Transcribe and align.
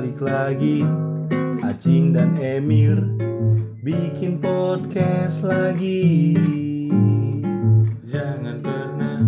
Balik 0.00 0.24
lagi. 0.24 0.80
Acing 1.60 2.16
dan 2.16 2.32
Emir 2.40 3.04
Bikin 3.84 4.40
podcast 4.40 5.44
lagi. 5.44 6.32
Jangan 8.08 8.64
pernah 8.64 9.20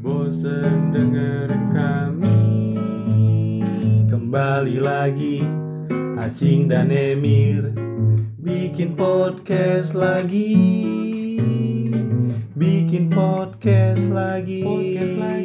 bosen 0.00 0.88
dengerin 0.88 1.68
kami. 1.68 2.40
Kembali 4.08 4.80
lagi 4.80 5.44
Acing 6.16 6.64
dan 6.72 6.88
Emir 6.88 7.68
Bikin 8.40 8.96
podcast 8.96 9.92
lagi. 9.92 10.56
Bikin 12.56 13.12
podcast 13.12 14.08
lagi. 14.08 14.64
Podcast 14.64 15.16
lagi 15.20 15.43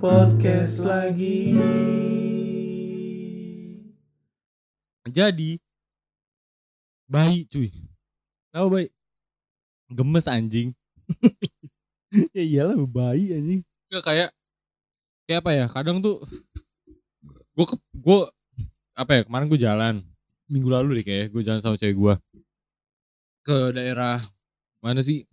Podcast 0.00 0.80
lagi 0.80 1.52
Jadi 5.04 5.60
bayi 7.04 7.44
cuy. 7.44 7.68
Tahu 8.48 8.66
bayi? 8.72 8.88
Gemes 9.92 10.24
anjing. 10.24 10.72
Ya 12.34 12.42
iyalah 12.42 12.74
bayi 12.90 13.30
anjing 13.36 13.60
Gak 13.86 14.02
kayak 14.02 14.30
kayak 15.28 15.40
apa 15.44 15.50
ya? 15.52 15.64
Kadang 15.68 16.00
tuh 16.00 16.24
gue 17.52 17.66
ke 17.68 17.76
gue 18.00 18.20
apa 18.96 19.10
ya? 19.14 19.22
Kemarin 19.28 19.52
gue 19.52 19.60
jalan 19.60 19.94
minggu 20.48 20.72
lalu 20.72 20.96
deh 20.96 21.04
kayak 21.04 21.26
gue 21.28 21.44
jalan 21.44 21.60
sama 21.60 21.76
cewek 21.76 22.00
gue 22.00 22.14
ke 23.44 23.76
daerah 23.76 24.16
mana 24.80 25.04
sih? 25.04 25.28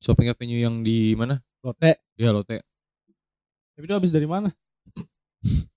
Shopping 0.00 0.32
avenue 0.32 0.56
yang 0.56 0.80
di 0.80 1.12
mana? 1.12 1.36
Lote 1.60 2.00
Ya 2.16 2.32
Lotte. 2.32 2.67
Tapi 3.78 3.86
itu 3.86 3.94
habis 3.94 4.10
dari 4.10 4.26
mana? 4.26 4.50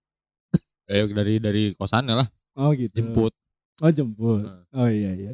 Kayak 0.89 1.13
dari 1.13 1.37
dari 1.37 1.63
kosannya 1.77 2.17
lah 2.17 2.27
Oh 2.57 2.73
gitu 2.73 2.97
jemput 2.97 3.29
Oh 3.77 3.93
jemput. 3.93 4.41
Oh 4.73 4.89
iya 4.89 5.13
iya 5.13 5.31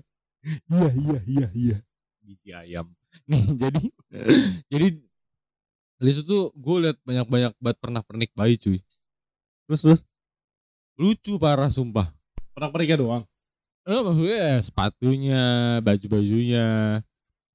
Iya 0.68 0.92
iya 0.92 1.20
iya 1.24 1.48
iya 1.56 1.78
biji 2.20 2.52
ayam. 2.52 2.92
Nih 3.32 3.44
jadi 3.56 3.84
jadi 4.76 4.88
di 5.98 6.12
situ 6.12 6.52
gue 6.52 6.76
liat 6.84 7.00
banyak-banyak 7.08 7.56
banget 7.56 7.78
pernah 7.80 8.04
pernik 8.04 8.36
bayi 8.36 8.60
cuy. 8.60 8.84
Terus 9.72 9.80
terus 9.80 10.02
Lucu 11.00 11.40
parah 11.40 11.72
sumpah. 11.72 12.12
Pernah 12.52 12.68
perikah 12.68 13.00
doang 13.00 13.24
Eh 13.88 14.02
maksudnya 14.04 14.40
ya, 14.44 14.56
sepatunya, 14.60 15.44
baju-bajunya, 15.80 17.00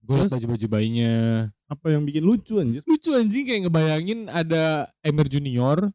gue 0.01 0.15
liat 0.17 0.33
baju-baju 0.33 0.67
bayinya. 0.73 1.17
Apa 1.73 1.89
yang 1.89 2.05
bikin 2.05 2.21
lucu 2.21 2.61
anjir 2.61 2.85
Lucu 2.85 3.17
anjing 3.17 3.49
kayak 3.49 3.61
ngebayangin 3.65 4.29
ada 4.29 4.93
Emir 5.01 5.27
Junior 5.33 5.89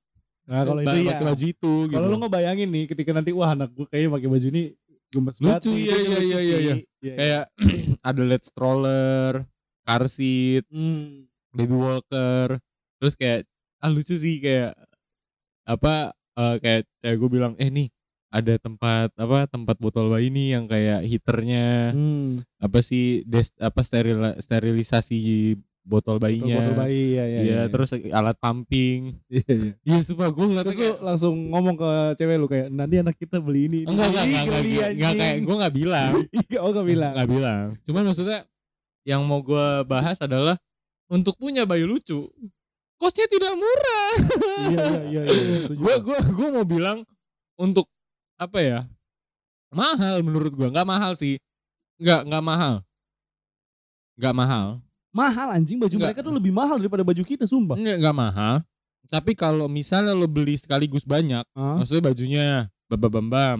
Nah 0.47 0.63
kalau 0.63 0.79
itu 0.79 0.97
ya 1.03 1.11
pakai 1.11 1.25
baju 1.27 1.45
itu 1.45 1.73
gitu. 1.91 1.95
Kalau 1.99 2.07
lu 2.07 2.17
ngebayangin 2.23 2.69
nih 2.71 2.83
ketika 2.87 3.11
nanti 3.11 3.31
wah 3.35 3.51
anak 3.51 3.69
gue 3.75 3.83
kayaknya 3.85 4.09
pakai 4.15 4.29
baju 4.31 4.47
ini 4.47 4.63
gemes 5.11 5.37
banget 5.43 5.61
iya, 5.67 5.75
iya, 5.75 5.95
lucu 5.95 6.07
iya, 6.07 6.17
sih. 6.39 6.47
iya, 6.47 6.57
iya. 6.57 6.75
Iya, 7.03 7.13
kayak 7.19 7.43
ada 8.09 8.21
LED 8.23 8.43
stroller, 8.47 9.31
car 9.83 10.03
seat, 10.07 10.63
Hmm. 10.71 11.27
baby 11.51 11.75
walker, 11.75 12.59
terus 12.99 13.13
kayak 13.19 13.43
ah 13.83 13.91
lucu 13.91 14.15
sih 14.15 14.39
kayak 14.39 14.71
apa 15.67 16.15
eh, 16.39 16.55
kayak 16.63 16.81
kayak 17.03 17.15
gue 17.19 17.29
bilang 17.29 17.53
eh 17.59 17.67
nih 17.67 17.87
ada 18.31 18.55
tempat 18.59 19.11
apa 19.15 19.47
tempat 19.47 19.75
botol 19.79 20.11
bayi 20.11 20.31
nih 20.31 20.47
yang 20.59 20.65
kayak 20.67 21.03
heaternya 21.07 21.91
Hmm. 21.91 22.43
apa 22.59 22.79
sih 22.83 23.23
des, 23.27 23.51
apa 23.59 23.79
steril 23.83 24.35
sterilisasi 24.39 25.17
botol 25.87 26.19
bayinya 26.19 26.59
Botol 26.59 26.75
bayi 26.83 27.15
ya 27.15 27.25
ya. 27.25 27.39
Iya, 27.39 27.61
terus 27.71 27.95
alat 27.95 28.35
pumping. 28.35 29.15
Iya 29.31 29.47
iya. 29.47 29.71
Iya, 29.87 29.99
sumpah 30.03 30.27
gue 30.35 30.43
ngeliatnya 30.43 30.67
Terus 30.67 30.79
kayak 30.83 30.97
langsung 30.99 31.35
ngomong 31.47 31.75
ke 31.79 31.91
cewek 32.19 32.35
lu 32.35 32.47
kayak 32.51 32.67
nanti 32.67 32.95
anak 32.99 33.15
kita 33.15 33.39
beli 33.39 33.71
ini. 33.71 33.79
ini." 33.87 33.95
enggak 33.95 34.07
enggak 34.11 34.25
enggak 34.27 34.43
enggak, 34.43 34.61
enggak, 34.67 34.89
enggak 34.91 35.13
kayak 35.15 35.37
gue 35.39 35.55
nggak 35.55 35.75
bilang. 35.75 36.11
Iya, 36.47 36.59
oh 36.59 36.69
gak 36.75 36.87
bilang. 36.87 37.13
Nggak 37.15 37.29
bilang. 37.31 37.65
Cuman 37.87 38.03
maksudnya 38.11 38.39
yang 39.07 39.21
mau 39.23 39.39
gue 39.39 39.67
bahas 39.87 40.17
adalah 40.19 40.59
untuk 41.07 41.39
punya 41.39 41.63
bayi 41.63 41.87
lucu, 41.87 42.27
kosnya 42.99 43.31
tidak 43.31 43.55
murah. 43.55 44.13
Iya 44.67 44.85
iya 45.07 45.21
iya. 45.23 45.43
iya. 45.63 45.71
Gue 45.71 45.95
gue 46.03 46.17
gue 46.19 46.47
mau 46.51 46.67
bilang 46.67 47.07
untuk 47.55 47.87
apa 48.35 48.59
ya? 48.59 48.79
Mahal 49.71 50.19
menurut 50.19 50.51
gue, 50.51 50.67
nggak 50.67 50.87
mahal 50.87 51.15
sih. 51.15 51.39
Nggak 51.95 52.27
nggak 52.27 52.43
mahal. 52.43 52.75
Nggak 54.19 54.35
mahal. 54.35 54.67
Mahal 55.17 55.47
anjing 55.49 55.81
baju 55.81 55.89
Enggak. 55.89 56.13
mereka 56.13 56.21
tuh 56.21 56.35
lebih 56.37 56.53
mahal 56.53 56.77
daripada 56.77 57.01
baju 57.01 57.23
kita 57.25 57.49
sumpah. 57.49 57.73
Nggak 57.73 57.97
nggak 58.05 58.15
mahal. 58.15 58.55
Tapi 59.07 59.33
kalau 59.33 59.65
misalnya 59.65 60.13
lo 60.13 60.29
beli 60.29 60.59
sekaligus 60.59 61.07
banyak, 61.07 61.41
Hah? 61.57 61.79
maksudnya 61.81 62.03
bajunya 62.11 62.45
bam 62.85 63.01
bam 63.01 63.27
bam 63.27 63.59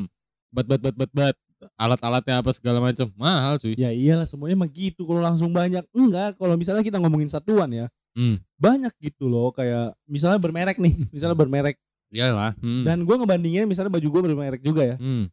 bat 0.51 0.65
bat 0.67 0.79
bat 0.79 0.95
bat 0.95 1.11
bat, 1.11 1.35
alat-alatnya 1.79 2.43
apa 2.43 2.51
segala 2.53 2.83
macam, 2.83 3.07
mahal 3.15 3.57
cuy. 3.57 3.73
Ya 3.79 3.89
iyalah 3.89 4.27
semuanya 4.27 4.59
mah 4.59 4.69
gitu 4.69 5.07
kalau 5.07 5.23
langsung 5.23 5.49
banyak. 5.51 5.83
Enggak, 5.95 6.37
kalau 6.37 6.53
misalnya 6.59 6.83
kita 6.83 7.01
ngomongin 7.01 7.31
satuan 7.31 7.71
ya. 7.73 7.87
Hmm. 8.17 8.41
Banyak 8.57 8.93
gitu 8.97 9.29
loh 9.29 9.53
kayak 9.53 9.93
misalnya 10.09 10.41
bermerek 10.41 10.77
nih, 10.81 11.05
misalnya 11.13 11.37
bermerek 11.37 11.77
Iyalah. 12.09 12.55
Hmm. 12.63 12.87
dan 12.87 13.03
gua 13.03 13.19
ngebandingin 13.19 13.67
misalnya 13.67 13.93
baju 13.93 14.07
gua 14.09 14.21
bermerek 14.25 14.61
juga 14.63 14.83
ya. 14.83 14.95
Hmm. 14.97 15.29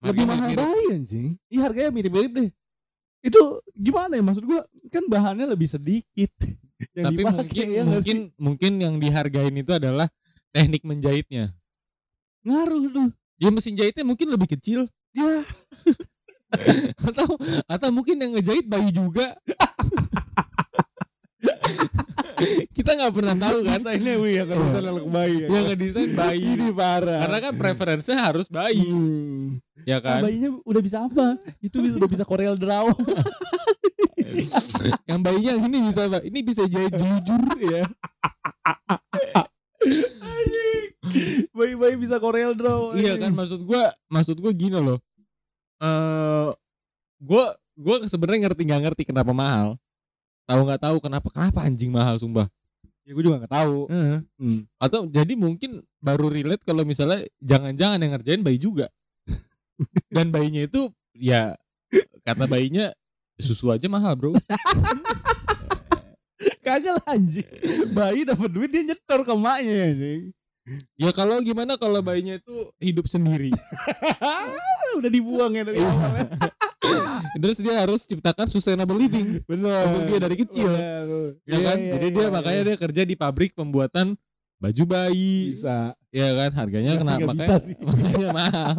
Lebih 0.00 0.24
mahal 0.24 0.56
bayi 0.56 0.86
anjing. 0.96 1.36
Iya 1.52 1.60
harganya 1.68 1.90
mirip-mirip 1.92 2.32
deh. 2.32 2.48
Itu 3.20 3.60
gimana 3.76 4.16
ya 4.16 4.22
maksud 4.24 4.44
gua 4.48 4.64
kan 4.88 5.04
bahannya 5.06 5.44
lebih 5.52 5.68
sedikit 5.68 6.32
yang 6.96 7.12
Tapi 7.12 7.20
dipakai, 7.20 7.36
mungkin 7.36 7.66
ya 7.68 7.82
mungkin 7.84 8.16
mungkin 8.40 8.72
yang 8.80 8.94
dihargain 8.96 9.54
itu 9.54 9.72
adalah 9.76 10.08
teknik 10.50 10.82
menjahitnya. 10.82 11.52
ngaruh 12.40 12.88
tuh. 12.88 13.08
Ya 13.36 13.52
mesin 13.52 13.76
jahitnya 13.76 14.04
mungkin 14.04 14.32
lebih 14.32 14.56
kecil 14.56 14.88
Ya, 15.10 15.42
atau 17.10 17.34
atau 17.66 17.88
mungkin 17.90 18.14
yang 18.22 18.30
ngejahit 18.38 18.70
bayi 18.70 18.94
juga. 18.94 19.34
Kita 22.70 22.90
nggak 22.94 23.12
pernah 23.12 23.34
tahu 23.34 23.56
kan. 23.62 23.70
desainnya 23.76 24.14
wih 24.16 24.32
ya 24.40 24.44
kalau 24.44 24.62
misalnya 24.64 24.90
anak 24.94 25.06
bayi 25.08 25.34
ya. 25.36 25.46
Yang 25.48 25.64
ngedesain 25.68 26.10
bayi. 26.14 26.44
Ini 26.50 26.66
parah. 26.72 27.18
Karena 27.22 27.38
kan 27.40 27.52
preferensinya 27.54 28.22
harus 28.24 28.46
bayi, 28.46 28.84
Hmm. 28.84 29.58
ya 29.84 29.98
kan? 29.98 30.20
bayinya 30.22 30.48
udah 30.62 30.80
bisa 30.80 30.98
apa? 31.04 31.36
Itu 31.58 31.80
udah 31.80 32.08
bisa 32.08 32.24
Corel 32.24 32.54
Draw. 32.56 32.86
yang 35.10 35.20
bayinya 35.20 35.58
sini 35.58 35.78
bisa 35.86 36.02
ini 36.22 36.38
bisa 36.40 36.62
jahit 36.64 36.92
jujur 36.94 37.42
ya. 37.60 37.84
Bayi-bayi 41.50 41.96
bisa 41.96 42.20
Corel 42.20 42.52
Draw. 42.54 42.94
iya 42.94 43.16
kan 43.16 43.32
maksud 43.32 43.64
gua 43.64 43.90
maksud 44.06 44.36
gua 44.38 44.52
gini 44.52 44.76
loh. 44.76 44.98
Eh 45.80 46.48
gua 47.18 47.56
gua 47.74 47.96
sebenarnya 48.04 48.48
ngerti 48.48 48.62
nggak 48.64 48.82
ngerti 48.86 49.02
kenapa 49.08 49.32
mahal. 49.32 49.80
Tahu 50.50 50.66
nggak 50.66 50.82
tahu 50.82 50.96
kenapa 50.98 51.28
kenapa 51.30 51.58
anjing 51.62 51.94
mahal 51.94 52.18
sumpah. 52.18 52.50
Ya 53.06 53.14
gue 53.14 53.22
juga 53.22 53.46
gak 53.46 53.54
tahu. 53.54 53.86
Heeh. 53.86 54.18
Hmm. 54.38 54.60
Atau 54.82 55.06
jadi 55.06 55.38
mungkin 55.38 55.86
baru 56.02 56.26
relate 56.26 56.66
kalau 56.66 56.82
misalnya 56.82 57.22
jangan-jangan 57.38 58.02
yang 58.02 58.12
ngerjain 58.18 58.42
bayi 58.42 58.58
juga. 58.58 58.90
Dan 60.14 60.34
bayinya 60.34 60.66
itu 60.66 60.90
ya 61.14 61.54
kata 62.26 62.50
bayinya 62.50 62.90
susu 63.38 63.70
aja 63.70 63.86
mahal 63.86 64.18
bro. 64.18 64.34
Kagak 66.66 66.98
lah 66.98 67.06
anjing. 67.14 67.46
Bayi 67.94 68.26
dapat 68.26 68.50
duit 68.50 68.74
dia 68.74 68.82
nyetor 68.82 69.22
ke 69.22 69.34
maknya 69.38 69.94
anjing. 69.94 70.34
ya 70.94 71.10
kalau 71.10 71.42
gimana 71.42 71.74
kalau 71.78 72.02
bayinya 72.02 72.38
itu 72.38 72.74
hidup 72.82 73.06
sendiri. 73.06 73.54
udah 74.98 75.10
dibuang 75.10 75.54
ya 75.54 75.62
dari 75.62 75.78
awal. 75.78 76.26
Terus 77.40 77.58
dia 77.60 77.74
harus 77.78 78.00
ciptakan 78.08 78.48
sustainable 78.48 78.96
living. 78.96 79.44
Bener. 79.44 79.84
Untuk 79.86 80.02
dia 80.08 80.18
dari 80.18 80.36
kecil. 80.36 80.70
Bener. 80.72 81.06
Ya 81.44 81.56
Iya, 81.56 81.58
kan? 81.68 81.76
iya, 81.78 81.92
Jadi 81.96 82.06
iya, 82.08 82.14
dia 82.16 82.24
iya. 82.24 82.32
makanya 82.32 82.62
dia 82.66 82.76
kerja 82.80 83.02
di 83.04 83.14
pabrik 83.14 83.52
pembuatan 83.52 84.16
baju 84.60 84.82
bayi. 84.88 85.52
bisa. 85.56 85.92
Ya 86.10 86.28
kan? 86.34 86.50
Harganya 86.56 86.98
Nggak 86.98 87.04
sih, 87.04 87.14
kenapa 87.16 87.20
nggak 87.20 87.38
makanya, 87.38 87.58
sih. 87.62 87.74
makanya 87.88 88.28
mahal. 88.32 88.72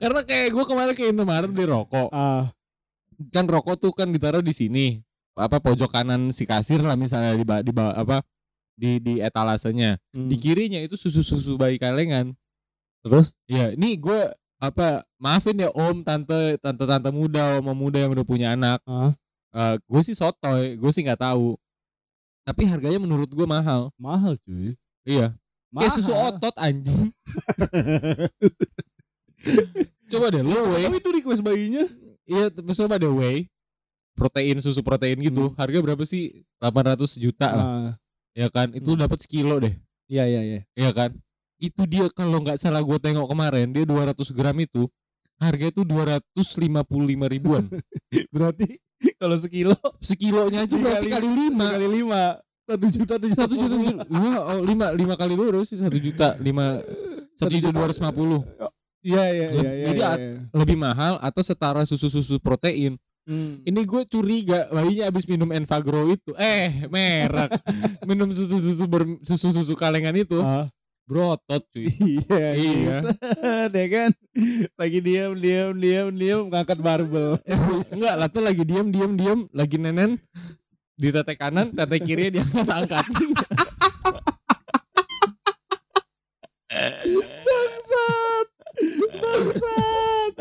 Karena 0.00 0.20
kayak 0.24 0.48
gue 0.50 0.64
kemarin 0.66 0.94
ke 0.96 1.04
Indomaret 1.12 1.50
beli 1.52 1.66
rokok. 1.68 2.08
Ah, 2.10 2.50
kan 3.28 3.44
rokok 3.44 3.76
tuh 3.76 3.92
kan 3.92 4.08
ditaruh 4.08 4.40
di 4.40 4.56
sini 4.56 4.86
apa 5.36 5.60
pojok 5.60 5.92
kanan 5.92 6.32
si 6.32 6.48
kasir 6.48 6.80
lah 6.80 6.96
misalnya 6.96 7.36
di 7.36 7.44
di 7.44 7.72
apa 7.76 8.24
di 8.76 8.96
di 8.96 9.14
etalasenya 9.20 10.00
hmm. 10.16 10.28
di 10.28 10.36
kirinya 10.40 10.80
itu 10.80 10.96
susu 10.96 11.20
susu 11.20 11.60
bayi 11.60 11.76
kalengan 11.76 12.32
terus 13.04 13.36
ya 13.44 13.72
ini 13.76 13.96
gue 14.00 14.32
apa 14.60 15.08
maafin 15.16 15.56
ya 15.56 15.72
om 15.72 16.04
tante 16.04 16.60
tante 16.60 16.84
tante 16.84 17.08
muda 17.08 17.56
om 17.58 17.72
muda 17.72 17.96
yang 17.96 18.12
udah 18.12 18.26
punya 18.28 18.52
anak. 18.52 18.84
Ah, 19.50 19.74
gue 19.80 20.00
sih 20.04 20.14
sotoy 20.14 20.76
gue 20.76 20.90
sih 20.92 21.02
nggak 21.02 21.24
tahu. 21.24 21.56
Tapi 22.44 22.68
harganya 22.68 23.00
menurut 23.00 23.26
gue 23.26 23.46
mahal. 23.48 23.88
Mahal 23.96 24.36
cuy. 24.44 24.76
iya. 25.02 25.32
Kayak 25.70 25.92
susu 25.96 26.10
Mahal. 26.10 26.34
otot 26.34 26.54
anjing. 26.58 27.14
Coba 30.10 30.26
deh 30.34 30.42
lo 30.42 30.74
whey 30.74 30.90
Tapi 30.90 30.98
itu 30.98 31.10
request 31.14 31.40
bayinya? 31.40 31.84
Iya 32.26 32.50
coba 32.52 32.98
deh 32.98 33.10
whey 33.10 33.46
protein 34.18 34.58
susu 34.60 34.82
protein 34.84 35.16
gitu. 35.22 35.54
Harga 35.56 35.78
berapa 35.80 36.02
sih? 36.04 36.44
800 36.60 37.16
juta 37.16 37.48
lah. 37.54 37.64
Ah, 37.64 37.90
ya 38.36 38.52
kan? 38.52 38.68
Itu 38.76 38.92
Hmm. 38.92 39.00
dapat 39.06 39.24
sekilo 39.24 39.56
deh. 39.56 39.72
Iya 40.10 40.26
iya 40.26 40.40
iya. 40.42 40.60
ya 40.74 40.90
kan 40.90 41.14
itu 41.60 41.82
dia 41.84 42.08
kalau 42.10 42.40
nggak 42.40 42.56
salah 42.56 42.80
gue 42.80 42.96
tengok 42.96 43.28
kemarin 43.28 43.68
dia 43.68 43.84
200 43.84 44.16
gram 44.32 44.56
itu 44.56 44.88
harga 45.36 45.66
itu 45.68 45.82
255 45.84 46.80
ribuan. 47.28 47.64
Berarti 48.34 48.80
kalau 49.16 49.36
sekilo 49.36 49.76
sekilonya 50.00 50.68
aja 50.68 50.76
berarti 50.76 51.08
kali- 51.08 51.14
kali 51.16 51.28
lima. 51.32 51.66
kali 51.72 51.88
lima 51.88 52.22
satu 52.68 52.86
juta 52.86 53.14
tujuh 53.16 53.34
satu 53.34 53.54
juta 53.56 53.76
lima 54.06 54.38
oh, 54.44 54.60
lima 54.60 54.86
lima 54.92 55.14
kali 55.16 55.32
lurus 55.32 55.72
sih 55.72 55.80
satu 55.80 55.96
juta 55.96 56.36
lima 56.36 56.84
satu 57.34 57.50
juta 57.50 57.72
dua 57.72 57.88
ratus 57.88 57.96
lima 57.98 58.12
puluh. 58.12 58.44
Iya 59.00 59.24
iya 59.32 59.46
iya. 59.48 59.70
iya, 59.72 59.86
Jadi 59.88 60.00
at- 60.04 60.20
iya. 60.20 60.32
lebih 60.52 60.76
mahal 60.76 61.16
atau 61.18 61.40
setara 61.40 61.84
susu 61.84 62.08
susu 62.08 62.36
protein. 62.36 63.00
Hmm. 63.20 63.60
ini 63.62 63.84
gue 63.84 64.02
curiga 64.08 64.66
bayinya 64.72 65.06
abis 65.06 65.28
minum 65.28 65.52
Enfagrow 65.52 66.08
itu 66.08 66.32
eh 66.36 66.88
merek. 66.88 67.52
Minum 68.08 68.32
susu 68.32 68.58
susu 68.58 68.84
ber, 68.88 69.04
susu 69.22 69.52
susu 69.54 69.72
kalengan 69.76 70.16
itu 70.16 70.40
Ah, 70.40 70.66
berotot 71.10 71.62
cuy. 71.74 71.90
Iya 72.30 72.48
Iya. 72.54 72.96
Set, 73.02 73.70
ya 73.74 73.86
kan? 73.90 74.10
Lagi 74.78 74.98
diam 75.02 75.34
diam 75.34 75.74
diam 75.74 76.08
diam 76.14 76.42
ngangkat 76.46 76.78
barbel. 76.78 77.42
Enggak 77.94 78.14
lah 78.14 78.28
tuh 78.30 78.46
lagi 78.46 78.62
diem 78.62 78.94
diem 78.94 79.18
diem. 79.18 79.40
Lagi 79.50 79.74
nenen 79.82 80.22
di 80.94 81.08
tete 81.10 81.34
kanan 81.34 81.74
tete 81.74 81.96
kiri 81.98 82.28
dia 82.30 82.44
angkat 82.78 83.08
bangsat 87.42 88.46
bangsat. 89.18 90.32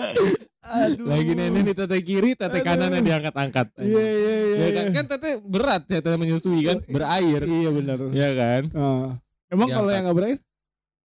Aduh. 0.69 1.07
Lagi 1.09 1.31
nenen 1.33 1.63
di 1.65 1.73
tete 1.73 1.97
kiri 2.05 2.37
tete 2.37 2.61
kanan 2.61 2.93
yang 2.93 3.05
diangkat 3.07 3.33
angkat 3.33 3.67
iya 3.81 4.05
iya 4.05 4.33
iya 4.37 4.55
ya 4.59 4.67
kan 4.69 4.85
iya. 4.85 4.93
kan 4.93 5.05
tete 5.09 5.29
berat 5.41 5.83
ya 5.89 5.99
tete 6.03 6.17
menyusui 6.19 6.61
kan 6.61 6.77
berair. 6.85 7.41
iya 7.41 7.69
benar. 7.73 7.97
Ya 8.13 8.29
kan? 8.37 8.63
Ah. 8.77 9.09
emang 9.49 9.65
Diangkat. 9.71 9.79
kalau 9.81 9.89
yang 9.95 10.03
nggak 10.05 10.17
berair 10.19 10.39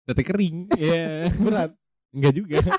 tete 0.08 0.22
kering. 0.26 0.72
Ya 0.78 1.28
berat. 1.46 1.72
Enggak 2.14 2.34
juga. 2.36 2.58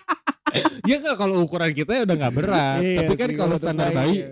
Ya 0.85 1.01
kan 1.01 1.17
kalau 1.17 1.49
ukuran 1.49 1.73
kita 1.73 1.97
ya 1.97 2.03
udah 2.05 2.13
nggak 2.13 2.35
berat. 2.37 2.81
Iya 2.85 2.99
tapi 3.01 3.15
kan 3.17 3.31
kalau 3.33 3.57
standar 3.57 3.89
bayi, 3.89 3.97
bayi 3.97 4.17
ya. 4.21 4.29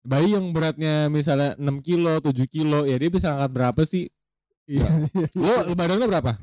bayi 0.00 0.28
yang 0.32 0.46
beratnya 0.56 1.12
misalnya 1.12 1.52
6 1.60 1.84
kilo 1.84 2.16
7 2.16 2.32
kilo 2.48 2.88
ya 2.88 2.96
dia 2.96 3.12
bisa 3.12 3.36
angkat 3.36 3.50
berapa 3.52 3.80
sih 3.84 4.08
iya. 4.70 4.86
Lo 5.66 5.74
badan 5.74 5.98
lo 5.98 6.06
berapa? 6.06 6.38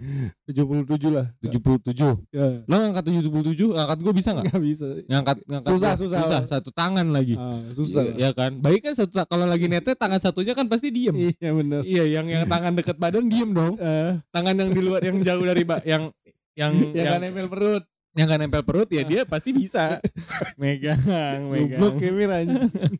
Tujuh 0.51 0.63
puluh 0.67 0.83
tujuh 0.83 1.11
lah. 1.15 1.31
77 1.39 1.95
ya. 2.35 2.67
Lo 2.67 2.75
ngangkat 2.75 3.03
77 3.07 3.31
ngangkat 3.55 3.97
gue 4.03 4.13
bisa 4.13 4.29
nggak? 4.35 4.45
Nggak 4.51 4.63
bisa. 4.67 4.87
Ngangkat 5.07 5.37
ngangkat 5.47 5.71
Susah, 5.71 5.91
gua. 5.95 6.01
susah. 6.03 6.41
satu 6.51 6.69
tangan 6.75 7.07
lagi. 7.07 7.39
Ah, 7.39 7.63
susah 7.71 8.03
lah. 8.03 8.15
ya 8.19 8.29
kan? 8.35 8.59
Bayi 8.59 8.83
kan 8.83 8.91
satu 8.91 9.15
kalau 9.23 9.47
lagi 9.47 9.71
nete 9.71 9.95
tangan 9.95 10.19
satunya 10.19 10.51
kan 10.51 10.67
pasti 10.67 10.91
diem. 10.91 11.15
Iya 11.15 11.51
benar 11.55 11.81
iya 11.87 12.03
yang 12.19 12.27
yang 12.27 12.43
tangan 12.45 12.75
deket 12.75 12.99
badan 12.99 13.31
diem 13.31 13.51
dong. 13.55 13.75
Eh, 13.87 14.19
tangan 14.35 14.55
yang 14.57 14.69
di 14.75 14.81
luar 14.83 14.99
yang 14.99 15.17
jauh 15.23 15.45
dari 15.47 15.63
ba- 15.63 15.85
yang 15.87 16.11
yang 16.59 16.73
yang 16.75 16.91
yang 16.91 17.05
kan 17.07 17.19
nempel 17.23 17.47
perut. 17.47 17.83
Yang 18.17 18.27
kan 18.27 18.37
nempel 18.41 18.63
perut 18.65 18.89
ya 18.91 19.03
dia 19.07 19.21
pasti 19.23 19.55
bisa. 19.55 20.03
Megang 20.59 20.99
megang. 21.47 21.79
Goblok 21.79 22.03
anjing. 22.33 22.99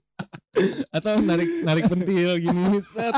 Atau 0.94 1.20
narik 1.22 1.50
narik 1.66 1.86
pentil 1.90 2.40
gini 2.40 2.80
set 2.88 3.14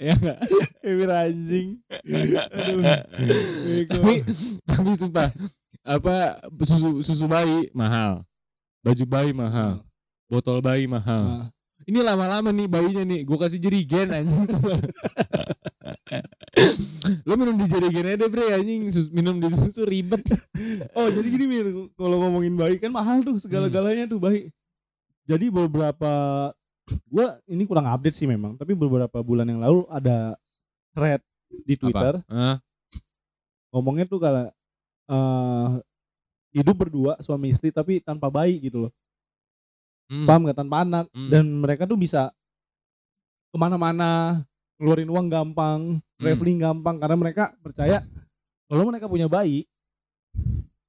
ya 0.00 0.14
nggak? 0.16 0.38
Emir 0.84 1.10
anjing. 1.10 1.68
Aduh. 1.90 2.82
Tapi 3.88 4.14
tapi 4.64 4.90
sumpah 4.96 5.28
apa 5.84 6.40
susu 6.64 7.00
susu 7.04 7.24
bayi 7.26 7.68
mahal. 7.72 8.24
Baju 8.80 9.04
bayi 9.06 9.30
mahal. 9.32 9.84
Botol 10.30 10.62
bayi 10.62 10.86
mahal. 10.86 11.24
Ah. 11.26 11.46
ini 11.88 12.04
lama-lama 12.04 12.52
nih 12.54 12.68
bayinya 12.70 13.02
nih 13.02 13.24
gue 13.24 13.38
kasih 13.40 13.58
jerigen 13.58 14.12
anjing. 14.14 14.46
Lo 17.24 17.34
minum 17.40 17.56
di 17.56 17.66
jerigen 17.66 18.06
aja 18.14 18.26
bre 18.28 18.52
anjing. 18.54 18.92
Sus- 18.92 19.10
minum 19.10 19.40
di 19.40 19.48
susu 19.50 19.82
ribet. 19.88 20.20
Oh 20.94 21.08
jadi 21.08 21.26
gini 21.26 21.44
Mir, 21.48 21.66
kalau 21.96 22.20
ngomongin 22.20 22.54
bayi 22.54 22.76
kan 22.76 22.92
mahal 22.92 23.24
tuh 23.24 23.40
segala-galanya 23.40 24.06
tuh 24.06 24.20
bayi. 24.20 24.52
Jadi 25.24 25.48
beberapa 25.48 26.12
gua 27.06 27.38
ini 27.46 27.62
kurang 27.64 27.86
update 27.86 28.16
sih 28.16 28.26
memang, 28.26 28.56
tapi 28.58 28.74
beberapa 28.74 29.20
bulan 29.20 29.46
yang 29.46 29.60
lalu 29.62 29.86
ada 29.90 30.34
thread 30.94 31.22
di 31.66 31.74
Twitter 31.74 32.22
Hah? 32.26 32.58
ngomongnya 33.70 34.06
tuh 34.06 34.18
kalau 34.18 34.50
eh 35.10 35.68
hidup 36.50 36.74
berdua 36.74 37.14
suami 37.22 37.54
istri 37.54 37.70
tapi 37.70 38.02
tanpa 38.02 38.26
bayi 38.26 38.58
gitu 38.58 38.86
loh. 38.86 38.92
Hmm. 40.10 40.26
Paham 40.26 40.42
nggak 40.46 40.58
tanpa 40.58 40.82
anak 40.82 41.06
Hmm. 41.14 41.30
dan 41.30 41.44
mereka 41.46 41.86
tuh 41.86 41.94
bisa 41.94 42.34
ke 43.50 43.56
mana-mana 43.58 44.42
ngeluarin 44.78 45.10
uang 45.10 45.26
gampang, 45.30 46.02
traveling 46.18 46.58
gampang 46.58 46.98
karena 46.98 47.16
mereka 47.18 47.54
percaya 47.62 48.02
kalau 48.66 48.86
mereka 48.90 49.06
punya 49.06 49.30
bayi 49.30 49.66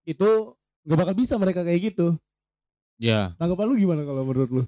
itu 0.01 0.29
nggak 0.81 0.97
bakal 0.97 1.13
bisa 1.13 1.37
mereka 1.37 1.61
kayak 1.61 1.93
gitu. 1.93 2.17
ya 2.97 3.33
Tanggapan 3.37 3.65
lu 3.69 3.75
gimana 3.77 4.01
kalau 4.01 4.25
menurut 4.25 4.49
lu? 4.49 4.63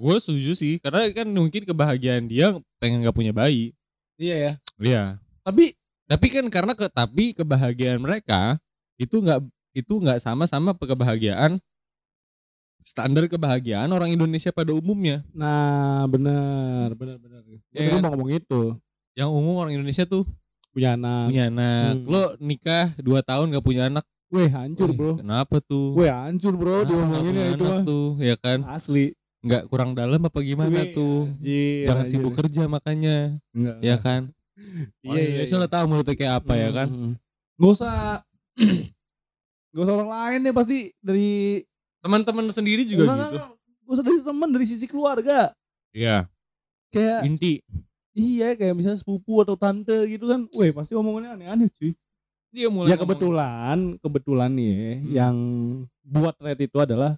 Gue 0.00 0.14
setuju 0.18 0.52
sih 0.54 0.74
karena 0.78 1.12
kan 1.12 1.28
mungkin 1.28 1.62
kebahagiaan 1.62 2.24
dia 2.24 2.50
pengen 2.76 3.02
gak 3.02 3.12
punya 3.12 3.30
bayi 3.30 3.76
Iya 4.16 4.36
ya. 4.36 4.52
Iya 4.76 5.02
Tapi 5.40 5.72
tapi 6.04 6.26
kan 6.28 6.44
karena 6.48 6.72
ke 6.72 6.88
tapi 6.88 7.32
kebahagiaan 7.32 7.96
mereka 7.96 8.56
itu 8.96 9.16
nggak 9.16 9.40
itu 9.72 9.92
nggak 9.94 10.18
sama 10.18 10.44
sama 10.44 10.72
kebahagiaan 10.72 11.56
standar 12.80 13.24
kebahagiaan 13.26 13.88
orang 13.88 14.10
Indonesia 14.10 14.50
pada 14.50 14.72
umumnya 14.72 15.20
nah 15.30 16.04
benar 16.04 16.92
benar 16.92 17.16
benar. 17.16 17.40
Ya, 17.70 17.86
kan? 17.86 18.00
mau 18.00 18.10
ngomong 18.10 18.30
itu 18.34 18.62
yang 19.12 19.28
umum 19.28 19.54
orang 19.58 19.74
Indonesia 19.74 20.04
tuh 20.04 20.24
punya 20.70 20.94
anak. 20.94 21.28
punya 21.28 21.44
anak 21.46 21.92
Hmm. 21.94 22.06
lo 22.06 22.22
nikah 22.38 22.86
2 22.96 23.04
tahun 23.22 23.46
gak 23.50 23.64
punya 23.64 23.82
anak 23.86 24.04
Weh 24.30 24.46
hancur 24.46 24.90
bro. 24.90 25.18
kenapa 25.18 25.58
tuh 25.60 25.92
Weh 25.94 26.06
hancur 26.06 26.54
bro 26.54 26.80
nggak 26.80 26.88
diomongin 26.88 27.34
ya 27.34 27.46
itu 27.52 27.64
mah. 27.64 27.82
tuh 27.82 28.06
ya 28.18 28.34
kan 28.34 28.58
Asli. 28.64 29.12
Nggak 29.40 29.62
kurang 29.66 29.92
dalam 29.92 30.20
apa 30.20 30.38
gimana 30.40 30.68
Weh, 30.70 30.92
tuh 30.92 31.32
Anjir, 31.32 31.84
jangan 31.84 31.98
anjir. 32.02 32.12
sibuk 32.12 32.32
kerja 32.34 32.62
makanya 32.66 33.16
Enggak. 33.50 33.76
ya 33.80 33.96
kan 33.96 34.22
Iya 35.00 35.08
orang 35.08 35.16
iya. 35.16 35.26
Indonesia 35.26 35.56
iya. 35.56 35.66
tahu 35.66 35.84
mulutnya 35.86 36.14
kayak 36.14 36.34
apa 36.38 36.52
ya 36.54 36.68
kan 36.70 36.88
Hmm. 36.88 37.12
Gak 37.56 37.70
usah 37.70 37.96
Gak 39.72 39.82
usah 39.82 39.94
orang 39.94 40.10
lain 40.10 40.38
deh 40.42 40.52
pasti 40.52 40.76
dari 40.98 41.62
teman-teman 42.00 42.48
sendiri 42.48 42.82
juga 42.82 43.04
Enggak, 43.06 43.16
gitu 43.18 43.36
enggak, 43.38 43.48
Gak 43.80 43.92
usah 43.92 44.04
dari 44.04 44.20
teman 44.20 44.48
dari 44.50 44.66
sisi 44.66 44.86
keluarga. 44.86 45.38
Iya 45.90 46.16
Kayak 46.90 47.20
inti 47.24 47.54
iya 48.10 48.52
kayak 48.52 48.74
misalnya 48.74 48.98
sepupu 48.98 49.38
atau 49.38 49.54
tante 49.54 49.94
gitu 50.06 50.26
kan. 50.26 50.44
Weh 50.50 50.70
pasti 50.70 50.92
omongannya 50.92 51.30
aneh-aneh 51.32 51.70
cuy. 51.70 51.94
dia 52.50 52.66
mulai 52.66 52.90
Ya 52.90 52.98
ngomong- 52.98 53.02
kebetulan, 53.06 53.78
kebetulan 53.96 54.50
nih 54.50 54.68
ya, 54.68 54.74
Hmm. 54.74 55.06
yang 55.08 55.36
buat 56.02 56.34
thread 56.34 56.58
itu 56.58 56.76
adalah 56.76 57.14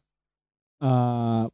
eh 0.79 1.45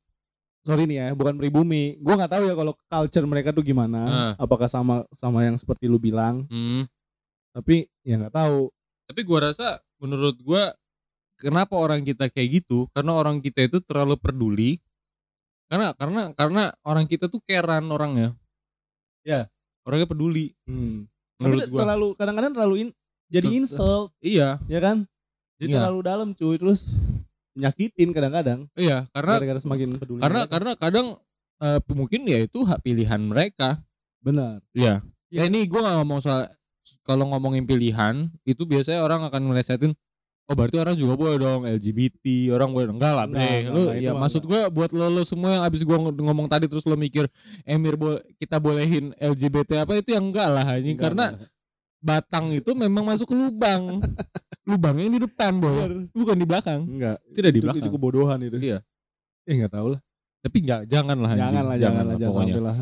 sorry 0.63 0.85
nih 0.85 0.97
ya, 0.99 1.07
bukan 1.13 1.35
pribumi. 1.35 1.97
Gua 1.99 2.17
nggak 2.17 2.33
tahu 2.33 2.43
ya 2.47 2.55
kalau 2.55 2.73
culture 2.77 3.27
mereka 3.27 3.51
tuh 3.51 3.63
gimana, 3.63 4.01
Ah. 4.05 4.33
apakah 4.37 4.67
sama 4.67 5.05
sama 5.11 5.45
yang 5.45 5.55
seperti 5.55 5.87
lu 5.87 5.97
bilang, 5.97 6.45
Hmm. 6.47 6.87
tapi 7.53 7.87
ya 8.03 8.17
nggak 8.17 8.35
tahu. 8.35 8.69
Tapi 9.07 9.21
gua 9.23 9.51
rasa 9.51 9.79
menurut 9.99 10.37
gua 10.41 10.73
kenapa 11.37 11.75
orang 11.75 12.03
kita 12.03 12.29
kayak 12.29 12.63
gitu? 12.63 12.87
Karena 12.91 13.15
orang 13.15 13.39
kita 13.39 13.65
itu 13.65 13.79
terlalu 13.81 14.17
peduli. 14.17 14.71
Karena 15.69 15.93
karena 15.93 16.33
karena 16.33 16.63
orang 16.81 17.05
kita 17.05 17.29
tuh 17.29 17.41
keran 17.45 17.85
orangnya. 17.89 18.33
Ya. 19.23 19.49
Orangnya 19.85 20.09
peduli 20.09 20.53
Hmm. 20.65 21.09
Tapi 21.37 21.45
menurut 21.45 21.69
gua. 21.71 21.79
terlalu 21.85 22.09
kadang-kadang 22.17 22.53
terlalu 22.53 22.77
in- 22.83 22.97
jadi 23.29 23.49
insult, 23.53 24.11
Iya, 24.19 24.57
ya 24.67 24.81
kan? 24.81 25.05
Jadi 25.61 25.71
Iya. 25.73 25.85
terlalu 25.85 26.01
dalam 26.01 26.29
cuy, 26.33 26.57
terus 26.57 26.89
nyakitin 27.59 28.15
kadang-kadang 28.15 28.71
iya, 28.79 29.11
karena 29.11 29.35
gara-gara 29.43 29.61
semakin 29.61 29.99
peduli. 29.99 30.21
karena 30.23 30.41
mereka. 30.47 30.53
karena 30.55 30.73
kadang 30.79 31.07
eh, 31.59 31.81
mungkin 31.91 32.21
ya 32.31 32.39
itu 32.47 32.63
hak 32.63 32.81
pilihan 32.87 33.19
mereka. 33.19 33.83
benar. 34.23 34.63
Iya. 34.71 35.03
Iya. 35.29 35.43
Ya 35.45 35.51
ini 35.51 35.67
gua 35.67 35.91
gak 35.91 35.97
ngomong 36.03 36.21
soal 36.23 36.47
kalau 37.05 37.29
ngomongin 37.29 37.67
pilihan 37.67 38.31
itu 38.47 38.65
biasanya 38.65 39.03
orang 39.05 39.27
akan 39.29 39.43
melesetin 39.45 39.93
Oh 40.49 40.57
berarti 40.57 40.81
orang 40.81 40.97
juga 40.97 41.13
boleh 41.13 41.37
dong 41.37 41.69
LGBT 41.69 42.57
orang 42.57 42.73
boleh 42.73 42.89
enggak 42.89 43.13
lah 43.13 43.29
bre 43.29 43.37
Enggak, 43.37 43.69
enggak, 43.69 43.75
lu 43.77 43.85
ya 44.01 44.13
maksud 44.17 44.43
gue 44.49 44.61
buat 44.73 44.91
lo, 44.97 45.13
lo 45.13 45.21
semua 45.21 45.61
yang 45.61 45.65
abis 45.69 45.85
gua 45.85 46.01
ng- 46.01 46.25
ngomong 46.25 46.49
tadi 46.49 46.65
terus 46.65 46.89
lo 46.89 46.97
mikir 46.97 47.29
Emir 47.69 48.01
bo 48.01 48.17
kita 48.41 48.57
bolehin 48.57 49.13
LGBT 49.21 49.85
apa 49.85 50.01
itu 50.01 50.17
yang 50.17 50.33
enggak 50.33 50.49
lah 50.49 50.65
anjing 50.65 50.97
karena 50.97 51.37
enggak. 51.37 51.53
batang 52.01 52.49
itu 52.57 52.73
memang 52.73 53.05
masuk 53.05 53.29
ke 53.29 53.37
lubang 53.37 54.01
lubangnya 54.69 55.09
di 55.17 55.21
depan 55.25 55.53
boy 55.57 55.73
bukan 56.13 56.37
di 56.37 56.45
belakang 56.45 56.81
enggak. 56.85 57.17
tidak 57.33 57.51
di 57.51 57.59
Itu, 57.59 57.65
belakang 57.65 57.81
itu 57.81 57.91
kebodohan 57.91 58.39
itu. 58.45 58.57
Iya. 58.61 58.79
Eh 59.49 59.55
nggak 59.57 59.73
tahu 59.73 59.97
lah. 59.97 60.01
tapi 60.39 60.57
enggak 60.63 60.87
jangan 60.87 61.17
lah 61.19 61.31
anjing 61.35 61.51
Jangan 61.51 61.65
lah, 61.67 61.77
jangan 61.77 62.05
lah, 62.07 62.15
jangan 62.15 62.37
sampai 62.39 62.61
lah. 62.63 62.75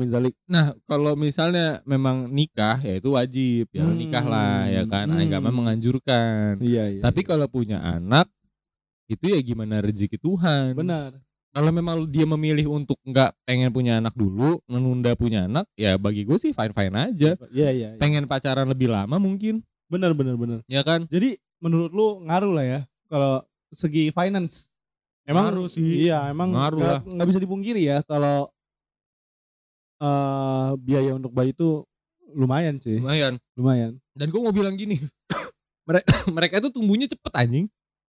Min 0.00 0.10
zalik. 0.10 0.34
Nah, 0.50 0.74
kalau 0.90 1.12
misalnya 1.14 1.78
memang 1.86 2.26
nikah 2.26 2.82
ya 2.82 2.98
itu 2.98 3.14
wajib, 3.14 3.70
ya 3.70 3.86
lo 3.86 3.94
nikah 3.94 4.26
lah 4.26 4.66
ya 4.66 4.82
kan. 4.90 5.06
Hmm. 5.14 5.22
Agama 5.22 5.54
menganjurkan. 5.54 6.58
Iya, 6.58 6.98
iya. 6.98 7.00
Tapi 7.06 7.22
kalau 7.22 7.46
punya 7.46 7.78
anak 7.78 8.26
itu 9.06 9.30
ya 9.30 9.38
gimana 9.38 9.78
rezeki 9.78 10.18
Tuhan. 10.18 10.74
benar. 10.74 11.14
kalau 11.54 11.72
memang 11.72 12.04
dia 12.10 12.28
memilih 12.28 12.68
untuk 12.68 13.00
nggak 13.00 13.32
pengen 13.48 13.72
punya 13.72 13.96
anak 13.96 14.12
dulu 14.12 14.60
menunda 14.68 15.16
punya 15.16 15.48
anak 15.48 15.64
ya 15.72 15.96
bagi 15.96 16.26
gue 16.26 16.36
sih 16.36 16.52
fine 16.52 16.74
fine 16.76 16.92
aja 16.92 17.32
Iya 17.48 17.70
iya. 17.70 17.70
iya. 17.72 17.88
pengen 17.96 18.28
pacaran 18.28 18.68
lebih 18.68 18.92
lama 18.92 19.16
mungkin 19.16 19.64
Bener 19.86 20.10
bener 20.12 20.34
bener. 20.34 20.58
ya 20.66 20.82
kan 20.82 21.06
Jadi 21.06 21.38
menurut 21.58 21.90
lu 21.90 22.06
ngaruh 22.26 22.52
lah 22.52 22.64
ya 22.66 22.80
kalau 23.06 23.40
segi 23.70 24.10
finance. 24.10 24.66
Emang 25.26 25.50
Ngaruh 25.50 25.66
sih. 25.66 26.06
Iya, 26.06 26.30
emang 26.30 26.54
Ngaruh 26.54 26.78
nggak 26.78 26.94
lah. 26.94 27.00
nggak 27.02 27.28
bisa 27.30 27.40
dipungkiri 27.42 27.82
ya 27.82 27.98
kalau 28.02 28.50
eh 29.96 30.70
biaya 30.78 31.16
untuk 31.16 31.32
bayi 31.32 31.56
itu 31.56 31.80
lumayan 32.36 32.76
sih, 32.76 33.00
lumayan 33.00 33.40
lumayan. 33.56 33.96
dan 34.12 34.28
gue 34.28 34.36
mau 34.36 34.52
bilang 34.52 34.76
gini 34.76 35.00
mereka 35.88 36.12
mereka 36.28 36.54
itu 36.60 36.68
tumbuhnya 36.68 37.08
cepet 37.08 37.32
anjing 37.32 37.66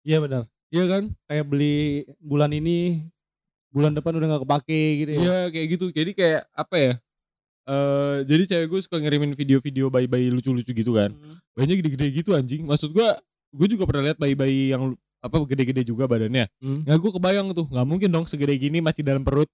Iya 0.04 0.21
benar. 0.21 0.45
Iya 0.69 0.85
kan 0.85 1.02
Kayak 1.25 1.47
beli 1.49 2.04
bulan 2.21 2.52
ini 2.52 3.04
bulan 3.69 3.97
depan 3.97 4.12
udah 4.16 4.26
nggak 4.33 4.45
kepake 4.45 4.81
gitu 5.00 5.11
ya. 5.12 5.21
Iya 5.21 5.38
kayak 5.49 5.66
gitu 5.76 5.87
jadi 5.90 6.11
kayak 6.12 6.43
apa 6.52 6.75
ya 6.76 6.93
eh 7.64 8.16
jadi 8.25 8.42
cewek 8.47 8.66
gue 8.68 8.80
suka 8.80 8.97
ngirimin 8.97 9.33
video-video 9.33 9.88
bayi-bayi 9.88 10.28
lucu-lucu 10.28 10.71
gitu 10.71 10.92
kan 10.92 11.11
Hmm. 11.11 11.40
bayinya 11.52 11.76
gede-gede 11.78 12.06
gitu 12.14 12.30
anjing 12.33 12.62
maksud 12.62 12.90
gue 12.90 13.09
gue 13.50 13.66
juga 13.71 13.85
pernah 13.85 14.04
lihat 14.04 14.18
bayi-bayi 14.18 14.71
yang 14.71 14.92
apa 15.18 15.37
gede-gede 15.44 15.83
juga 15.83 16.04
badannya 16.04 16.44
Hmm. 16.59 16.85
nggak 16.85 16.99
gue 16.99 17.11
kebayang 17.12 17.47
tuh 17.50 17.64
nggak 17.64 17.87
mungkin 17.87 18.09
dong 18.09 18.25
segede 18.25 18.52
gini 18.54 18.78
masih 18.78 19.00
dalam 19.00 19.21
perut 19.21 19.49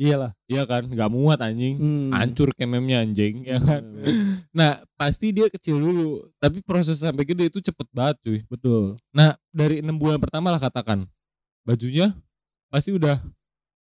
Iyalah. 0.00 0.32
iya 0.46 0.64
kan 0.64 0.86
nggak 0.86 1.10
muat 1.10 1.36
anjing 1.38 1.76
Hmm. 1.76 2.08
hancur 2.10 2.54
kememnya 2.54 3.02
anjing 3.02 3.42
ya 3.44 3.58
kan 3.58 3.82
nah 4.56 4.80
pasti 4.94 5.28
dia 5.28 5.46
kecil 5.46 5.76
dulu 5.76 6.30
tapi 6.38 6.62
proses 6.62 6.96
sampai 6.96 7.26
gede 7.26 7.50
itu 7.50 7.58
cepet 7.60 7.84
banget 7.90 8.16
cuy 8.22 8.38
Betul. 8.46 8.96
nah 9.10 9.34
dari 9.50 9.82
enam 9.82 9.98
bulan 9.98 10.16
pertama 10.16 10.48
lah 10.48 10.58
katakan 10.58 11.04
bajunya 11.60 12.14
pasti 12.70 12.94
udah 12.94 13.18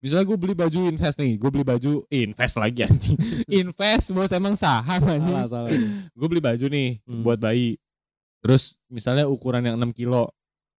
misalnya 0.06 0.22
gue 0.24 0.38
beli 0.38 0.54
baju 0.54 0.78
invest 0.86 1.16
nih 1.16 1.34
gue 1.34 1.50
beli 1.50 1.64
baju 1.64 1.90
invest 2.08 2.54
lagi 2.54 2.80
anjing 2.80 3.18
invest 3.58 4.06
bos 4.08 4.30
emang 4.30 4.54
saham 4.54 5.02
anjing 5.02 5.34
Salah 5.34 5.50
salah. 5.50 5.70
gue 6.08 6.26
beli 6.26 6.38
baju 6.40 6.66
nih 6.68 6.88
Hmm. 7.02 7.20
buat 7.20 7.36
bayi 7.36 7.74
terus 8.38 8.78
misalnya 8.86 9.26
ukuran 9.26 9.64
yang 9.64 9.74
6 9.76 9.90
kilo 9.92 10.30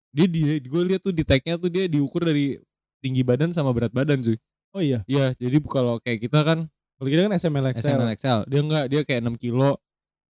dia 0.10 0.24
di 0.26 0.40
gue 0.58 0.82
lihat 0.86 1.02
tuh 1.02 1.12
di 1.12 1.22
tagnya 1.22 1.56
tuh 1.56 1.68
dia 1.68 1.84
diukur 1.86 2.24
dari 2.24 2.56
tinggi 2.98 3.22
badan 3.22 3.52
sama 3.52 3.70
berat 3.70 3.92
badan 3.92 4.24
cuy 4.24 4.40
Oh 4.72 4.80
iya. 4.80 5.00
Iya 5.04 5.32
jadi 5.34 5.58
kalau 5.62 5.98
kayak 5.98 6.22
kita 6.22 6.44
kan 6.44 6.68
Kalau 6.94 7.08
kita 7.08 7.22
kan 7.24 7.34
SML 7.34 7.66
XL. 7.72 7.88
SML 7.94 8.10
XL 8.14 8.40
dia 8.46 8.60
enggak 8.60 8.86
dia 8.88 9.02
kayak 9.02 9.22
6 9.24 9.36
kilo 9.38 9.80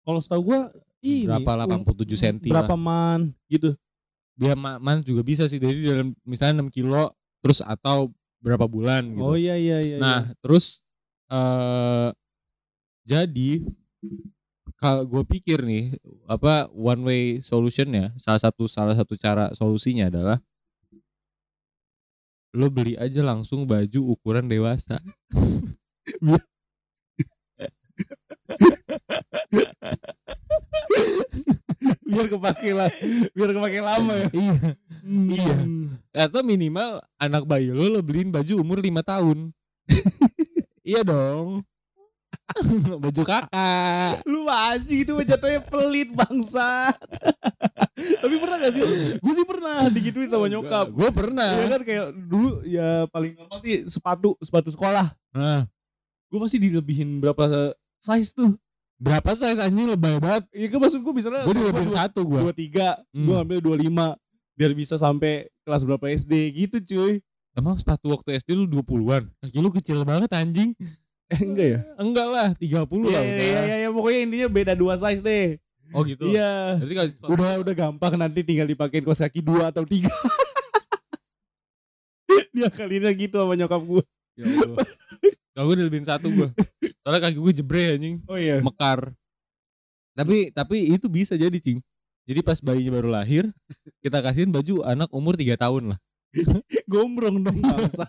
Kalau 0.00 0.18
setahu 0.18 0.42
gua 0.46 0.60
ini 0.98 1.24
Berapa, 1.24 1.64
um, 1.64 1.82
87 1.84 2.14
senti 2.14 2.48
Berapa 2.48 2.74
man 2.74 3.32
gitu. 3.46 3.72
dia 4.34 4.52
ma- 4.52 4.78
man 4.78 5.00
juga 5.00 5.20
bisa 5.20 5.44
sih 5.44 5.56
jadi 5.56 5.74
dalam 5.92 6.14
misalnya 6.22 6.62
6 6.62 6.70
kilo 6.70 7.10
terus 7.38 7.58
atau 7.58 8.10
berapa 8.38 8.66
bulan 8.70 9.14
gitu 9.14 9.22
Oh 9.24 9.34
iya 9.34 9.58
iya 9.58 9.82
iya. 9.82 9.96
nah 9.98 10.30
terus 10.42 10.78
eh 11.28 12.10
jadi 13.08 13.64
kalau 14.78 15.02
gue 15.08 15.24
pikir 15.26 15.64
nih 15.64 15.98
apa 16.30 16.70
one 16.70 17.02
way 17.02 17.22
solutionnya 17.42 18.14
salah 18.22 18.38
satu 18.38 18.70
salah 18.70 18.94
satu 18.94 19.18
cara 19.18 19.50
solusinya 19.56 20.06
adalah 20.06 20.38
lo 22.56 22.72
beli 22.72 22.96
aja 22.96 23.20
langsung 23.20 23.68
baju 23.68 24.00
ukuran 24.14 24.48
dewasa 24.48 25.02
biar 32.04 32.26
kepake 32.26 32.70
lah. 32.72 32.88
Biar 33.32 33.50
kepake 33.50 33.80
lama 33.80 34.12
ya. 34.14 34.26
iya 34.30 34.54
Hmm. 34.98 35.30
Iya. 35.32 35.56
atau 36.28 36.44
minimal 36.44 37.00
anak 37.16 37.48
bayi 37.48 37.72
lo 37.72 37.88
lo 37.88 38.00
beliin 38.04 38.28
baju 38.28 38.60
umur 38.60 38.76
5 38.76 38.92
tahun 39.00 39.38
iya 40.84 41.00
dong 41.00 41.64
baju 43.04 43.22
kakak 43.24 44.20
Lu 44.28 44.44
anjing 44.48 45.04
itu 45.04 45.12
jatuhnya 45.24 45.60
pelit 45.64 46.12
bangsa. 46.12 46.92
Tapi 48.20 48.34
pernah 48.36 48.56
gak 48.58 48.72
sih? 48.72 48.82
Gue 49.16 49.32
sih 49.32 49.46
pernah 49.48 49.88
digituin 49.88 50.28
sama 50.28 50.44
nyokap. 50.48 50.92
gue 50.92 51.08
pernah 51.08 51.56
Iya 51.56 51.66
kan 51.72 51.80
kayak 51.84 52.06
dulu 52.28 52.50
ya 52.64 52.88
paling 53.08 53.32
normal 53.36 53.58
sih 53.64 53.88
sepatu 53.88 54.36
sepatu 54.40 54.68
sekolah. 54.68 55.08
nah, 55.32 55.64
Gue 56.28 56.38
pasti 56.40 56.60
dilebihin 56.60 57.20
berapa 57.20 57.72
size 57.96 58.36
tuh. 58.36 58.52
Berapa 58.98 59.30
size 59.32 59.58
anjing 59.58 59.86
lebay 59.88 60.18
banget 60.18 60.42
Iya 60.50 60.66
kan 60.68 60.78
maksud 60.80 61.00
gue 61.00 61.14
misalnya 61.14 61.42
gue 61.42 61.54
dilebihin 61.54 61.86
dua- 61.86 61.98
satu 61.98 62.20
gue 62.20 62.40
dua 62.40 62.52
tiga, 62.52 62.88
Hmm. 63.10 63.24
gue 63.24 63.36
ambil 63.38 63.58
dua 63.60 63.76
lima 63.76 64.06
biar 64.52 64.74
bisa 64.74 64.94
sampai 64.94 65.46
kelas 65.62 65.82
berapa 65.82 66.02
SD 66.08 66.32
gitu 66.52 66.76
cuy. 66.84 67.22
Emang 67.52 67.74
sepatu 67.74 68.08
waktu 68.08 68.34
SD 68.36 68.54
lu 68.54 68.66
20-an? 68.66 69.30
Kaki 69.40 69.58
lu 69.58 69.70
kecil 69.72 70.02
banget 70.02 70.30
anjing. 70.32 70.74
Eh 71.26 71.38
enggak 71.44 71.66
ya? 71.68 71.80
Enggak 71.96 72.26
lah, 72.26 72.48
30 72.52 72.66
Iya 72.66 72.78
lah 73.08 73.22
iya 73.22 73.34
iya 73.36 73.60
iya 73.60 73.76
ya, 73.80 73.88
pokoknya 73.88 74.20
intinya 74.20 74.48
beda 74.48 74.72
dua 74.74 74.94
size 74.94 75.20
deh. 75.20 75.58
Oh 75.90 76.02
gitu. 76.02 76.26
Iya. 76.26 76.76
Berarti 76.76 76.94
kalau 76.94 77.10
Udah 77.32 77.50
udah 77.58 77.74
gampang 77.74 78.14
nanti 78.14 78.42
tinggal 78.42 78.66
dipakein 78.66 79.00
kaos 79.00 79.18
kaki 79.18 79.40
dua 79.40 79.70
atau 79.70 79.82
tiga. 79.82 80.10
Dia 82.50 82.68
kalinya 82.68 83.10
gitu 83.10 83.36
sama 83.36 83.54
nyokap 83.54 83.80
gue. 83.80 84.02
Ya 84.34 84.44
Allah. 84.44 84.86
Kalau 85.58 85.74
gue 85.74 85.76
dilebihin 85.82 86.06
satu 86.06 86.30
gue. 86.30 86.54
Soalnya 87.02 87.18
kaki 87.26 87.38
gue 87.42 87.52
jebre 87.58 87.98
anjing, 87.98 88.22
Oh 88.30 88.38
iya. 88.38 88.62
mekar. 88.62 89.10
Tapi 90.14 90.54
tapi 90.54 90.94
itu 90.94 91.10
bisa 91.10 91.34
jadi, 91.34 91.58
Cing. 91.58 91.82
Jadi 92.30 92.46
pas 92.46 92.62
bayinya 92.62 92.94
baru 92.94 93.10
lahir, 93.10 93.50
kita 93.98 94.22
kasihin 94.22 94.54
baju 94.54 94.86
anak 94.86 95.10
umur 95.10 95.34
3 95.34 95.58
tahun 95.58 95.90
lah. 95.90 95.98
Gombrong 96.92 97.42
dong 97.42 97.58
bangsa. 97.58 98.06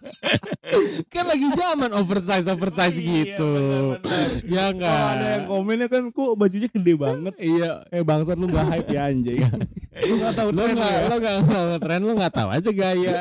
Kan 1.14 1.26
lagi 1.26 1.50
zaman 1.58 1.90
oversize 1.90 2.46
oversize 2.46 2.94
Oh, 2.94 3.02
iya, 3.02 3.16
gitu. 3.34 3.50
benar-benar. 3.50 4.28
Ya 4.46 4.64
enggak. 4.70 4.94
Kalau 4.94 5.10
ada 5.10 5.26
yang 5.34 5.46
komennya 5.50 5.88
kan 5.90 6.04
kok 6.14 6.32
bajunya 6.38 6.70
gede 6.70 6.94
banget. 6.94 7.34
Iya. 7.42 7.72
Eh 7.90 8.04
bangsat 8.06 8.38
lu 8.38 8.46
gak 8.46 8.68
hype 8.70 8.90
ya 8.94 9.10
anjing. 9.10 9.42
lu 10.12 10.14
gak 10.22 10.34
tahu 10.38 10.50
tren 10.54 10.78
enggak 10.78 10.92
ya. 10.94 11.02
lo 11.02 11.16
enggak 11.18 11.36
tahu 11.42 11.66
tren 11.82 12.02
lo 12.06 12.12
enggak 12.14 12.34
tahu 12.38 12.50
aja 12.54 12.70
gaya. 12.70 13.18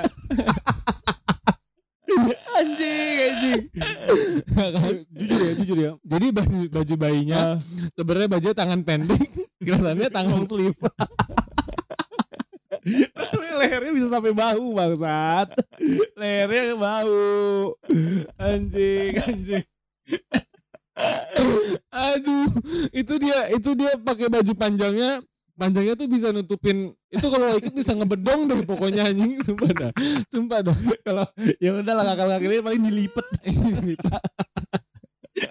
Anjing 2.59 3.17
anjing. 3.23 3.63
jujur 5.15 5.41
ya, 5.41 5.53
jujur 5.63 5.79
ya. 5.79 5.93
Jadi 6.03 6.27
baju 6.35 6.59
baju 6.75 6.95
bayinya 6.99 7.39
Ah, 7.39 7.57
sebenarnya 7.95 8.29
baju 8.35 8.47
tangan 8.51 8.81
pendek, 8.83 9.31
kelihatannya 9.63 10.09
tangan 10.11 10.43
sleeve. 10.43 10.79
Tapi 13.15 13.47
lehernya 13.53 13.93
bisa 13.93 14.09
sampai 14.09 14.33
bahu 14.33 14.75
bangsat. 14.75 15.53
Lehernya 16.17 16.63
ke 16.73 16.77
bahu. 16.77 17.77
Anjing, 18.41 19.13
anjing. 19.23 19.65
Aduh, 21.95 22.49
itu 22.91 23.15
dia 23.23 23.39
itu 23.55 23.71
dia 23.79 23.93
pakai 24.03 24.27
baju 24.27 24.53
panjangnya 24.59 25.23
panjangnya 25.59 25.99
tuh 25.99 26.07
bisa 26.07 26.31
nutupin 26.31 26.95
itu 27.11 27.27
kalau 27.27 27.59
ikut 27.59 27.75
bisa 27.75 27.91
ngebedong 27.99 28.47
deh 28.47 28.63
pokoknya 28.63 29.11
anjing 29.11 29.43
sumpah 29.43 29.71
dah 29.75 29.91
sumpah 30.31 30.59
dah 30.71 30.77
Kalau 31.03 31.27
ya 31.59 31.75
udah 31.75 31.95
lah 31.99 32.05
kakak-kakaknya 32.15 32.63
paling 32.63 32.83
dilipet. 32.87 33.27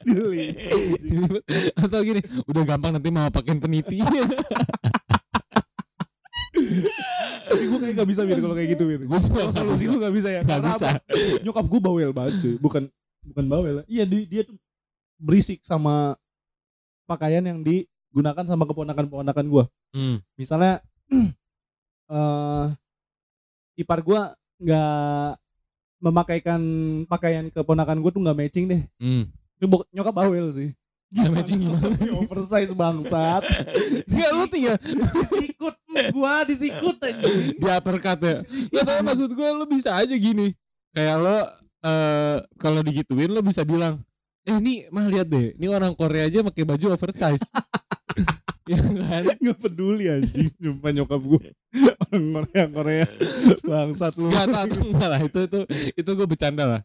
Dilipet. 0.03 1.43
atau 1.79 1.99
gini 2.03 2.19
udah 2.43 2.63
gampang 2.67 2.91
nanti 2.99 3.07
mau 3.07 3.31
pakein 3.31 3.59
peniti 3.59 4.03
Tapi 7.47 7.63
gue 7.63 7.79
kayak 7.79 7.95
gak 7.95 8.09
bisa 8.11 8.27
mir 8.27 8.43
kalau 8.43 8.55
kayak 8.55 8.75
gitu 8.75 8.83
mir. 8.83 9.07
Nggak 9.07 9.55
solusi 9.55 9.87
lu 9.87 10.03
gak 10.03 10.11
bisa 10.11 10.27
ya. 10.27 10.41
Karena 10.43 10.75
bisa. 10.75 10.99
apa? 10.99 10.99
Nyokap 11.39 11.65
gue 11.71 11.79
bawel 11.79 12.11
banget 12.11 12.33
cuy. 12.43 12.55
Bukan 12.59 12.83
bukan 13.31 13.45
bawel. 13.47 13.75
Iya 13.87 14.03
dia, 14.03 14.21
dia 14.27 14.41
tuh 14.43 14.59
berisik 15.15 15.63
sama 15.63 16.19
pakaian 17.07 17.47
yang 17.47 17.63
digunakan 18.09 18.45
sama 18.47 18.63
keponakan-keponakan 18.65 19.45
gue. 19.45 19.63
hmm. 19.95 20.17
Misalnya 20.39 20.81
eh 22.13 22.65
ipar 23.77 24.01
gue 24.01 24.21
nggak 24.57 25.31
memakaikan 26.01 26.61
pakaian 27.05 27.49
keponakan 27.53 28.01
gue 28.01 28.11
tuh 28.13 28.21
nggak 28.23 28.37
matching 28.37 28.65
deh. 28.69 28.81
Hmm. 29.01 29.29
Nyokap 29.93 30.13
bawel 30.13 30.53
sih. 30.53 30.69
Nggak 31.07 31.31
matching 31.31 31.59
gimana? 31.63 31.95
Oversize 32.19 32.73
bangsat. 32.75 33.43
Enggak 34.05 34.31
lu 34.35 34.45
tinggal 34.51 34.77
disikut 34.81 35.75
gua 36.13 36.45
disikut 36.45 36.95
anjing. 36.99 37.55
di 37.57 37.67
uppercut 37.67 38.19
ya. 38.21 38.37
Ya 38.69 38.81
tapi 38.83 39.01
maksud 39.07 39.29
gue 39.31 39.49
lu 39.55 39.65
bisa 39.65 39.95
aja 39.95 40.13
gini. 40.13 40.51
Kayak 40.91 41.17
lo 41.21 41.39
eh 41.87 42.37
kalau 42.59 42.81
digituin 42.83 43.31
lo 43.31 43.39
bisa 43.39 43.63
bilang, 43.63 44.03
"Eh 44.47 44.55
ini 44.55 44.87
mah 44.87 45.05
lihat 45.05 45.27
deh, 45.27 45.51
ini 45.53 45.67
orang 45.67 45.91
Korea 45.91 46.25
aja 46.25 46.39
pakai 46.41 46.63
baju 46.63 46.85
oversize." 46.89 47.43
ya 48.71 48.79
kan? 48.79 49.23
Gak 49.37 49.57
peduli 49.57 50.07
anjing 50.07 50.51
Jumpa 50.57 50.91
nyokap 50.91 51.21
gue 51.21 51.55
Orang 52.03 52.25
Korea 52.33 52.65
Korea 52.67 53.05
Bangsat 53.61 54.13
lu 54.15 54.27
Enggak 54.27 54.47
tahu 54.49 54.91
enggak 54.91 55.07
lah 55.07 55.21
itu 55.21 55.39
itu 55.41 55.59
itu 55.95 56.09
gue 56.09 56.27
bercanda 56.27 56.63
lah. 56.65 56.81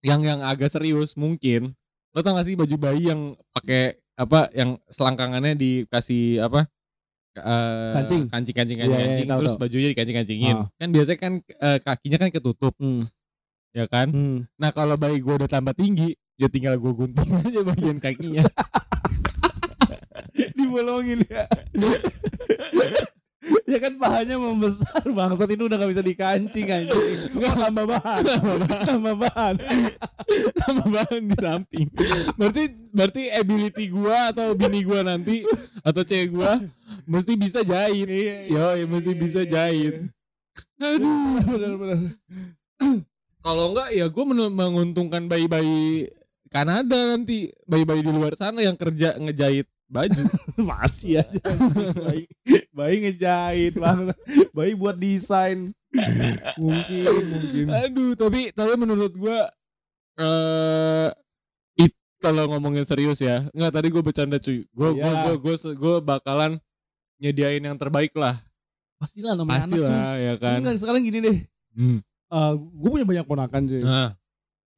Yang 0.00 0.20
yang 0.24 0.40
agak 0.40 0.70
serius 0.70 1.14
mungkin 1.14 1.74
lo 2.10 2.22
tau 2.22 2.30
gak 2.32 2.46
sih 2.46 2.54
baju 2.54 2.76
bayi 2.78 3.10
yang 3.10 3.34
pakai 3.50 3.98
apa 4.14 4.46
yang 4.54 4.78
selangkangannya 4.86 5.58
dikasih 5.58 6.46
apa 6.46 6.70
eh, 7.34 7.90
Kancing. 7.90 8.30
kancing 8.30 8.54
kancing 8.54 8.78
Iya, 8.78 8.86
kancing, 8.86 8.94
iya, 8.94 9.06
kancing 9.10 9.26
tahu, 9.26 9.38
terus 9.42 9.50
tahu. 9.50 9.62
bajunya 9.66 9.88
dikancing 9.90 10.16
kancingin 10.22 10.56
Ah. 10.56 10.66
kan 10.78 10.88
biasanya 10.94 11.18
kan 11.18 11.32
eh, 11.42 11.78
kakinya 11.82 12.18
kan 12.22 12.30
ketutup 12.30 12.74
hmm. 12.78 13.10
Ya 13.74 13.84
kan 13.90 14.08
Hmm. 14.08 14.38
nah 14.54 14.70
kalau 14.70 14.94
bayi 14.94 15.18
gue 15.18 15.34
udah 15.34 15.50
tambah 15.50 15.74
tinggi 15.74 16.14
ya 16.38 16.46
tinggal 16.46 16.78
gue 16.78 16.92
gunting 16.94 17.30
aja 17.42 17.60
bagian 17.60 17.98
kakinya 17.98 18.46
Dibolongin 20.34 21.22
ya. 21.30 21.46
ya 23.70 23.78
kan 23.78 23.94
pahanya 24.02 24.34
membesar 24.34 25.04
bangsat 25.06 25.46
itu 25.46 25.70
udah 25.70 25.78
gak 25.78 25.92
bisa 25.94 26.02
dikancing 26.02 26.66
anjing. 26.66 27.30
Enggak 27.30 27.54
tambah 27.54 27.84
bahan. 27.86 28.22
tambah 28.82 29.14
bahan. 29.14 29.54
tambah 30.58 30.88
bahan 30.90 31.20
di 31.28 31.36
samping 31.38 31.86
berarti 32.34 32.62
berarti 32.90 33.22
ability 33.30 33.84
gua 33.92 34.32
atau 34.34 34.56
bini 34.56 34.82
gua 34.82 35.06
nanti 35.06 35.44
atau 35.84 36.02
cewek 36.02 36.34
gua 36.34 36.58
mesti 37.06 37.38
bisa 37.38 37.60
jahit 37.62 38.08
Iya, 38.08 38.80
yo 38.80 38.86
mesti 38.90 39.12
bisa 39.14 39.44
jahit 39.46 40.08
aduh 40.80 41.38
Benar-benar. 41.44 42.16
Kalau 43.44 43.70
enggak 43.70 43.92
ya 43.92 44.06
gue 44.08 44.24
menguntungkan 44.50 45.28
bayi-bayi 45.28 46.08
Kanada 46.48 47.12
nanti 47.12 47.50
bayi-bayi 47.66 48.00
di 48.00 48.08
luar 48.08 48.32
sana 48.34 48.62
yang 48.62 48.74
kerja 48.74 49.18
ngejahit 49.18 49.66
baju 49.84 50.22
Masih 50.70 51.20
aja 51.20 51.42
bayi, 51.92 52.24
bayi 52.72 52.96
ngejahit 53.02 53.74
banget. 53.76 54.16
Bayi 54.50 54.72
buat 54.72 54.96
desain. 54.96 55.74
Mungkin, 56.56 57.04
mungkin. 57.04 57.64
aduh 57.68 58.14
tapi 58.14 58.50
tapi 58.50 58.72
menurut 58.74 59.12
gua 59.12 59.50
eh 60.14 61.08
it 61.76 61.92
kalau 62.18 62.46
ngomongin 62.48 62.82
serius 62.82 63.18
ya 63.18 63.46
nggak 63.50 63.72
tadi 63.72 63.86
gue 63.90 64.02
bercanda 64.02 64.38
cuy 64.38 64.62
gue 64.64 64.88
gue 64.94 65.12
gue 65.12 65.34
gue 65.38 65.54
gue 65.74 65.94
bakalan 66.00 66.58
nyediain 67.18 67.60
yang 67.60 67.74
terbaik 67.74 68.14
lah 68.14 68.42
Pastilah 68.96 69.34
namanya 69.34 69.66
pasti 69.66 69.74
anak 69.76 69.90
cuy. 69.90 70.18
ya 70.18 70.34
kan 70.38 70.58
Enggak, 70.62 70.76
sekarang 70.78 71.02
gini 71.02 71.18
deh. 71.20 71.38
hmm. 71.74 71.98
Gue 72.58 72.88
punya 72.90 73.06
banyak 73.06 73.26
ponakan 73.26 73.62
cuy. 73.70 73.82
nah 73.82 74.10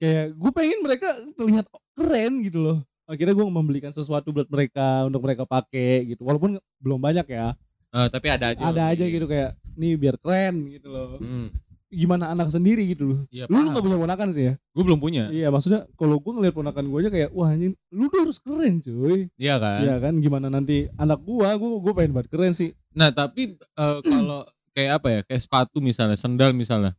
kayak 0.01 0.37
gue 0.37 0.51
pengen 0.53 0.79
mereka 0.85 1.09
terlihat 1.37 1.67
keren 1.97 2.33
gitu 2.45 2.59
loh. 2.61 2.79
Akhirnya 3.07 3.39
gue 3.39 3.47
membelikan 3.47 3.93
sesuatu 3.95 4.35
buat 4.35 4.51
mereka 4.51 5.07
untuk 5.07 5.23
mereka 5.23 5.47
pakai 5.47 6.05
gitu. 6.15 6.27
Walaupun 6.27 6.59
belum 6.83 6.99
banyak 6.99 7.27
ya. 7.31 7.55
Eh, 7.95 8.09
tapi 8.11 8.27
ada 8.29 8.53
aja 8.53 8.61
ada 8.61 8.83
aja 8.93 9.05
gitu 9.07 9.25
kayak 9.31 9.57
nih 9.79 9.95
biar 9.97 10.17
keren 10.21 10.69
gitu 10.69 10.91
loh. 10.93 11.17
Hmm. 11.21 11.51
gimana 11.87 12.35
anak 12.35 12.51
sendiri 12.51 12.83
gitu 12.93 13.15
loh. 13.15 13.21
Iya, 13.31 13.47
lu 13.47 13.63
lu 13.63 13.71
gak 13.71 13.85
punya 13.87 13.95
ponakan 13.95 14.29
sih 14.35 14.51
ya? 14.51 14.55
Gue 14.75 14.85
belum 14.85 14.99
punya. 14.99 15.31
Iya 15.31 15.55
maksudnya 15.55 15.87
kalau 15.95 16.19
gue 16.19 16.33
ngeliat 16.35 16.53
ponakan 16.59 16.83
gue 16.91 16.99
aja 17.07 17.11
kayak 17.15 17.31
wah 17.31 17.55
ini 17.55 17.79
lu 17.95 18.11
tuh 18.11 18.27
harus 18.27 18.43
keren 18.43 18.83
cuy. 18.83 19.31
Iya 19.39 19.55
kan? 19.63 19.81
Iya 19.87 19.97
kan? 20.03 20.15
Gimana 20.19 20.51
nanti 20.51 20.91
anak 20.99 21.23
gue 21.23 21.47
gue 21.57 21.93
pengen 21.95 22.13
banget 22.13 22.29
keren 22.35 22.53
sih. 22.59 22.75
Nah 22.91 23.15
tapi 23.15 23.55
eh, 23.55 23.99
kalau 24.03 24.43
kayak 24.75 24.93
apa 24.99 25.09
ya? 25.09 25.21
Kayak 25.31 25.43
sepatu 25.47 25.79
misalnya 25.79 26.19
sendal 26.19 26.51
misalnya 26.51 26.99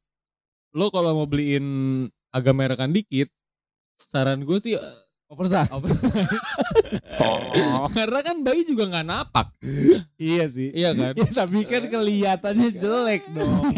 lo 0.78 0.94
kalau 0.94 1.18
mau 1.18 1.26
beliin 1.26 1.66
agak 2.30 2.54
merekan 2.54 2.94
dikit 2.94 3.34
saran 3.98 4.46
gue 4.46 4.58
sih 4.62 4.78
eh, 4.78 4.98
oversize. 5.28 5.74
Karena 7.98 8.20
kan 8.22 8.46
bayi 8.46 8.62
juga 8.62 8.86
nggak 8.86 9.08
napak. 9.10 9.48
Iya 10.22 10.46
sih. 10.48 10.70
Iya 10.70 10.94
kan? 10.94 11.14
Ya 11.18 11.28
tapi 11.34 11.66
kan 11.66 11.90
kelihatannya 11.90 12.70
jelek 12.78 13.26
dong. 13.34 13.66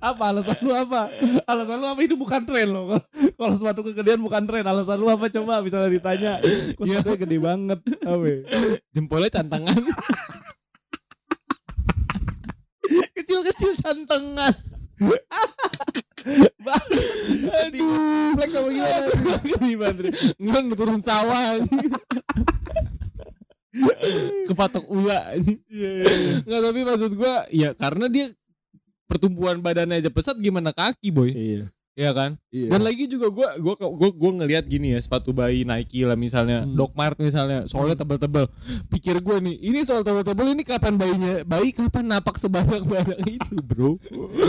Apa 0.00 0.32
alasan 0.32 0.56
lu 0.64 0.72
apa? 0.72 1.12
Alasan 1.44 1.76
lu 1.84 1.86
apa? 1.92 2.00
Itu 2.00 2.16
bukan 2.16 2.48
tren 2.48 2.72
loh. 2.72 2.96
Kalau 3.36 3.52
sepatu 3.52 3.84
kegedean 3.84 4.24
bukan 4.24 4.48
tren. 4.48 4.64
Alasan 4.64 4.96
lu 4.96 5.12
apa? 5.12 5.28
Coba 5.28 5.60
misalnya 5.60 5.92
ditanya. 5.92 6.32
Kok 6.74 6.80
Iya. 6.88 7.04
sepatunya 7.04 7.18
gede 7.20 7.36
banget? 7.36 7.78
Apa 8.00 8.24
jempolnya 8.96 9.28
cantangan 9.28 9.76
kecil-kecil 13.22 13.70
cantengan 13.78 14.54
Aduh, 17.64 18.36
plek 18.36 18.52
apa 18.52 18.68
gimana? 18.68 19.08
di 19.64 19.76
Bandri 19.76 20.08
nggak 20.36 20.76
turun 20.76 21.00
sawah 21.00 21.56
kepatok 24.44 24.84
ula. 24.90 25.32
Iya, 25.40 25.56
iya, 25.70 25.88
iya. 26.04 26.34
nggak 26.44 26.60
tapi 26.68 26.80
maksud 26.84 27.12
gue 27.16 27.34
ya 27.54 27.70
karena 27.72 28.06
dia 28.10 28.26
pertumbuhan 29.06 29.58
badannya 29.62 30.02
aja 30.02 30.10
pesat 30.10 30.36
gimana 30.38 30.74
kaki 30.74 31.10
boy 31.10 31.30
Iya. 31.30 31.66
Iya 32.00 32.10
kan 32.10 32.30
Iya. 32.48 32.72
Dan 32.72 32.80
lagi 32.80 33.04
juga 33.04 33.28
gue 33.28 33.48
gua 33.60 33.74
gua 33.76 34.08
gua 34.10 34.30
ngelihat 34.34 34.64
gini 34.64 34.90
ya 34.90 34.98
sepatu 34.98 35.30
bayi 35.30 35.62
Nike 35.62 36.00
lah 36.00 36.16
misalnya, 36.16 36.64
Hmm. 36.64 36.72
Doc 36.72 36.92
Mart 36.94 37.14
misalnya, 37.16 37.68
soalnya 37.68 37.94
tebel-tebel. 37.94 38.48
Pikir 38.88 39.20
gue 39.20 39.36
nih, 39.38 39.56
ini 39.60 39.84
soal 39.84 40.00
tebel-tebel 40.00 40.50
ini 40.50 40.62
kapan 40.62 40.96
bayinya 40.96 41.44
bayi 41.44 41.70
kapan 41.70 42.08
napak 42.08 42.34
sebanyak 42.36 42.80
banyak 42.82 43.18
itu, 43.28 43.54
Bro? 43.60 44.00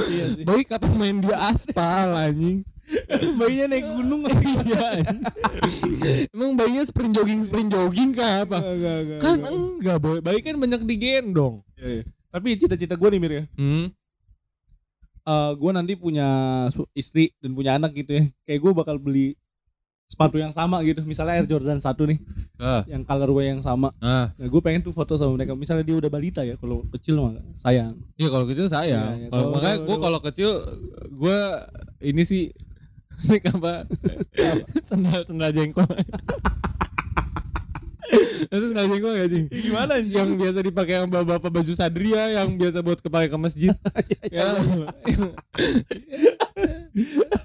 iya 0.08 0.26
sih. 0.34 0.44
bayi 0.44 0.64
kapan 0.64 0.92
main 0.94 1.18
di 1.20 1.30
aspal 1.30 2.16
anjing? 2.16 2.64
Bayinya 3.40 3.66
naik 3.70 3.88
gunung 3.90 4.22
Iya. 4.66 5.06
Emang 6.30 6.56
bayinya 6.56 6.84
sprint 6.84 7.14
jogging 7.14 7.42
sprint 7.42 7.70
jogging 7.70 8.12
kah 8.12 8.44
apa? 8.44 8.58
Enggak, 8.58 8.74
enggak, 8.74 8.98
enggak, 8.98 9.20
Kan 9.20 9.36
enggak. 9.38 9.54
enggak, 9.54 9.98
boy. 9.98 10.18
Bayi 10.20 10.40
kan 10.42 10.56
banyak 10.56 10.82
digendong. 10.84 11.56
Iya, 11.76 11.88
iya. 11.90 12.04
Tapi 12.28 12.48
cita-cita 12.56 12.96
gue 12.96 13.10
nih 13.10 13.20
Mir 13.20 13.34
ya. 13.34 13.44
Hmm. 13.54 13.86
Eh 15.22 15.52
gue 15.54 15.72
nanti 15.72 15.94
punya 15.94 16.28
istri 16.92 17.30
dan 17.38 17.52
punya 17.52 17.76
anak 17.76 17.94
gitu 17.94 18.12
ya 18.12 18.24
kayak 18.44 18.60
gue 18.60 18.72
bakal 18.74 18.98
beli 18.98 19.38
sepatu 20.04 20.36
yang 20.36 20.52
sama 20.52 20.84
gitu 20.84 21.00
misalnya 21.02 21.40
Air 21.40 21.48
Jordan 21.48 21.80
1 21.80 21.88
nih 22.04 22.20
Ah. 22.60 22.84
yang 22.84 23.02
colorway 23.02 23.48
yang 23.48 23.64
sama 23.64 23.96
Ah. 23.98 24.28
nah 24.36 24.46
gue 24.46 24.60
pengen 24.60 24.82
tuh 24.82 24.92
foto 24.92 25.16
sama 25.16 25.34
mereka 25.34 25.56
misalnya 25.56 25.82
dia 25.82 25.96
udah 25.96 26.10
balita 26.10 26.44
ya 26.44 26.58
kalau 26.58 26.84
kecil 26.92 27.16
mah 27.18 27.32
sayang 27.56 27.96
Iya 28.16 28.28
kalau 28.28 28.44
kecil 28.44 28.68
saya. 28.68 28.92
Iya, 28.92 29.02
iya. 29.16 29.28
Kalau 29.30 29.40
Kalau- 29.42 29.52
makanya 29.56 29.78
gue 29.82 29.98
kalau- 29.98 30.22
kecil 30.22 30.50
gue 31.12 31.38
ini 32.04 32.22
sih 32.22 32.44
naik 33.24 33.46
apa? 33.56 33.86
sendal 34.84 35.22
sendal 35.24 35.52
jengkol. 35.52 35.88
Itu 38.44 38.66
sendal 38.68 38.88
jengkol 38.88 39.14
gak 39.14 39.30
sih? 39.30 39.44
gimana 39.62 39.92
anjing 39.96 40.14
Yang 40.14 40.30
biasa 40.36 40.60
dipakai 40.62 40.94
yang 40.96 41.08
bapak-bapak 41.08 41.52
baju 41.54 41.74
sadria 41.74 42.24
yang 42.34 42.54
biasa 42.54 42.80
buat 42.80 43.00
kepake 43.00 43.28
ke 43.28 43.38
masjid. 43.38 43.72
ya. 44.30 44.58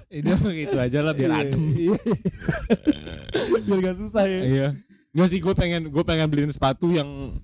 Ini 0.09 0.31
gitu 0.57 0.75
aja 0.75 0.99
lah 1.01 1.13
biar 1.13 1.29
Iya, 1.29 1.39
adem. 1.43 1.63
iya. 1.73 1.99
biar 3.61 3.79
gak 3.83 3.97
susah 3.97 4.23
ya 4.25 4.41
Iya. 4.41 4.67
Nggak 5.09 5.29
sih 5.29 5.39
gue 5.39 5.53
pengen 5.53 5.81
gue 5.87 6.03
pengen 6.03 6.27
beliin 6.27 6.51
sepatu 6.51 6.89
yang 6.89 7.37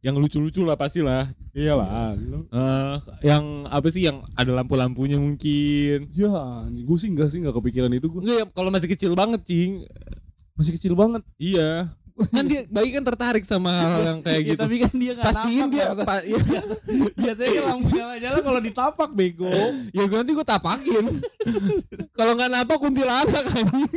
yang 0.00 0.12
lucu-lucu 0.14 0.60
lah 0.60 0.76
pasti 0.76 1.00
lah. 1.00 1.32
iyalah 1.50 2.12
Eh, 2.52 2.96
yang 3.24 3.64
apa 3.64 3.88
sih 3.88 4.04
yang 4.04 4.20
ada 4.32 4.52
lampu-lampunya 4.52 5.16
mungkin. 5.16 6.12
ya 6.12 6.34
gue 6.66 6.96
sih 6.98 7.08
enggak 7.08 7.28
sih 7.28 7.40
enggak 7.40 7.56
kepikiran 7.56 7.88
itu 7.90 8.06
gue 8.06 8.20
Enggak 8.20 8.36
ya 8.36 8.46
kalau 8.50 8.68
masih 8.68 8.90
kecil 8.90 9.12
banget, 9.14 9.40
Cing. 9.44 9.86
masih 10.52 10.72
kecil 10.72 10.92
banget 10.92 11.22
Iya. 11.34 11.88
Kan 12.14 12.46
dia 12.46 12.62
bayi 12.70 12.94
kan 12.94 13.02
tertarik 13.02 13.42
sama 13.42 13.74
hal 13.74 14.02
yang 14.06 14.20
kayak 14.22 14.38
Ya, 14.38 14.48
gitu. 14.54 14.60
tapi 14.62 14.76
kan 14.78 14.92
dia 14.94 15.12
nggak 15.18 15.26
Pastiin 15.26 15.66
dia 15.66 15.86
pa, 15.98 16.14
ya, 16.22 16.38
biasanya 17.26 17.50
kan 17.50 17.64
lampu 17.74 17.88
nyala-nyala 17.90 18.38
kalau 18.38 18.60
ditapak 18.62 19.10
bego 19.10 19.50
ya 19.90 20.02
gue 20.06 20.16
nanti 20.16 20.30
gue 20.30 20.46
tapakin. 20.46 21.04
kalau 22.14 22.38
nggak 22.38 22.50
napak 22.54 22.78
kuntilanak 22.78 23.44
anjing. 23.50 23.90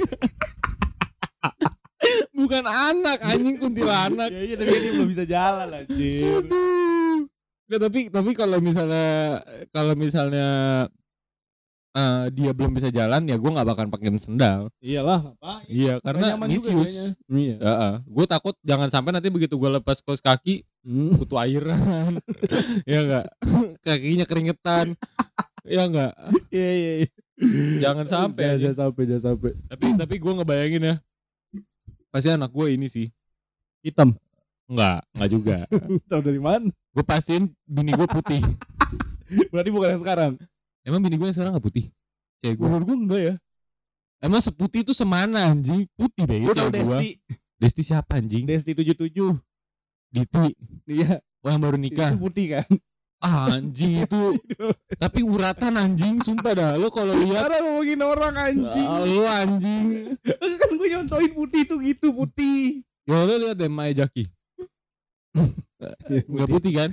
Bukan 2.34 2.64
anak 2.66 3.20
anjing 3.22 3.58
kuntilanak. 3.58 4.30
ya 4.30 4.42
iya 4.44 4.56
tapi 4.58 4.70
kan 4.70 4.82
dia 4.82 4.94
belum 4.94 5.10
bisa 5.10 5.24
jalan 5.26 5.68
anjir. 5.74 6.42
Nggak, 7.68 7.82
tapi 7.84 8.00
tapi 8.10 8.32
kalau 8.34 8.58
misalnya 8.58 9.42
kalau 9.70 9.94
misalnya 9.94 10.48
eh, 11.98 12.26
dia 12.30 12.54
belum 12.54 12.72
bisa 12.72 12.88
jalan 12.88 13.26
ya 13.26 13.34
gue 13.34 13.50
nggak 13.50 13.66
bakal 13.66 13.90
pakein 13.90 14.16
sendal. 14.16 14.70
iyalah 14.78 15.26
ngapain 15.26 15.66
Iya 15.66 15.98
karena 16.00 16.38
misius. 16.40 17.18
iya 17.28 17.56
Ya, 17.58 17.74
gue 18.00 18.26
takut 18.26 18.54
jangan 18.62 18.88
sampai 18.88 19.12
nanti 19.12 19.28
begitu 19.28 19.58
gue 19.58 19.70
lepas 19.74 19.98
kos 20.00 20.22
kaki 20.22 20.62
Hmm. 20.88 21.20
butuh 21.20 21.44
airan, 21.44 22.16
ya 22.88 23.04
enggak, 23.04 23.26
kakinya 23.84 24.24
keringetan, 24.24 24.96
ya 25.68 25.84
enggak. 25.84 26.16
Iya 26.48 26.70
iya 26.72 26.92
iya. 27.04 27.10
Jangan 27.84 28.08
sampai 28.08 28.56
jangan 28.56 28.88
sampai 28.88 29.04
jangan 29.04 29.24
sampai. 29.28 29.52
Tapi 29.68 29.86
tapi 30.00 30.16
gue 30.16 30.32
ngebayangin 30.32 30.88
ya, 30.88 30.96
pasti 32.08 32.32
anak 32.32 32.56
gue 32.56 32.72
ini 32.72 32.88
sih, 32.88 33.12
Hitam. 33.84 34.16
enggak, 34.64 35.04
enggak 35.12 35.30
juga. 35.30 35.58
Tahu 36.08 36.22
dari 36.24 36.40
mana? 36.40 36.72
Gue 36.96 37.04
pastiin 37.04 37.52
bini 37.62 37.92
gue 37.92 38.08
putih. 38.08 38.40
Berarti 39.52 39.70
bukan 39.70 39.92
yang 39.92 40.00
sekarang. 40.00 40.32
Emang 40.88 41.04
bini 41.04 41.20
gue 41.20 41.28
yang 41.28 41.36
sekarang 41.36 41.52
nggak 41.52 41.68
putih? 41.68 41.92
Cewek 42.40 42.56
gue. 42.56 42.64
Menurut 42.64 42.86
gua 42.88 42.96
enggak 42.96 43.22
ya. 43.22 43.36
Emang 44.24 44.40
seputih 44.40 44.88
itu 44.88 44.96
semana 44.96 45.52
anjing? 45.52 45.84
Putih 46.00 46.24
deh 46.24 46.48
cewek 46.48 46.56
gue. 46.56 46.80
Desti. 46.80 47.10
Desti 47.60 47.82
siapa 47.84 48.16
anjing? 48.16 48.48
Desti 48.48 48.72
77. 48.72 49.12
Diti. 50.08 50.48
Iya. 50.88 51.20
Oh 51.44 51.50
yang 51.52 51.60
baru 51.60 51.76
nikah. 51.76 52.16
Itu 52.16 52.24
putih 52.24 52.56
kan. 52.56 52.68
Ah, 53.20 53.60
anjing 53.60 54.08
itu. 54.08 54.40
Tapi 54.96 55.26
uratan 55.26 55.74
anjing, 55.76 56.22
sumpah 56.22 56.54
dah. 56.54 56.72
Lo 56.78 56.88
kalau 56.94 57.18
lihat 57.18 57.50
Karena 57.50 57.66
ngomongin 57.66 58.00
orang 58.06 58.36
anjing. 58.38 58.88
Ah, 58.88 59.04
lu 59.04 59.26
anjing. 59.28 59.86
kan 60.62 60.70
gue 60.72 60.88
nyontoin 60.88 61.32
putih 61.36 61.62
itu 61.68 61.76
gitu 61.84 62.08
putih. 62.16 62.86
Ya 63.04 63.28
lo 63.28 63.36
lihat 63.36 63.60
deh 63.60 63.68
Maya 63.68 64.06
Jaki. 64.06 64.30
Enggak 66.32 66.48
putih 66.48 66.72
kan? 66.72 66.90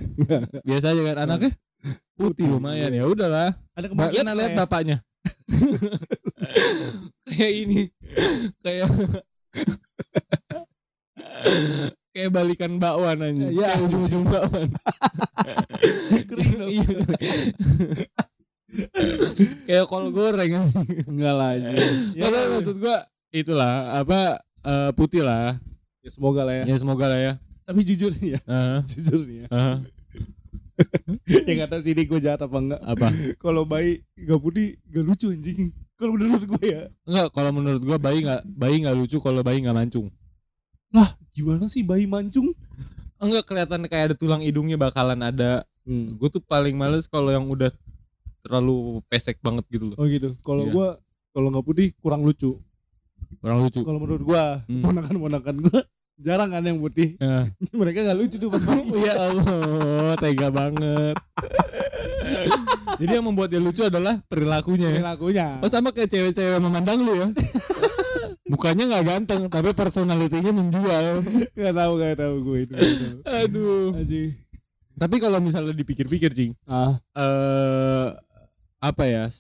Biasa 0.67 0.97
aja 0.97 1.03
kan 1.15 1.17
anaknya? 1.29 1.51
Putih 2.15 2.47
lumayan 2.47 2.91
ya 2.91 3.05
udahlah. 3.05 3.59
Ada 3.73 3.81
Lihat 3.83 3.91
kemungkinan 3.91 4.33
lihat 4.33 4.39
lah 4.39 4.49
ya. 4.49 4.59
bapaknya. 4.61 4.97
kayak 7.27 7.53
ini 7.59 7.81
kayak 8.61 8.89
kayak 12.11 12.31
balikan 12.31 12.77
bakwan 12.77 13.19
aja 13.19 13.47
Ya, 13.49 13.73
kayak 13.73 13.83
ujung-ujung 13.83 14.25
bakwan 14.25 14.69
Kering 16.29 16.53
dong. 16.55 16.69
Iya. 16.71 16.87
kayak 19.65 19.85
kol 19.87 20.11
goreng 20.11 20.51
Enggak 21.07 21.35
lah 21.35 21.49
aja. 21.55 21.69
ya, 22.13 22.27
maksud 22.51 22.77
gua 22.77 22.97
itulah 23.31 23.73
apa 23.97 24.39
eh, 24.61 24.91
putih 24.93 25.23
lah 25.23 25.59
Ya, 26.01 26.13
semoga 26.13 26.45
lah 26.45 26.55
ya. 26.61 26.65
ya 26.69 26.77
semoga 26.77 27.07
lah 27.09 27.17
ya 27.19 27.33
Tapi 27.65 27.81
jujur 27.81 28.13
nih 28.15 28.37
ya, 28.37 28.41
Heeh, 28.45 28.79
jujur 28.87 29.21
nih 29.25 29.37
ya. 29.41 29.47
heeh. 29.49 29.77
ya 29.81 30.04
nggak 31.47 31.69
tahu 31.69 31.81
sih 31.81 31.93
ini 31.93 32.03
gue 32.05 32.19
jahat 32.19 32.41
apa 32.41 32.57
enggak. 32.57 32.81
apa 32.83 33.07
Kalau 33.37 33.63
bayi 33.63 34.03
gak 34.17 34.41
putih 34.41 34.75
gak 34.87 35.05
lucu 35.05 35.31
anjing. 35.31 35.71
Kalau 35.95 36.13
menurut 36.13 36.43
gue 36.45 36.65
ya. 36.65 36.83
enggak 37.05 37.27
kalau 37.31 37.51
menurut 37.51 37.79
gua 37.81 37.97
bayi 37.97 38.19
nggak 38.21 38.43
bayi 38.49 38.83
nggak 38.83 38.97
lucu 38.97 39.17
kalau 39.19 39.41
bayi 39.41 39.63
nggak 39.63 39.77
mancung 39.77 40.11
Gimana 41.31 41.67
sih 41.67 41.83
bayi 41.83 42.07
mancung? 42.07 42.55
enggak 43.19 43.43
kelihatan 43.45 43.87
kayak 43.87 44.05
ada 44.11 44.15
tulang 44.15 44.39
hidungnya 44.39 44.75
bakalan 44.75 45.19
ada 45.21 45.63
Hmm. 45.85 46.17
gue 46.17 46.29
tuh 46.33 46.41
paling 46.41 46.73
males 46.73 47.05
kalau 47.05 47.29
yang 47.29 47.45
udah 47.45 47.69
terlalu 48.41 49.05
pesek 49.05 49.37
banget 49.45 49.69
gitu 49.69 49.93
loh 49.93 49.97
Oh 50.01 50.09
gitu. 50.09 50.33
Kalau 50.41 50.65
Iya. 50.65 50.73
gua 50.73 50.89
kalau 51.31 51.53
nggak 51.53 51.61
putih 51.63 51.89
kurang 52.01 52.25
lucu. 52.25 52.57
kurang 53.39 53.61
lucu 53.61 53.85
Kalau 53.85 54.01
menurut 54.01 54.25
gua, 54.25 54.65
Hmm. 54.65 54.81
ponakan-ponakan 54.81 55.57
gua 55.61 55.85
jarang 56.17 56.51
kan 56.51 56.63
yang 56.63 56.79
putih. 56.79 57.19
Ya. 57.19 57.51
Mereka 57.81 58.05
nggak 58.05 58.19
lucu 58.19 58.37
tuh 58.39 58.51
pas 58.51 58.63
bayi. 58.63 58.87
ya 59.07 59.15
Allah 59.19 60.15
tega 60.19 60.49
banget 60.49 61.17
jadi 63.03 63.19
yang 63.19 63.27
membuat 63.27 63.51
dia 63.51 63.59
lucu 63.59 63.83
adalah 63.83 64.23
perilakunya 64.31 64.89
ya. 64.89 64.99
Perilakunya. 65.03 65.47
Oh 65.61 65.71
sama 65.71 65.91
kayak 65.91 66.11
cewek-cewek 66.11 66.63
memandang 66.63 67.03
lu 67.03 67.13
ya 67.15 67.29
Mukanya 68.45 68.85
nggak 68.87 69.05
ganteng 69.09 69.43
Tapi 69.49 69.73
personalitinya 69.73 70.53
menjual 70.53 71.25
Gak 71.57 71.75
tahu 71.75 71.93
gak 71.99 72.17
tahu 72.21 72.35
gue 72.45 72.59
itu. 72.69 72.73
nggak 72.77 72.95
tahu. 72.95 73.17
Aduh 73.25 73.89
Anjing. 73.99 74.31
Tapi 74.95 75.17
kalau 75.19 75.39
misalnya 75.43 75.75
dipikir-pikir 75.75 76.31
Cing 76.31 76.53
Ah, 76.71 77.03
eh 77.19 78.09
Apa 78.79 79.05
ya 79.09 79.33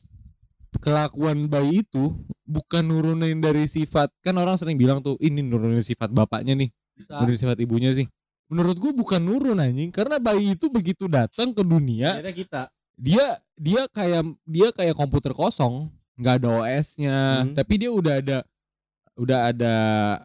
Kelakuan 0.76 1.46
bayi 1.46 1.80
itu 1.80 2.14
Bukan 2.42 2.82
nurunin 2.82 3.38
dari 3.38 3.64
sifat 3.64 4.10
Kan 4.20 4.34
orang 4.34 4.54
sering 4.54 4.74
bilang 4.74 4.98
tuh 4.98 5.16
Ini 5.16 5.40
nurunin 5.40 5.80
sifat 5.80 6.08
bapaknya 6.08 6.54
nih 6.54 6.70
bisa. 6.92 7.18
Nurunin 7.18 7.38
sifat 7.38 7.58
ibunya 7.58 7.92
sih 7.92 8.06
Menurut 8.46 8.76
gue 8.76 8.92
bukan 8.92 9.18
nurun 9.18 9.56
anjing 9.56 9.88
Karena 9.88 10.16
bayi 10.16 10.52
itu 10.52 10.68
begitu 10.68 11.06
datang 11.06 11.50
ke 11.50 11.60
dunia 11.60 12.18
Akhirnya 12.18 12.34
kita. 12.34 12.62
dia 12.94 13.26
dia 13.52 13.82
kayak 13.88 14.22
dia 14.44 14.68
kayak 14.70 14.94
komputer 14.94 15.30
kosong 15.30 15.90
nggak 16.14 16.34
ada 16.38 16.48
OS-nya 16.56 17.18
Hmm. 17.42 17.50
tapi 17.52 17.74
dia 17.76 17.90
udah 17.90 18.14
ada 18.16 18.38
udah 19.14 19.50
ada 19.50 19.74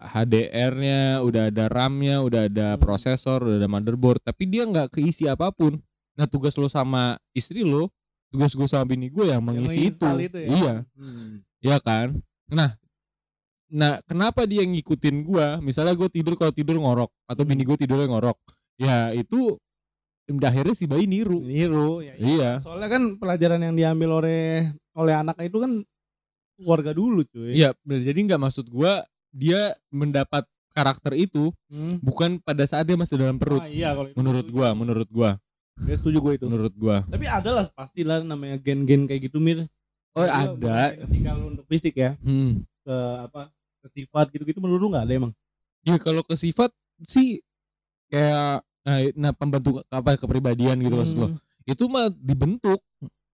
HDR-nya 0.03 1.01
udah 1.19 1.49
ada 1.49 1.65
RAM-nya 1.65 2.21
udah 2.21 2.41
ada 2.45 2.67
Hmm. 2.71 2.79
prosesor 2.79 3.41
udah 3.41 3.57
ada 3.57 3.65
motherboard 3.65 4.21
tapi 4.21 4.45
dia 4.45 4.63
nggak 4.63 4.93
keisi 4.93 5.25
apa 5.25 5.49
pun 5.49 5.81
nah 6.13 6.25
tugas 6.25 6.53
lo 6.53 6.67
sama 6.67 7.17
istri 7.31 7.63
lo 7.63 7.89
tugas 8.29 8.53
gue 8.53 8.67
sama 8.67 8.85
bini 8.85 9.09
gue 9.09 9.25
yang 9.25 9.41
mengisi 9.41 9.89
itu, 9.89 9.99
menginstal 9.99 10.15
ya. 10.17 10.29
iya 10.45 10.73
Hmm. 10.93 11.41
iya 11.59 11.77
kan 11.77 12.17
nah 12.47 12.77
nah 13.69 14.01
kenapa 14.05 14.49
dia 14.49 14.65
ngikutin 14.65 15.21
gua 15.21 15.57
misalnya 15.59 15.93
gue 15.93 16.09
tidur 16.09 16.33
kalau 16.33 16.49
tidur 16.49 16.77
ngorok 16.77 17.09
atau 17.25 17.43
Hmm. 17.45 17.49
bini 17.49 17.63
gue 17.65 17.77
tidurnya 17.77 18.09
ngorok 18.09 18.37
ya 18.77 19.13
itu 19.13 19.57
akhirnya 20.29 20.77
si 20.77 20.85
bayi 20.85 21.09
niru 21.09 21.41
Niru. 21.41 22.05
Ya, 22.05 22.13
iya 22.17 22.51
Soalnya 22.61 22.85
kan 22.87 23.17
pelajaran 23.17 23.65
yang 23.65 23.73
diambil 23.73 24.21
oleh 24.21 24.69
oleh 24.93 25.13
anaknya 25.13 25.49
itu 25.49 25.57
kan 25.57 25.71
keluarga 26.53 26.91
dulu 26.93 27.23
cuy. 27.25 27.55
Iya, 27.55 27.73
bener. 27.81 28.05
jadi 28.05 28.19
nggak 28.29 28.41
maksud 28.41 28.69
gua 28.69 29.07
dia 29.31 29.73
mendapat 29.89 30.45
karakter 30.69 31.17
itu 31.17 31.49
Hmm. 31.65 31.97
bukan 31.97 32.37
pada 32.41 32.61
saat 32.69 32.85
dia 32.85 32.93
masih 32.93 33.17
dalam 33.17 33.41
perut. 33.41 33.61
Ah, 33.63 33.69
iya 33.69 33.89
kalau 33.97 34.05
itu 34.05 34.17
Menurut 34.21 34.45
gua, 34.53 34.69
menurut 34.77 35.09
gua, 35.09 35.41
Dia 35.79 35.95
setuju 35.95 36.17
gue 36.19 36.33
itu. 36.35 36.45
menurut 36.47 36.73
gua. 36.75 36.97
Tapi 37.05 37.25
ada 37.25 37.49
lah 37.51 37.63
pastilah 37.67 38.19
namanya 38.21 38.59
gen-gen 38.59 39.05
kayak 39.05 39.27
gitu 39.27 39.39
mir. 39.39 39.65
Oh, 40.11 40.25
Juga 40.25 40.33
ada. 40.33 40.51
bukan 40.51 40.89
Ketika 41.07 41.29
lu 41.33 41.45
untuk 41.49 41.65
fisik 41.65 41.95
ya 41.95 42.11
Hmm. 42.19 42.65
ke 42.81 42.95
apa 43.23 43.47
ke 43.79 43.87
sifat 43.93 44.25
gitu-gitu 44.29 44.59
menurut 44.59 44.81
lu 44.81 44.89
nggak 44.91 45.05
ada 45.05 45.13
emang. 45.15 45.31
Ya 45.81 45.95
kalau 45.95 46.19
ke 46.21 46.35
sifat 46.35 46.73
sih 47.05 47.39
kayak 48.07 48.59
nah, 48.83 48.97
nah 49.15 49.31
pembentuk 49.31 49.85
apa 49.87 50.17
kepribadian 50.17 50.81
gitu 50.81 50.95
maksud 50.95 51.15
lo. 51.15 51.27
Hmm. 51.31 51.39
Itu 51.63 51.87
mah 51.87 52.09
dibentuk. 52.11 52.81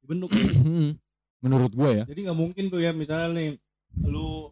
Dibentuk. 0.01 0.29
Hmm. 0.65 0.97
menurut 1.39 1.71
gua 1.71 1.89
ya. 1.93 2.03
Jadi 2.05 2.25
nggak 2.25 2.37
mungkin 2.37 2.63
tuh 2.67 2.81
ya 2.81 2.89
misalnya 2.89 3.29
nih 3.33 3.49
lu 4.03 4.49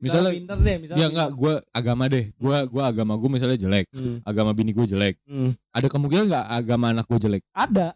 Misalnya 0.00 0.32
pinter 0.32 0.58
deh 0.58 0.76
misalnya. 0.80 1.00
ya 1.00 1.06
enggak 1.12 1.30
gua 1.36 1.54
agama 1.70 2.04
deh. 2.08 2.24
Gua 2.40 2.56
gua 2.64 2.82
agama 2.88 3.12
gua 3.14 3.30
misalnya 3.30 3.60
jelek, 3.60 3.86
Hmm. 3.92 4.24
agama 4.24 4.50
bini 4.50 4.72
gua 4.72 4.88
jelek. 4.88 5.20
Hmm. 5.28 5.52
Ada 5.70 5.86
kemungkinan 5.86 6.24
nggak 6.26 6.46
agama 6.50 6.86
anak 6.90 7.04
gua 7.04 7.20
jelek? 7.20 7.44
Ada. 7.52 7.92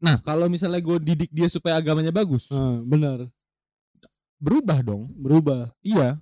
Nah, 0.00 0.16
kalau 0.20 0.48
misalnya 0.48 0.80
gua 0.80 0.96
didik 0.96 1.28
dia 1.28 1.46
supaya 1.46 1.76
agamanya 1.76 2.08
bagus, 2.08 2.48
Hmm, 2.48 2.84
benar. 2.84 3.28
berubah 4.40 4.80
dong. 4.80 5.08
Berubah. 5.14 5.72
Iya. 5.80 6.20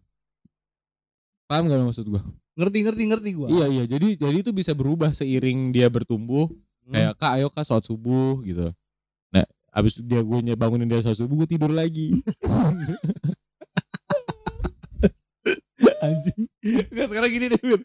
Paham 1.46 1.66
gak 1.66 1.82
maksud 1.82 2.06
gua? 2.06 2.22
Ngerti 2.54 2.78
ngerti 2.84 3.02
ngerti 3.08 3.30
gua. 3.32 3.48
Iya 3.48 3.66
iya 3.66 3.84
jadi 3.88 4.14
jadi 4.14 4.38
itu 4.40 4.50
bisa 4.50 4.70
berubah 4.72 5.10
seiring 5.10 5.72
dia 5.72 5.88
bertumbuh 5.88 6.50
Hmm. 6.82 6.92
kayak 6.92 7.12
kak 7.18 7.32
ayo 7.38 7.46
kak 7.48 7.62
sholat 7.62 7.86
subuh 7.86 8.42
gitu. 8.42 8.74
Nah 9.30 9.46
abis 9.70 10.02
dia 10.02 10.20
gue 10.20 10.38
bangunin 10.52 10.84
dia 10.84 11.00
sholat 11.00 11.16
subuh 11.16 11.42
gue 11.42 11.48
tidur 11.48 11.70
lagi. 11.70 12.12
anjing. 16.02 16.40
Enggak 16.90 17.06
sekarang 17.08 17.30
gini 17.30 17.46
deh, 17.48 17.60
Mir. 17.62 17.80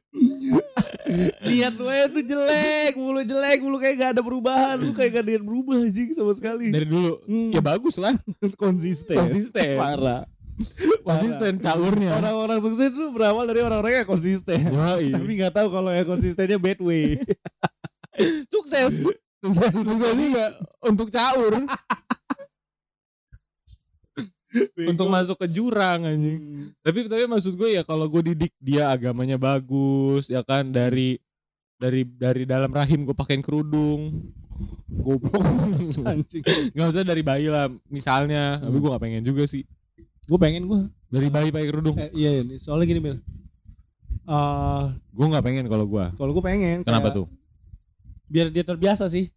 Niat 1.39 1.73
lu 1.73 1.85
aja 1.87 2.05
tuh 2.09 2.19
jelek, 2.21 2.93
mulu 2.97 3.21
jelek, 3.21 3.57
mulu 3.61 3.77
kayak 3.77 3.95
gak 3.95 4.11
ada 4.17 4.21
perubahan, 4.21 4.75
lu 4.75 4.91
kayak 4.91 5.11
gak 5.13 5.23
ada 5.23 5.31
yang 5.37 5.45
berubah 5.45 5.77
anjing 5.79 6.11
sama 6.11 6.33
sekali. 6.33 6.73
Dari 6.73 6.83
dulu 6.83 7.21
Hmm, 7.23 7.53
ya 7.53 7.61
bagus 7.61 7.95
lah 7.95 8.17
konsisten. 8.57 9.15
konsisten. 9.15 9.77
Parah. 9.77 10.25
Konsisten 11.05 11.61
caurnya. 11.61 12.17
Orang-orang 12.17 12.59
sukses 12.59 12.89
tuh 12.89 13.13
berawal 13.13 13.45
dari 13.45 13.61
orang-orang 13.61 14.01
yang 14.03 14.09
konsisten. 14.09 14.57
Yoi. 14.67 15.13
Tapi 15.13 15.31
gak 15.37 15.53
tahu 15.53 15.67
kalau 15.69 15.93
yang 15.93 16.03
konsistennya 16.03 16.57
bad 16.57 16.81
way. 16.81 17.21
Sukses. 18.53 19.05
Sukses 19.37 19.69
sukses 19.69 20.13
juga 20.17 20.57
untuk 20.81 21.13
caur. 21.13 21.53
untuk 24.81 25.07
masuk 25.07 25.35
ke 25.35 25.47
jurang 25.49 26.03
anjing. 26.03 26.39
Hmm. 26.39 26.67
Tapi 26.79 27.05
tapi 27.05 27.23
maksud 27.25 27.53
gue 27.53 27.69
ya 27.71 27.83
kalau 27.83 28.05
gue 28.05 28.21
didik 28.25 28.53
dia 28.57 28.87
agamanya 28.87 29.35
bagus 29.35 30.27
ya 30.27 30.41
kan 30.41 30.67
dari 30.67 31.19
dari 31.75 32.01
dari 32.03 32.43
dalam 32.43 32.69
rahim 32.69 33.03
gue 33.03 33.13
pakein 33.13 33.39
kerudung 33.39 34.33
Goblok 34.89 35.43
anjing. 36.09 36.41
nggak 36.71 36.87
usah 36.87 37.03
dari 37.03 37.21
bayi 37.21 37.45
lah 37.45 37.69
misalnya 37.85 38.57
tapi 38.57 38.71
Hmm. 38.71 38.81
gue 38.81 38.89
gak 38.89 39.03
pengen 39.03 39.23
juga 39.23 39.43
sih 39.43 39.61
Gue 40.23 40.35
pengen 40.37 40.65
gue. 40.65 40.81
dari 41.07 41.27
bayi 41.27 41.49
pakai 41.49 41.67
kerudung 41.67 41.95
Eh, 41.95 42.11
iya, 42.13 42.29
iya, 42.35 42.57
soalnya 42.57 42.83
gini, 42.85 42.99
Mir. 42.99 43.15
Eh, 44.25 44.83
gue 45.09 45.25
nggak 45.25 45.39
pengen 45.41 45.65
kalau 45.65 45.85
gue 45.85 46.05
kalau 46.13 46.31
gue 46.31 46.41
pengen. 46.41 46.81
kenapa 46.81 47.07
kayak 47.07 47.15
tuh 47.15 47.27
Biar 48.25 48.47
dia 48.47 48.59
terbiasa 48.61 49.07
sih. 49.07 49.31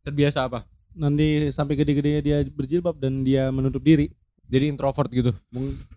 terbiasa 0.00 0.42
apa 0.42 0.62
Nanti 0.92 1.50
sampai 1.50 1.74
gede-gedenya 1.74 2.20
dia 2.20 2.38
berjilbab 2.46 2.94
dan 2.94 3.20
dia 3.20 3.48
menutup 3.48 3.80
diri. 3.80 4.08
Jadi 4.46 4.70
introvert 4.70 5.10
gitu 5.10 5.30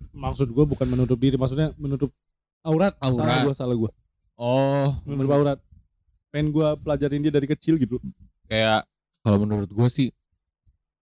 Maksud 0.09 0.49
gue 0.49 0.65
bukan 0.65 0.85
menutup 0.85 1.15
diri, 1.15 1.37
maksudnya 1.37 1.71
menutup 1.75 2.09
aurat. 2.59 2.91
Salah 2.97 3.13
Aurat. 3.15 3.39
gue, 3.45 3.53
salah 3.53 3.75
gue. 3.75 3.91
oh 4.35 4.89
Menutup 5.05 5.33
aurat. 5.33 5.59
Pengen 6.29 6.49
gue 6.49 6.67
pelajarin 6.77 7.21
dia 7.21 7.31
dari 7.31 7.47
kecil 7.47 7.77
gitu. 7.77 7.97
kayak 8.45 8.83
kalau 9.21 9.37
menurut 9.39 9.69
gue 9.69 9.87
sih 9.87 10.09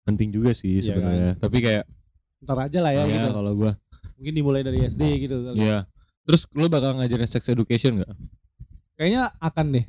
penting 0.03 0.29
juga 0.29 0.53
sih 0.53 0.79
Iya 0.79 0.85
sebenarnya 0.87 1.31
tapi 1.37 1.61
kayak 1.61 1.85
Ntar 2.41 2.69
aja 2.69 2.79
lah 2.81 2.93
ya, 2.93 3.05
ya 3.05 3.13
gitu. 3.15 3.29
kalau 3.33 3.53
gue 3.55 3.73
Mungkin 4.15 4.33
dimulai 4.33 4.61
dari 4.61 4.85
SD 4.85 5.03
gitu. 5.23 5.37
kali. 5.43 5.59
Iya. 5.61 5.89
Terus 6.25 6.49
lo 6.53 6.69
bakal 6.69 6.97
ngajarin 6.97 7.27
sex 7.27 7.45
education 7.47 8.01
gak? 8.01 8.13
Kayaknya 8.95 9.23
akan 9.39 9.67
deh. 9.73 9.87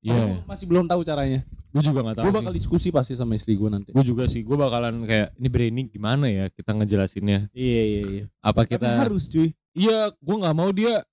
Iya. 0.00 0.16
Gua 0.38 0.48
masih 0.48 0.64
belum 0.64 0.86
tahu 0.86 1.00
caranya. 1.02 1.40
Gue 1.74 1.82
juga 1.84 2.00
gak 2.00 2.16
tahu. 2.16 2.24
Gue 2.24 2.32
bakal 2.32 2.52
diskusi 2.56 2.88
pasti 2.88 3.12
sama 3.12 3.36
istri 3.36 3.52
gue 3.52 3.68
nanti. 3.68 3.92
Gue 3.92 4.00
juga 4.00 4.24
sih. 4.24 4.40
Gue 4.40 4.56
bakalan 4.56 5.04
kayak 5.04 5.36
ini 5.36 5.48
Brainy 5.50 5.82
gimana 5.90 6.24
ya 6.24 6.48
kita 6.48 6.72
ngejelasinnya? 6.72 7.52
Iya 7.52 7.82
iya 7.84 8.02
iya. 8.08 8.24
Apa 8.40 8.64
Tapi 8.64 8.80
kita? 8.80 8.88
harus 8.96 9.28
cuy. 9.28 9.52
Iya. 9.76 10.08
Gue 10.16 10.36
nggak 10.40 10.56
mau 10.56 10.72
dia 10.72 11.04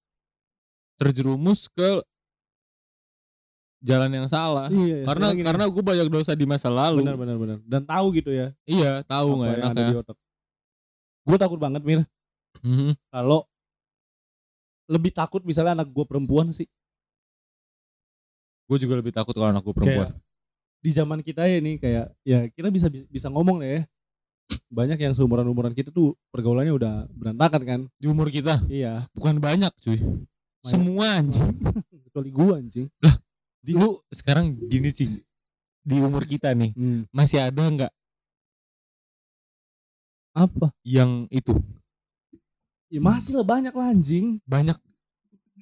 terjerumus 0.95 1.67
ke 1.67 1.99
jalan 3.83 4.07
yang 4.13 4.27
salah. 4.31 4.71
Iya. 4.71 5.03
karena 5.03 5.11
sekarang 5.27 5.35
gini. 5.35 5.47
karena 5.51 5.63
gue 5.67 5.83
banyak 5.83 6.07
dosa 6.07 6.31
di 6.31 6.45
masa 6.47 6.71
lalu. 6.71 7.03
benar 7.03 7.19
benar 7.19 7.35
benar. 7.35 7.57
Dan 7.67 7.83
tahu 7.83 8.15
gitu 8.15 8.31
ya. 8.31 8.55
Iya. 8.63 9.03
Tahu 9.03 9.27
nggak 9.43 9.53
enak 9.59 9.73
ya? 9.75 9.99
otak. 9.99 10.17
Gue 11.23 11.37
takut 11.39 11.59
banget 11.59 11.83
Mir 11.83 12.01
Mhm. 12.61 12.93
kalau 13.09 13.43
lebih 14.85 15.09
takut 15.09 15.41
misalnya 15.41 15.81
anak 15.81 15.89
gue 15.89 16.05
perempuan 16.05 16.53
sih 16.53 16.69
Gue 18.67 18.77
juga 18.79 18.99
lebih 18.99 19.11
takut 19.11 19.35
kalau 19.35 19.51
anak 19.51 19.63
gue 19.63 19.75
perempuan. 19.75 20.13
di 20.83 20.91
zaman 20.91 21.23
kita 21.23 21.47
ya 21.47 21.63
nih 21.63 21.79
kayak 21.79 22.05
ya 22.27 22.39
kita 22.51 22.67
bisa 22.67 22.91
bisa 22.91 23.31
ngomong 23.31 23.63
lah 23.63 23.69
ya 23.71 23.81
banyak 24.67 24.99
yang 24.99 25.15
seumuran 25.15 25.47
umuran 25.47 25.71
kita 25.71 25.95
tuh 25.95 26.11
pergaulannya 26.27 26.75
udah 26.75 27.07
berantakan 27.15 27.61
kan 27.63 27.79
Di 27.95 28.11
umur 28.11 28.27
kita 28.27 28.59
iya 28.67 29.07
bukan 29.15 29.39
banyak 29.39 29.71
cuy. 29.79 30.03
Semua 30.63 31.23
anjing. 31.23 31.55
kecuali 32.07 32.29
gua 32.35 32.59
anjing 32.59 32.91
Lu 33.63 34.03
sekarang 34.11 34.59
gini 34.67 34.91
sih. 34.91 35.23
Di 35.83 35.95
umur 36.03 36.27
kita 36.27 36.51
nih 36.51 36.75
hmm. 36.75 37.11
masih 37.15 37.39
ada 37.39 37.63
nggak 37.63 37.93
apa 40.33 40.73
yang 40.81 41.29
itu 41.29 41.53
ya 42.89 42.97
masih 42.97 43.37
lah 43.37 43.45
banyak 43.45 43.73
lah 43.73 43.93
anjing 43.93 44.41
banyak 44.49 44.77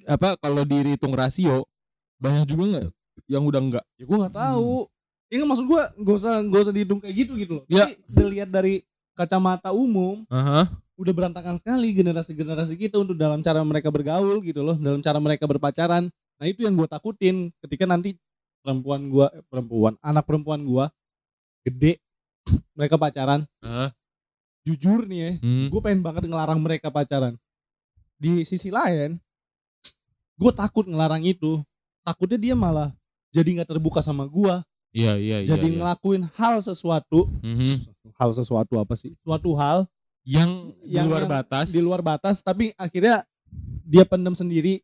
apa 0.08 0.40
kalau 0.40 0.64
dihitung 0.64 1.12
rasio 1.12 1.68
banyak 2.22 2.46
juga 2.46 2.62
nggak 2.70 2.84
yang 3.26 3.42
udah 3.42 3.60
enggak 3.60 3.84
ya 3.98 4.04
gua 4.06 4.16
nggak 4.22 4.36
tahu 4.38 4.74
ya 5.26 5.34
nggak 5.36 5.50
maksud 5.50 5.66
gua 5.66 5.82
nggak 5.98 6.16
usah 6.16 6.34
nggak 6.46 6.62
usah 6.62 6.74
dihitung 6.74 7.00
kayak 7.02 7.16
gitu 7.18 7.32
gitu 7.34 7.52
loh 7.60 7.64
Ya. 7.66 7.90
tapi 7.90 7.92
dilihat 8.06 8.48
dari 8.48 8.74
kacamata 9.12 9.74
umum 9.74 10.24
Aha. 10.30 10.70
udah 10.96 11.12
berantakan 11.12 11.58
sekali 11.58 11.90
generasi-generasi 11.92 12.78
kita 12.78 12.96
untuk 12.96 13.18
dalam 13.18 13.42
cara 13.42 13.60
mereka 13.60 13.90
bergaul 13.90 14.38
gitu 14.40 14.62
loh, 14.62 14.78
dalam 14.78 15.02
cara 15.02 15.18
mereka 15.20 15.44
berpacaran. 15.44 16.08
Nah 16.38 16.46
itu 16.48 16.62
yang 16.64 16.72
gue 16.72 16.88
takutin 16.88 17.50
ketika 17.60 17.84
nanti 17.84 18.16
perempuan 18.62 19.10
gua, 19.10 19.28
eh, 19.34 19.42
perempuan, 19.50 19.98
anak 20.00 20.24
perempuan 20.24 20.62
gua 20.64 20.88
gede, 21.66 21.98
mereka 22.78 22.96
pacaran. 22.96 23.44
Aha. 23.60 23.90
Jujur 24.62 25.04
nih 25.04 25.18
ya, 25.18 25.30
Hmm. 25.42 25.66
gue 25.68 25.80
pengen 25.82 26.00
banget 26.06 26.22
ngelarang 26.24 26.62
mereka 26.62 26.88
pacaran. 26.88 27.34
Di 28.16 28.46
sisi 28.46 28.70
lain, 28.70 29.18
gue 30.38 30.52
takut 30.54 30.86
ngelarang 30.86 31.26
itu. 31.26 31.60
Takutnya 32.02 32.34
dia 32.36 32.54
malah 32.54 32.90
jadi 33.30 33.48
nggak 33.56 33.70
terbuka 33.70 34.02
sama 34.02 34.26
gua, 34.26 34.60
Iya 34.90 35.16
iya 35.16 35.36
iya. 35.40 35.48
jadi 35.48 35.64
iya. 35.64 35.76
ngelakuin 35.78 36.28
hal 36.34 36.60
sesuatu, 36.60 37.30
Mhm. 37.40 37.64
hal 38.12 38.30
sesuatu 38.30 38.76
apa 38.76 38.92
sih? 38.92 39.14
Suatu 39.20 39.54
hal 39.54 39.86
Yang 40.22 40.78
di 40.80 40.94
Yang- 40.94 41.08
luar 41.08 41.22
yang 41.22 41.32
batas. 41.32 41.66
di 41.68 41.80
luar 41.80 41.98
batas 42.00 42.36
tapi 42.38 42.70
akhirnya 42.76 43.26
dia 43.82 44.04
pendem 44.04 44.30
sendiri 44.32 44.78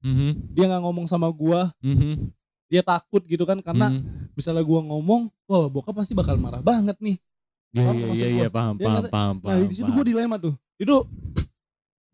Mhm. 0.00 0.56
dia 0.56 0.64
nggak 0.64 0.80
ngomong 0.80 1.04
sama 1.04 1.28
gua 1.28 1.76
Mhm. 1.78 2.32
dia 2.66 2.80
takut 2.80 3.20
gitu 3.22 3.44
kan 3.44 3.60
karena 3.60 3.92
Mhm. 3.92 4.32
misalnya 4.32 4.64
gua 4.64 4.80
ngomong 4.80 5.28
wah 5.44 5.68
bokap 5.68 5.92
pasti 5.94 6.16
bakal 6.16 6.36
marah 6.36 6.60
banget 6.60 6.96
nih 7.00 7.20
Iya 7.68 7.84
Paham 7.84 7.96
iya 7.98 8.06
iya 8.08 8.28
iya 8.30 8.48
paham 8.48 8.74
Ya, 8.74 8.80
paham 8.80 8.92
nggak 8.96 9.04
sih? 9.04 9.12
paham 9.12 9.34
nah 9.36 9.44
paham. 9.52 9.60
di 9.60 9.74
situ 9.74 9.84
paham. 9.84 9.96
gua 10.00 10.04
dilema 10.08 10.36
tuh 10.40 10.54
itu 10.80 10.96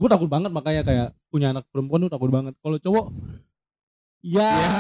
gua 0.02 0.08
takut 0.10 0.26
banget 0.26 0.50
makanya 0.50 0.82
kayak 0.82 1.08
punya 1.30 1.54
anak 1.54 1.62
perempuan 1.70 2.02
tuh 2.02 2.10
takut 2.10 2.26
banget 2.28 2.58
kalau 2.58 2.74
cowok 2.76 3.06
ya, 4.24 4.50
Ya, 4.56 4.72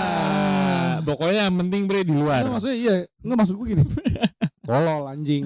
pokoknya 1.04 1.46
yang 1.46 1.56
penting 1.60 1.84
bre 1.84 2.00
di 2.00 2.10
luar. 2.10 2.40
Nggak, 2.40 2.52
maksudnya 2.54 2.76
iya 2.76 2.94
nggak 3.20 3.36
maksud 3.36 3.54
gua 3.54 3.66
gini 3.68 3.84
kolol 4.66 5.04
anjing 5.06 5.44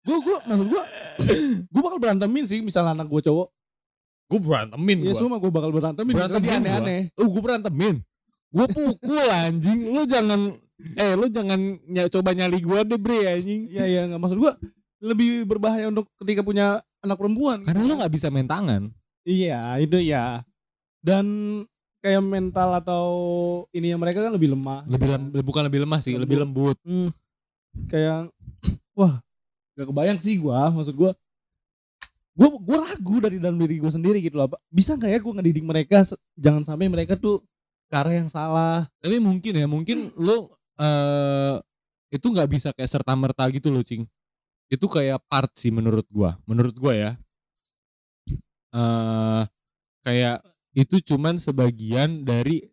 gua 0.00 0.18
gua 0.18 0.38
maksud 0.42 0.66
gua 0.66 0.84
gua 1.72 1.80
bakal 1.82 1.98
berantemin 2.00 2.44
sih 2.44 2.64
misalnya 2.64 2.96
anak 2.96 3.08
gua 3.08 3.20
cowok 3.20 3.48
Gue 4.26 4.42
berantemin 4.42 5.06
ya 5.06 5.14
semua 5.14 5.38
gua 5.38 5.52
bakal 5.52 5.70
berantemin 5.70 6.14
Berantemin 6.16 6.50
aneh-aneh 6.58 7.00
Oh, 7.14 7.30
gue 7.30 7.38
berantemin. 7.38 8.02
Gue 8.50 8.66
pukul 8.66 9.22
anjing. 9.22 9.86
Lu 9.86 10.02
jangan 10.02 10.50
eh 10.98 11.14
lu 11.14 11.30
jangan 11.30 11.60
ny- 11.78 12.10
coba 12.10 12.34
nyali 12.34 12.58
gua 12.58 12.82
deh 12.82 12.98
bre 12.98 13.22
anjing. 13.28 13.70
iya 13.70 13.86
iya 13.86 14.00
nggak 14.04 14.18
maksud 14.18 14.36
gua 14.36 14.58
lebih 14.98 15.46
berbahaya 15.46 15.86
untuk 15.86 16.10
ketika 16.18 16.42
punya 16.42 16.82
anak 16.98 17.14
perempuan 17.16 17.62
Karena 17.62 17.78
gitu 17.78 17.86
lu 17.86 17.94
nggak 17.96 18.12
bisa 18.12 18.26
main 18.26 18.50
tangan. 18.50 18.90
Iya, 19.22 19.78
itu 19.78 19.98
ya. 20.02 20.42
Dan 20.98 21.26
kayak 22.06 22.22
mental 22.22 22.70
atau 22.78 23.04
ini 23.74 23.90
yang 23.90 23.98
mereka 23.98 24.22
kan 24.22 24.30
lebih 24.30 24.54
lemah. 24.54 24.86
Lebih 24.86 25.08
lem, 25.10 25.22
bukan 25.42 25.62
lebih 25.66 25.82
lemah 25.82 25.98
sih, 25.98 26.14
Lembut. 26.14 26.22
lebih 26.22 26.36
lembut. 26.46 26.76
Hmm, 26.86 27.10
kayak 27.90 28.30
wah, 28.94 29.18
gak 29.74 29.90
kebayang 29.90 30.18
sih 30.22 30.38
gua, 30.38 30.70
maksud 30.70 30.94
gua 30.94 31.10
gua 32.38 32.48
gua 32.62 32.78
ragu 32.94 33.16
dari 33.18 33.42
dalam 33.42 33.58
diri 33.58 33.82
gua 33.82 33.90
sendiri 33.90 34.22
gitu 34.22 34.38
loh. 34.38 34.46
Bisa 34.70 34.94
nggak 34.94 35.10
ya 35.10 35.18
gua 35.18 35.32
ngedidik 35.42 35.66
mereka 35.66 36.06
jangan 36.38 36.62
sampai 36.62 36.86
mereka 36.86 37.18
tuh 37.18 37.42
ke 37.90 37.94
arah 37.98 38.14
yang 38.14 38.30
salah. 38.30 38.86
Tapi 39.02 39.18
mungkin 39.18 39.52
ya, 39.58 39.66
mungkin 39.66 40.14
lu 40.14 40.46
eh 40.78 41.58
itu 42.14 42.22
nggak 42.30 42.46
bisa 42.46 42.68
kayak 42.70 42.86
serta 42.86 43.18
merta 43.18 43.42
gitu 43.50 43.66
loh, 43.74 43.82
Cing. 43.82 44.06
Itu 44.70 44.86
kayak 44.86 45.26
part 45.26 45.50
sih 45.58 45.74
menurut 45.74 46.06
gua. 46.06 46.38
Menurut 46.46 46.78
gua 46.78 46.94
ya. 46.94 47.10
eh 48.76 49.42
kayak 50.06 50.38
itu 50.76 51.00
cuman 51.00 51.40
sebagian 51.40 52.20
dari 52.20 52.68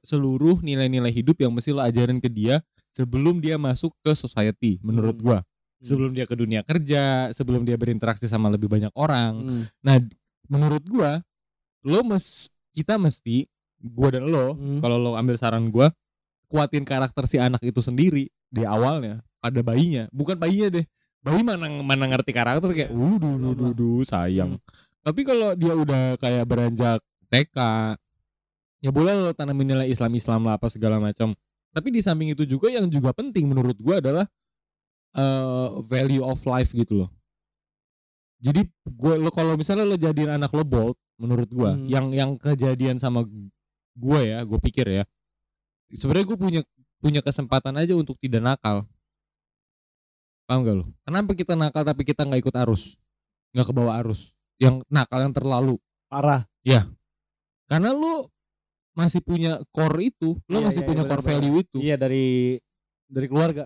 seluruh 0.00 0.64
nilai-nilai 0.64 1.12
hidup 1.12 1.36
yang 1.36 1.52
mesti 1.52 1.76
lo 1.76 1.84
ajarin 1.84 2.16
ke 2.16 2.32
dia 2.32 2.64
sebelum 2.96 3.44
dia 3.44 3.60
masuk 3.60 3.92
ke 4.00 4.16
society 4.16 4.80
menurut 4.80 5.20
Hmm. 5.20 5.24
gua. 5.24 5.38
Sebelum 5.76 6.16
dia 6.16 6.24
ke 6.24 6.32
dunia 6.32 6.64
kerja, 6.64 7.28
sebelum 7.36 7.60
dia 7.68 7.76
berinteraksi 7.76 8.24
sama 8.24 8.48
lebih 8.48 8.72
banyak 8.72 8.88
orang. 8.96 9.32
Hmm. 9.36 9.64
Nah, 9.84 10.00
menurut 10.48 10.80
gua 10.88 11.20
lo 11.84 12.00
mes 12.02 12.48
kita 12.72 12.96
mesti 12.96 13.44
gua 13.78 14.16
dan 14.16 14.24
lo 14.26 14.56
Hmm. 14.56 14.80
kalau 14.80 14.96
lo 14.96 15.10
ambil 15.14 15.36
saran 15.36 15.68
gua 15.68 15.92
kuatin 16.48 16.88
karakter 16.88 17.28
si 17.28 17.36
anak 17.36 17.60
itu 17.60 17.78
sendiri 17.84 18.32
di 18.48 18.62
awalnya 18.64 19.20
pada 19.42 19.60
bayinya 19.60 20.06
bukan 20.14 20.38
bayinya 20.38 20.80
deh 20.80 20.86
bayi 21.20 21.42
mana 21.42 21.66
mana 21.82 22.06
ngerti 22.06 22.30
karakter 22.30 22.70
kayak 22.70 22.90
Iya, 22.90 22.96
uh 22.96 23.14
duh 23.18 23.34
duh 23.36 23.54
duh 23.54 23.72
duh 23.74 24.02
sayang 24.06 24.58
tapi 25.02 25.26
kalau 25.26 25.58
dia 25.58 25.74
udah 25.74 26.14
kayak 26.22 26.46
beranjak 26.46 27.02
TK 27.28 27.56
ya 28.84 28.90
boleh 28.94 29.12
lo 29.16 29.32
tanamin 29.34 29.66
nilai 29.74 29.86
Islam 29.90 30.12
Islam 30.14 30.46
lah 30.46 30.56
apa 30.58 30.70
segala 30.70 31.02
macam. 31.02 31.34
Tapi 31.74 31.88
di 31.92 32.00
samping 32.00 32.32
itu 32.32 32.48
juga 32.48 32.72
yang 32.72 32.88
juga 32.88 33.12
penting 33.12 33.44
menurut 33.50 33.76
gua 33.82 34.00
adalah 34.00 34.24
eh, 35.16 35.68
value 35.86 36.24
of 36.24 36.40
life 36.46 36.72
gitu 36.72 37.04
loh. 37.04 37.10
Jadi 38.36 38.68
gue 38.84 39.14
lo 39.16 39.32
kalau 39.32 39.56
misalnya 39.56 39.88
lo 39.88 39.96
jadiin 39.96 40.28
anak 40.28 40.52
lo 40.52 40.60
bold 40.60 40.96
menurut 41.16 41.48
gua 41.48 41.72
Hmm. 41.72 41.88
yang 41.88 42.06
yang 42.12 42.30
kejadian 42.36 43.00
sama 43.00 43.24
gue 43.96 44.20
ya 44.28 44.44
gue 44.44 44.60
pikir 44.60 44.84
ya 44.92 45.04
sebenarnya 45.88 46.26
gue 46.28 46.38
punya 46.38 46.60
punya 47.00 47.20
kesempatan 47.24 47.76
aja 47.80 47.96
untuk 47.96 48.20
tidak 48.20 48.44
nakal. 48.44 48.84
Paham 50.46 50.62
gak 50.62 50.76
lo? 50.78 50.84
Kenapa 51.02 51.30
kita 51.34 51.58
nakal 51.58 51.82
tapi 51.82 52.06
kita 52.06 52.22
nggak 52.22 52.40
ikut 52.44 52.54
arus? 52.66 52.94
Nggak 53.50 53.66
ke 53.66 53.74
bawah 53.74 53.94
arus. 54.04 54.30
Yang 54.62 54.86
nakal 54.86 55.18
yang 55.24 55.34
terlalu. 55.34 55.74
Parah. 56.06 56.46
Karena 57.66 57.90
lu 57.90 58.26
masih 58.92 59.20
punya 59.20 59.60
core 59.68 60.08
itu 60.08 60.38
lu 60.46 60.56
Iya, 60.56 60.64
masih 60.64 60.80
iya, 60.80 60.88
punya 60.88 61.02
iya, 61.02 61.08
core 61.08 61.20
benar, 61.20 61.30
value 61.32 61.56
itu 61.58 61.78
Iya 61.78 61.96
dari 61.96 62.26
dari 63.06 63.26
keluarga. 63.26 63.64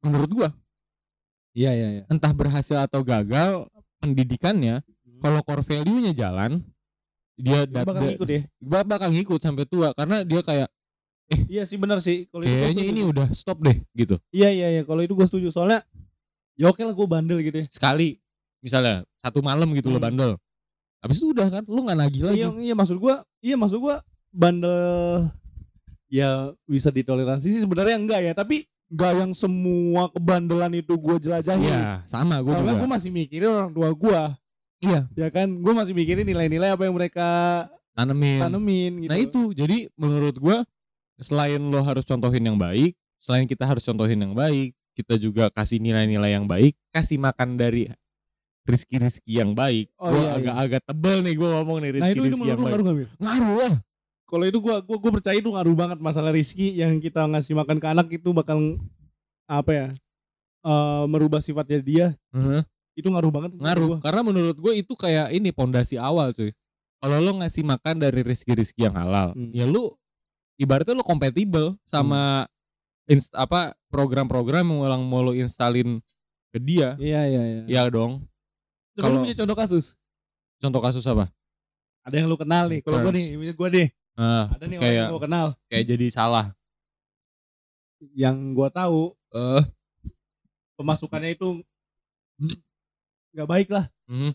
menurut 0.00 0.30
gua 0.30 0.50
Iya 1.52 1.70
iya 1.72 1.88
iya. 1.90 2.02
entah 2.06 2.30
berhasil 2.30 2.78
atau 2.78 3.00
gagal 3.00 3.66
pendidikannya 3.98 4.84
kalau 5.18 5.40
core 5.40 5.64
value-nya 5.64 6.12
jalan 6.12 6.62
dia 7.34 7.64
dat- 7.64 7.82
bakal 7.84 8.02
dia- 8.04 8.14
ikut 8.14 8.28
ya. 8.28 8.40
ba- 8.58 8.84
bakal 8.84 9.08
ngikut 9.10 9.40
sampai 9.40 9.64
tua 9.64 9.90
karena 9.92 10.22
dia 10.22 10.42
kayak 10.42 10.70
Iya 11.28 11.62
sih 11.62 11.76
benar 11.76 12.00
sih. 12.00 12.24
Kalau 12.26 12.40
itu 12.40 12.48
gua 12.48 12.64
kayaknya 12.64 12.84
ini 12.86 13.02
udah 13.04 13.26
stop 13.32 13.60
deh 13.60 13.76
gitu 13.92 14.16
Iya 14.30 14.48
iya 14.48 14.68
iya. 14.70 14.82
Kalau 14.82 14.98
itu 14.98 15.12
gue 15.12 15.22
setuju 15.22 15.48
soalnya 15.50 15.84
ya 16.54 16.66
oke 16.66 16.80
lah 16.80 16.90
gue 16.90 17.04
bandel 17.04 17.38
gitu 17.40 17.58
ya. 17.58 17.66
sekali 17.68 18.16
misalnya 18.58 19.04
satu 19.18 19.38
malam 19.38 19.70
gitu 19.72 19.86
lo 19.88 19.96
Hmm. 19.96 20.06
bandel 20.06 20.30
habis 20.98 21.16
itu 21.22 21.30
udah 21.30 21.46
kan 21.48 21.62
lu 21.64 21.80
nggak 21.86 21.98
nagih 21.98 22.22
lagi 22.26 22.38
Iya, 22.42 22.48
iya 22.58 22.74
maksud 22.74 22.98
gua, 22.98 23.22
iya 23.38 23.54
maksud 23.54 23.78
gua 23.78 24.02
bandel 24.28 25.30
ya 26.08 26.52
bisa 26.64 26.88
ditoleransi 26.88 27.52
sih 27.52 27.62
sebenarnya 27.62 27.96
enggak 28.00 28.20
ya, 28.24 28.32
tapi 28.34 28.64
enggak 28.88 29.12
yang 29.20 29.32
semua 29.36 30.08
kebandelan 30.10 30.72
itu 30.74 30.96
gua 30.96 31.20
jelajahi. 31.20 31.68
iya 31.68 32.02
sama 32.08 32.40
gue 32.40 32.50
Soalnya 32.50 32.74
juga 32.74 32.80
gua 32.82 32.90
masih 32.96 33.10
mikirin 33.12 33.50
orang 33.52 33.72
tua 33.72 33.90
gua, 33.94 34.22
iya 34.80 35.00
ya 35.14 35.28
kan? 35.28 35.48
Gua 35.60 35.74
masih 35.76 35.92
mikirin 35.94 36.24
nilai-nilai 36.26 36.72
apa 36.72 36.82
yang 36.88 36.96
mereka 36.96 37.28
tanemin 37.92 38.40
tanemin 38.40 38.92
gitu. 39.04 39.10
Nah 39.12 39.18
itu 39.20 39.40
jadi 39.52 39.86
menurut 39.94 40.36
gua 40.40 40.56
selain 41.18 41.58
lo 41.58 41.82
harus 41.82 42.06
contohin 42.06 42.42
yang 42.42 42.58
baik, 42.58 42.94
selain 43.18 43.44
kita 43.46 43.66
harus 43.66 43.82
contohin 43.82 44.18
yang 44.22 44.34
baik, 44.34 44.74
kita 44.94 45.14
juga 45.18 45.50
kasih 45.50 45.78
nilai-nilai 45.78 46.34
yang 46.34 46.46
baik, 46.46 46.74
kasih 46.90 47.18
makan 47.22 47.54
dari 47.58 47.90
rizki-rizki 48.68 49.32
yang 49.34 49.52
baik. 49.52 49.88
Oh, 49.96 50.06
gua 50.06 50.14
iya, 50.14 50.22
iya. 50.22 50.32
agak-agak 50.38 50.82
tebel 50.84 51.16
nih 51.20 51.34
gua 51.34 51.48
ngomong 51.56 51.76
nih 51.78 51.90
Nah 51.90 52.08
itu 52.08 52.20
itu 52.20 52.22
rizki-rizki 52.22 52.36
menurut 52.36 52.46
yang 52.46 52.60
baik. 52.60 52.70
ngaruh 52.70 52.94
Mir? 52.94 53.08
Ngaruh 53.16 53.54
lah. 53.58 53.74
Kalau 54.24 54.44
itu 54.44 54.58
gua, 54.58 54.76
gua 54.80 54.96
gua 54.98 55.12
percaya 55.14 55.36
itu 55.36 55.48
ngaruh 55.48 55.72
banget 55.74 55.98
masalah 55.98 56.30
rizki 56.30 56.76
yang 56.76 56.96
kita 56.96 57.24
ngasih 57.24 57.54
makan 57.54 57.76
ke 57.76 57.86
anak 57.86 58.06
itu 58.10 58.28
bakal 58.30 58.58
apa 59.44 59.70
ya? 59.70 59.88
eh, 60.60 61.04
merubah 61.06 61.38
sifatnya 61.38 61.78
dia 61.78 62.06
Heeh, 62.30 62.60
itu 62.92 63.08
ngaruh 63.08 63.30
banget 63.30 63.50
Ngaruh. 63.54 63.86
gua. 63.88 63.98
Karena 63.98 64.20
menurut 64.22 64.54
gua 64.54 64.72
itu 64.72 64.92
kayak 64.92 65.30
ini 65.30 65.48
pondasi 65.48 65.96
awal 65.96 66.30
cuy. 66.30 66.52
Kalau 66.98 67.16
lo 67.16 67.32
ngasih 67.36 67.62
makan 67.62 67.94
dari 67.96 68.20
rizki-rizki 68.20 68.82
yang 68.82 68.92
halal, 68.92 69.30
Hmm. 69.30 69.48
ya 69.50 69.64
lu 69.64 69.94
ibaratnya 70.56 70.92
lo 70.92 71.02
kompatibel 71.02 71.78
sama 71.84 72.50
inst- 73.06 73.32
apa 73.32 73.72
program-program 73.86 74.66
yang 74.66 75.00
mau 75.00 75.22
lo 75.22 75.30
instalin 75.30 76.02
ke 76.50 76.58
dia. 76.58 76.98
Iya 76.98 77.22
iya 77.24 77.42
iya. 77.46 77.62
Ya 77.70 77.82
dong. 77.86 78.26
Coba 78.98 79.06
lu 79.06 79.10
kalau- 79.14 79.22
punya 79.22 79.36
contoh 79.38 79.56
kasus. 79.56 79.86
Contoh 80.58 80.82
kasus 80.82 81.04
apa? 81.06 81.30
Ada 82.02 82.14
yang 82.18 82.26
lu 82.26 82.34
kenal 82.34 82.66
nih. 82.66 82.80
Kalau 82.82 82.98
gua 82.98 83.08
Terus. 83.08 83.16
nih, 83.16 83.26
misalnya 83.32 83.54
gua 83.54 83.68
nih, 83.70 83.86
Nah, 84.12 84.44
ada 84.50 84.64
nih 84.64 84.74
orang 84.74 84.82
kayak 84.82 84.98
yang 84.98 85.10
gua 85.10 85.22
kenal. 85.22 85.46
kayak 85.68 85.84
jadi 85.86 86.06
salah. 86.10 86.46
yang 88.14 88.36
gua 88.54 88.70
tahu 88.70 89.10
Eh, 89.28 89.62
pemasukannya 90.74 91.34
itu 91.34 91.60
nggak 93.34 93.44
baik 93.44 93.68
lah 93.68 93.90
Hmm. 94.06 94.30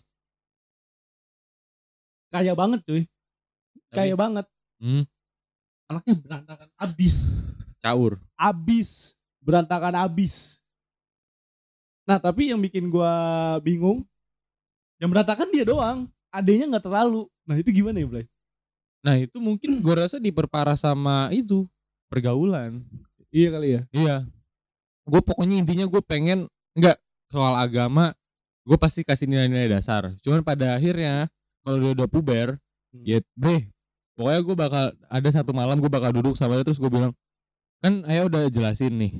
kaya 2.28 2.52
banget 2.52 2.84
cuy 2.84 3.02
kaya 3.88 4.12
Tapi- 4.12 4.20
banget 4.20 4.46
Hmm. 4.76 5.04
anaknya 5.88 6.14
berantakan 6.18 6.68
abis 6.76 7.14
Caur. 7.80 8.20
abis 8.36 9.16
berantakan 9.40 9.94
abis 10.04 10.60
nah 12.04 12.20
tapi 12.20 12.52
yang 12.52 12.60
bikin 12.60 12.86
gua 12.86 13.10
bingung 13.58 14.04
yang 15.04 15.12
berantakan 15.12 15.52
dia 15.52 15.68
doang 15.68 16.08
adanya 16.32 16.64
nggak 16.76 16.84
terlalu 16.88 17.28
nah 17.44 17.60
itu 17.60 17.68
gimana 17.70 18.00
ya 18.00 18.08
Blay? 18.08 18.26
Nah 19.04 19.20
itu 19.20 19.36
mungkin 19.36 19.84
gue 19.84 19.94
rasa 20.00 20.16
diperparah 20.16 20.80
sama 20.80 21.28
itu 21.28 21.68
pergaulan. 22.08 22.80
iya 23.28 23.48
kali 23.52 23.68
ya 23.76 23.82
Iya. 23.92 24.16
Gue 25.04 25.20
pokoknya 25.20 25.60
intinya 25.60 25.84
gue 25.84 26.00
pengen 26.00 26.48
nggak 26.72 26.96
soal 27.28 27.52
agama, 27.60 28.16
gue 28.64 28.78
pasti 28.80 29.04
kasih 29.04 29.28
nilai-nilai 29.28 29.68
dasar. 29.68 30.16
Cuman 30.24 30.40
pada 30.40 30.72
akhirnya 30.80 31.28
kalau 31.60 31.76
dia 31.84 31.92
udah 31.92 32.08
puber, 32.08 32.56
Hmm. 32.94 33.02
ya 33.04 33.18
bre, 33.36 33.68
pokoknya 34.16 34.40
gue 34.40 34.56
bakal 34.56 34.84
ada 35.10 35.28
satu 35.34 35.50
malam 35.52 35.82
gue 35.82 35.90
bakal 35.92 36.14
duduk 36.14 36.38
sama 36.38 36.56
dia 36.56 36.64
terus 36.64 36.78
gue 36.80 36.88
bilang, 36.88 37.12
kan 37.84 38.06
ayah 38.08 38.24
udah 38.30 38.48
jelasin 38.48 38.94
nih, 38.96 39.12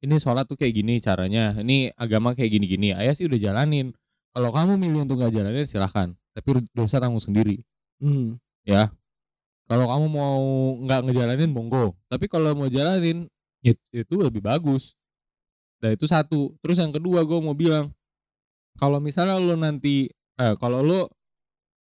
ini 0.00 0.14
sholat 0.18 0.48
tuh 0.48 0.56
kayak 0.58 0.74
gini 0.74 0.98
caranya, 0.98 1.54
ini 1.60 1.92
agama 1.94 2.32
kayak 2.34 2.50
gini-gini. 2.50 2.96
Ayah 2.96 3.12
sih 3.14 3.28
udah 3.30 3.36
jalanin. 3.38 3.92
Kalau 4.30 4.50
kamu 4.54 4.78
milih 4.78 5.04
untuk 5.08 5.18
nggak 5.18 5.34
jalanin 5.34 5.66
silahkan, 5.66 6.08
tapi 6.32 6.62
dosa 6.70 7.02
tanggung 7.02 7.22
sendiri. 7.22 7.60
Hmm. 8.00 8.40
ya 8.64 8.88
kalau 9.68 9.92
kamu 9.92 10.06
mau 10.08 10.40
nggak 10.82 11.00
ngejalanin 11.04 11.52
monggo 11.52 11.92
tapi 12.08 12.32
kalau 12.32 12.56
mau 12.56 12.64
jalanin 12.64 13.28
itu 13.92 14.14
lebih 14.16 14.40
bagus 14.40 14.96
nah 15.84 15.92
itu 15.92 16.08
satu 16.08 16.56
terus 16.64 16.80
yang 16.80 16.96
kedua 16.96 17.28
gue 17.28 17.38
mau 17.44 17.52
bilang 17.52 17.92
kalau 18.80 19.04
misalnya 19.04 19.36
lo 19.36 19.52
nanti 19.52 20.08
eh 20.40 20.54
kalau 20.56 20.80
lo 20.80 21.12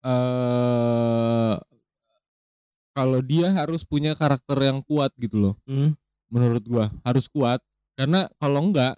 eh 0.07 1.55
kalau 2.95 3.19
dia 3.19 3.51
harus 3.51 3.83
punya 3.83 4.15
karakter 4.15 4.55
yang 4.63 4.79
kuat 4.87 5.11
gitu 5.19 5.35
loh 5.35 5.55
Hmm. 5.67 5.99
menurut 6.31 6.63
gua 6.63 6.95
harus 7.03 7.27
kuat 7.27 7.59
karena 7.99 8.31
kalau 8.39 8.71
enggak 8.71 8.95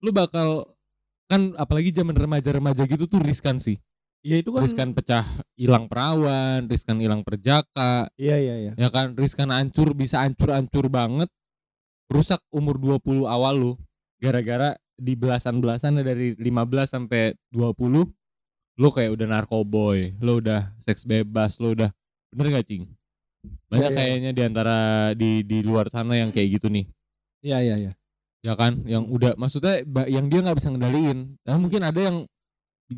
lu 0.00 0.08
bakal 0.08 0.72
kan 1.26 1.54
apalagi 1.58 1.90
zaman 1.90 2.14
remaja-remaja 2.14 2.86
gitu 2.86 3.06
tuh 3.10 3.20
riskan 3.22 3.58
sih. 3.58 3.78
Ya 4.26 4.42
itu 4.42 4.50
kan 4.50 4.66
riskan 4.66 4.90
pecah 4.90 5.22
hilang 5.54 5.86
perawan, 5.86 6.66
riskan 6.66 6.98
hilang 6.98 7.22
perjaka, 7.22 8.10
iya 8.18 8.38
iya 8.42 8.54
iya. 8.58 8.72
Ya 8.74 8.88
kan 8.90 9.14
riskan 9.14 9.54
hancur 9.54 9.94
bisa 9.94 10.22
hancur-hancur 10.26 10.90
banget 10.90 11.30
rusak 12.10 12.42
umur 12.50 12.78
20 12.78 13.26
awal 13.26 13.54
lu. 13.54 13.72
Gara-gara 14.18 14.74
di 14.96 15.12
belasan-belasan 15.14 16.00
dari 16.02 16.34
15 16.34 16.88
sampai 16.90 17.36
20 17.52 18.08
lu 18.76 18.88
kayak 18.92 19.14
udah 19.14 19.26
narkoboy, 19.28 20.16
lu 20.20 20.42
udah 20.42 20.74
seks 20.84 21.04
bebas, 21.08 21.56
lu 21.62 21.72
udah 21.72 21.92
bener 22.34 22.60
gak 22.60 22.66
cing? 22.68 22.84
Banyak 23.70 23.90
Iya, 23.90 23.94
iya. 23.94 23.96
kayaknya 23.96 24.30
di 24.34 24.42
antara 24.42 24.76
di 25.14 25.46
di 25.46 25.62
luar 25.62 25.86
sana 25.88 26.18
yang 26.18 26.34
kayak 26.34 26.58
gitu 26.58 26.66
nih, 26.68 26.84
iya 27.46 27.62
iya 27.62 27.76
iya 27.78 27.92
ya 28.46 28.54
kan? 28.54 28.78
Yang 28.86 29.04
udah 29.10 29.32
maksudnya 29.34 29.82
yang 30.06 30.30
dia 30.30 30.38
nggak 30.46 30.58
bisa 30.62 30.70
ngendaliin. 30.70 31.34
Nah, 31.42 31.58
mungkin 31.58 31.82
ada 31.82 31.98
yang 31.98 32.16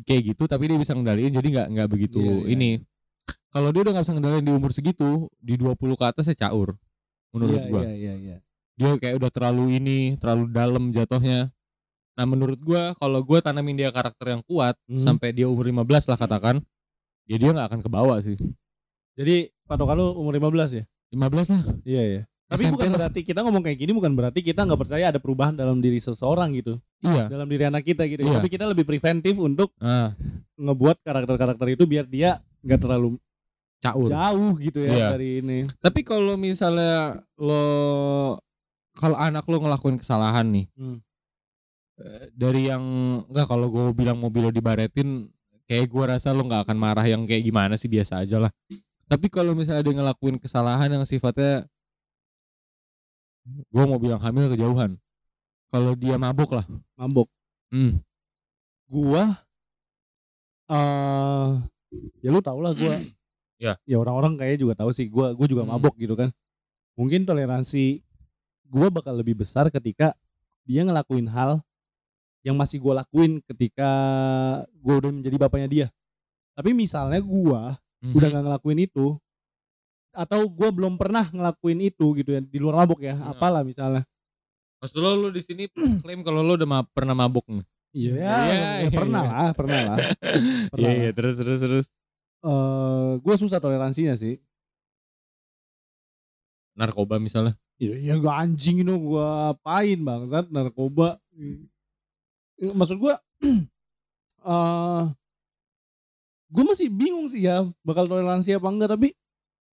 kayak 0.05 0.37
gitu 0.37 0.45
tapi 0.45 0.69
dia 0.69 0.77
bisa 0.77 0.93
ngendaliin 0.93 1.33
jadi 1.33 1.47
nggak 1.49 1.67
nggak 1.73 1.87
begitu 1.89 2.21
Iya, 2.21 2.33
iya. 2.45 2.45
ini. 2.53 2.69
Kalau 3.49 3.73
dia 3.73 3.81
udah 3.81 3.91
nggak 3.97 4.05
bisa 4.05 4.13
ngendaliin 4.13 4.45
di 4.45 4.53
umur 4.53 4.69
segitu, 4.69 5.25
di 5.41 5.57
20 5.57 5.97
ke 5.97 6.05
atas 6.05 6.29
ya 6.29 6.37
caur. 6.37 6.77
Menurut 7.33 7.57
iya, 7.57 7.69
gua. 7.73 7.81
iya 7.81 7.93
iya 7.97 8.13
iya 8.15 8.37
Dia 8.77 8.93
kayak 8.95 9.17
udah 9.17 9.31
terlalu 9.33 9.75
ini, 9.75 9.97
terlalu 10.21 10.43
dalam 10.53 10.93
jatuhnya. 10.93 11.49
Nah, 12.13 12.25
menurut 12.29 12.61
gua 12.61 12.93
kalau 12.95 13.25
gua 13.25 13.41
tanamin 13.41 13.73
dia 13.75 13.89
karakter 13.89 14.37
yang 14.37 14.43
kuat 14.45 14.77
Hmm. 14.85 15.01
sampai 15.01 15.33
dia 15.33 15.49
umur 15.49 15.65
15 15.65 16.05
lah 16.05 16.15
katakan, 16.15 16.61
ya 17.25 17.35
dia 17.41 17.49
nggak 17.49 17.67
akan 17.73 17.81
kebawa 17.81 18.21
sih. 18.21 18.37
jadi 19.19 19.51
patokan 19.67 19.99
lu 19.99 20.15
umur 20.15 20.31
15 20.31 20.79
ya 20.79 20.83
15 21.11 21.51
lah. 21.51 21.61
iya 21.83 22.03
iya 22.07 22.21
tapi 22.49 22.65
SMP 22.65 22.73
bukan 22.73 22.89
lah. 22.89 22.97
berarti 22.97 23.19
kita 23.21 23.39
ngomong 23.39 23.61
kayak 23.61 23.77
gini 23.77 23.91
bukan 23.93 24.11
berarti 24.11 24.39
kita 24.41 24.65
nggak 24.65 24.79
percaya 24.79 25.05
ada 25.07 25.21
perubahan 25.21 25.53
dalam 25.53 25.77
diri 25.77 25.97
seseorang 25.97 26.49
gitu 26.51 26.81
Iya. 26.99 27.29
dalam 27.29 27.45
diri 27.45 27.63
anak 27.63 27.85
kita 27.85 28.03
gitu 28.03 28.21
Iya. 28.21 28.35
tapi 28.35 28.49
kita 28.49 28.65
lebih 28.65 28.83
preventif 28.83 29.37
untuk 29.37 29.69
Nah, 29.77 30.17
ngebuat 30.55 30.99
karakter-karakter 30.99 31.67
itu 31.69 31.85
biar 31.85 32.03
dia 32.03 32.41
nggak 32.59 32.79
terlalu 32.79 33.21
caur. 33.79 34.09
jauh 34.09 34.53
gitu 34.57 34.81
ya 34.81 34.91
Iya. 34.91 35.07
dari 35.13 35.29
ini 35.39 35.57
Tapi 35.77 36.01
kalau 36.01 36.33
misalnya 36.35 37.21
lo 37.37 37.63
kalau 38.91 39.15
anak 39.15 39.45
lo 39.45 39.57
ngelakuin 39.57 39.95
kesalahan 39.95 40.43
nih, 40.49 40.65
Hmm. 40.73 40.99
eh, 41.97 42.27
dari 42.33 42.67
yang 42.67 42.83
enggak 43.25 43.47
kalau 43.47 43.69
gue 43.69 43.93
bilang 43.93 44.17
mobil 44.17 44.43
lo 44.43 44.51
dibaretin, 44.51 45.31
kayak 45.63 45.87
gue 45.87 46.03
rasa 46.05 46.31
lo 46.31 46.43
nggak 46.43 46.67
akan 46.67 46.75
marah 46.75 47.05
yang 47.05 47.23
kayak 47.23 47.39
gimana 47.41 47.75
sih 47.75 47.87
biasa 47.87 48.19
aja 48.19 48.39
lah. 48.39 48.51
Tapi 49.07 49.25
kalau 49.27 49.53
misalnya 49.53 49.81
dia 49.81 49.95
ngelakuin 49.95 50.35
kesalahan 50.35 50.91
yang 50.91 51.01
sifatnya, 51.01 51.63
gue 53.69 53.83
mau 53.85 53.99
bilang 54.01 54.21
hamil 54.21 54.51
kejauhan. 54.53 54.97
Kalau 55.69 55.93
dia 55.93 56.17
mabuk 56.17 56.49
lah, 56.49 56.65
mabok 56.97 57.29
hmm, 57.69 58.01
gua 58.89 59.37
eh 60.69 61.49
ya 62.21 62.29
lu 62.29 62.41
tau 62.41 62.59
lah 62.61 62.73
gua 62.73 62.97
Ya. 63.59 63.75
ya 63.83 63.99
orang-orang 63.99 64.39
kayaknya 64.39 64.59
juga 64.63 64.73
tahu 64.79 64.95
sih 64.95 65.11
gua 65.11 65.35
gua 65.35 65.43
juga 65.43 65.67
Hmm. 65.67 65.75
mabok 65.75 65.99
gitu 65.99 66.15
kan 66.15 66.31
mungkin 66.95 67.27
toleransi 67.27 67.99
gua 68.71 68.87
bakal 68.87 69.19
lebih 69.19 69.35
besar 69.35 69.67
ketika 69.67 70.15
dia 70.63 70.87
ngelakuin 70.87 71.27
hal 71.27 71.59
yang 72.39 72.55
masih 72.55 72.79
gua 72.79 73.03
lakuin 73.03 73.43
ketika 73.51 73.91
gua 74.79 75.03
udah 75.03 75.11
menjadi 75.11 75.35
bapaknya 75.35 75.67
dia 75.67 75.87
tapi 76.55 76.71
misalnya 76.71 77.19
gua 77.19 77.75
mhm. 77.99 78.15
udah 78.15 78.27
nggak 78.31 78.43
ngelakuin 78.47 78.79
itu 78.87 79.19
atau 80.11 80.45
gua 80.45 80.69
belum 80.69 80.95
pernah 80.95 81.25
ngelakuin 81.25 81.79
itu 81.83 82.13
gitu 82.13 82.29
ya 82.31 82.41
di 82.41 82.57
luar 82.57 82.83
mabok 82.83 82.99
ya 82.99 83.13
Iya. 83.13 83.29
apalah 83.29 83.61
misalnya 83.61 84.03
Maksud 84.79 84.95
lo 84.95 85.11
lo 85.13 85.29
di 85.29 85.43
sini 85.43 85.67
klaim 85.99 86.23
kalau 86.23 86.39
lo 86.39 86.55
udah 86.55 86.63
ma- 86.63 86.87
pernah 86.87 87.11
mabuk 87.11 87.43
nih? 87.45 87.65
iya 87.91 88.13
Iya, 88.15 88.23
ya, 88.23 88.67
iya, 88.79 88.89
pernah 88.89 89.21
iya. 89.21 89.31
lah 89.33 89.49
pernah 89.51 89.79
lah 89.83 89.97
Iya 90.79 90.91
iya 90.95 91.11
terus 91.11 91.35
terus 91.35 91.59
terus. 91.59 91.85
eh 92.39 93.09
gue 93.19 93.35
susah 93.35 93.59
toleransinya 93.59 94.15
sih. 94.15 94.39
Narkoba 96.73 97.19
misalnya. 97.19 97.59
Ya, 97.75 97.95
ya 97.95 98.15
gak 98.15 98.37
anjing 98.39 98.83
itu 98.83 98.93
gue 98.95 99.27
apain 99.51 99.99
bangsat 99.99 100.47
narkoba. 100.47 101.19
Eh, 102.59 102.75
Maksud 102.75 102.99
gue, 102.99 103.15
eh 104.43 105.03
gue 106.49 106.63
masih 106.65 106.91
bingung 106.91 107.31
sih 107.31 107.47
ya 107.47 107.63
bakal 107.83 108.03
toleransi 108.03 108.51
apa 108.51 108.67
enggak 108.67 108.91
tapi 108.91 109.15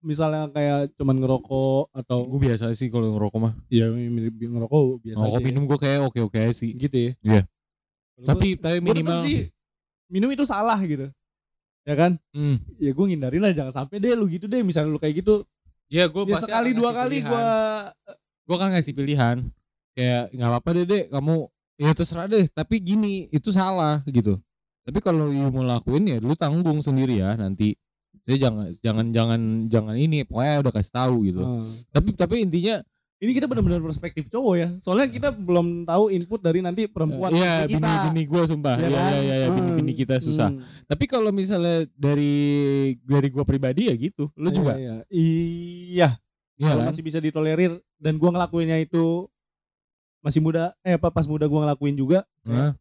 misalnya 0.01 0.47
kayak 0.53 0.93
cuman 0.95 1.17
ngerokok 1.19 1.91
atau 1.93 2.19
Gue 2.29 2.51
biasa 2.51 2.71
sih 2.77 2.87
kalau 2.87 3.17
ngerokok 3.17 3.39
mah. 3.41 3.53
ya 3.67 3.89
mirip 3.89 4.37
ngerokok 4.37 5.01
biasa 5.01 5.19
Ngerokok 5.21 5.41
minum 5.43 5.63
gue 5.65 5.77
kayak 5.81 5.99
oke 6.05 6.19
oke 6.31 6.37
aja 6.37 6.53
sih. 6.53 6.71
gitu 6.77 6.97
ya. 6.97 7.11
Iya. 7.23 7.41
Tapi 8.23 8.57
tapi 8.57 8.77
minimal. 8.81 9.21
sih 9.25 9.49
minum 10.09 10.29
itu 10.31 10.45
salah 10.45 10.77
gitu. 10.85 11.09
Ya 11.87 11.95
kan? 11.95 12.19
Hmm. 12.35 12.59
Ya 12.77 12.91
gue 12.91 13.05
ngindarin 13.05 13.41
lah 13.41 13.53
jangan 13.55 13.73
sampai 13.73 13.97
deh 14.01 14.13
lu 14.13 14.27
gitu 14.29 14.45
deh 14.45 14.61
misalnya 14.61 14.93
lu 14.93 14.99
kayak 15.01 15.21
gitu. 15.25 15.45
Ya 15.87 16.05
gue 16.11 16.23
Ya 16.27 16.37
sekali 16.37 16.75
dua 16.75 16.91
kali 16.91 17.23
gue 17.23 17.43
gue 18.47 18.55
kan 18.55 18.71
ngasih 18.71 18.95
pilihan 18.95 19.37
kayak 19.91 20.31
nggak 20.31 20.49
apa-apa 20.49 20.69
deh 20.77 20.85
dek 20.87 21.05
kamu 21.11 21.35
ya 21.77 21.91
terserah 21.91 22.31
deh 22.31 22.45
tapi 22.47 22.79
gini 22.79 23.27
itu 23.27 23.51
salah 23.51 23.99
gitu 24.07 24.39
tapi 24.87 25.03
kalau 25.03 25.27
you 25.27 25.51
mau 25.51 25.67
lakuin 25.67 26.07
ya 26.07 26.17
lu 26.23 26.31
tanggung 26.37 26.79
sendiri 26.79 27.19
ya 27.19 27.35
nanti 27.35 27.75
jadi 28.27 28.37
jangan 28.43 28.65
jangan 28.83 29.05
jangan 29.09 29.41
jangan 29.65 29.95
ini 29.95 30.21
pokoknya 30.21 30.59
udah 30.59 30.73
kasih 30.75 30.93
tahu 30.93 31.15
gitu 31.25 31.41
tapi 31.89 32.09
tapi 32.13 32.35
intinya 32.43 32.83
Ini 33.17 33.33
kita 33.33 33.49
benar-benar 33.49 33.81
perspektif 33.81 34.29
cowok 34.29 34.53
ya. 34.53 34.69
Soalnya 34.77 35.09
kita 35.09 35.33
belum 35.33 35.89
tahu 35.89 36.13
input 36.13 36.37
dari 36.37 36.61
nanti 36.61 36.85
perempuan 36.85 37.33
Iya 37.33 37.65
bini 37.65 37.81
kita. 37.81 38.03
bini 38.05 38.21
gue 38.29 38.41
sumpah 38.45 38.75
Ya 38.77 38.85
ya 38.85 38.93
kan? 38.93 39.11
ya 39.17 39.35
ya, 39.41 39.47
bini 39.49 39.69
bini 39.73 39.89
Hmm, 39.89 39.99
kita 40.05 40.15
susah 40.21 40.49
hmm. 40.53 40.85
tapi 40.85 41.09
kalau 41.09 41.33
misalnya 41.33 41.89
dari 41.97 42.35
dari 43.01 43.27
gue 43.33 43.41
pribadi 43.41 43.89
ya 43.89 43.97
gitu 43.97 44.29
lu 44.37 44.53
juga 44.53 44.77
Iya, 44.77 45.01
iya. 45.09 45.09
Iya, 45.09 46.09
iya 46.61 46.67
kalau 46.69 46.85
masih 46.85 47.01
bisa 47.01 47.17
ditolerir 47.17 47.73
dan 47.97 48.21
gua 48.21 48.29
ngelakuinnya 48.29 48.77
itu 48.77 49.25
masih 50.19 50.37
muda 50.37 50.77
eh 50.81 50.93
apa 50.93 51.09
pas 51.09 51.25
muda 51.25 51.49
gua 51.49 51.65
ngelakuin 51.65 51.97
juga. 51.97 52.21
Nah, 52.45 52.77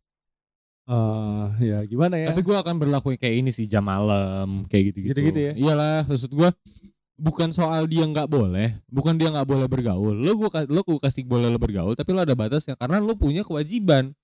Eh 0.86 1.46
ya 1.66 1.78
gimana 1.82 2.14
ya? 2.14 2.30
Tapi 2.30 2.46
gue 2.46 2.54
akan 2.54 2.74
berlaku 2.78 3.18
kayak 3.18 3.42
ini 3.42 3.50
sih 3.50 3.66
jam 3.66 3.82
malam 3.82 4.70
kayak 4.70 4.94
gitu-gitu. 4.94 5.10
Gitu-gitu 5.18 5.40
ya? 5.50 5.52
Iyalah, 5.58 6.06
maksud 6.06 6.30
gue 6.30 6.48
bukan 7.18 7.50
soal 7.50 7.90
dia 7.90 8.06
nggak 8.06 8.28
boleh, 8.30 8.78
bukan 8.86 9.18
dia 9.18 9.34
nggak 9.34 9.48
boleh 9.48 9.66
bergaul. 9.66 10.14
Lo 10.14 10.36
gua 10.38 10.50
ka- 10.52 10.68
lo 10.70 10.86
gua 10.86 11.00
kasih 11.02 11.26
boleh 11.26 11.50
lo 11.50 11.58
bergaul, 11.58 11.98
tapi 11.98 12.14
lo 12.14 12.22
ada 12.22 12.38
batasnya 12.38 12.78
karena 12.78 13.02
lo 13.02 13.18
punya 13.18 13.42
kewajiban. 13.42 14.14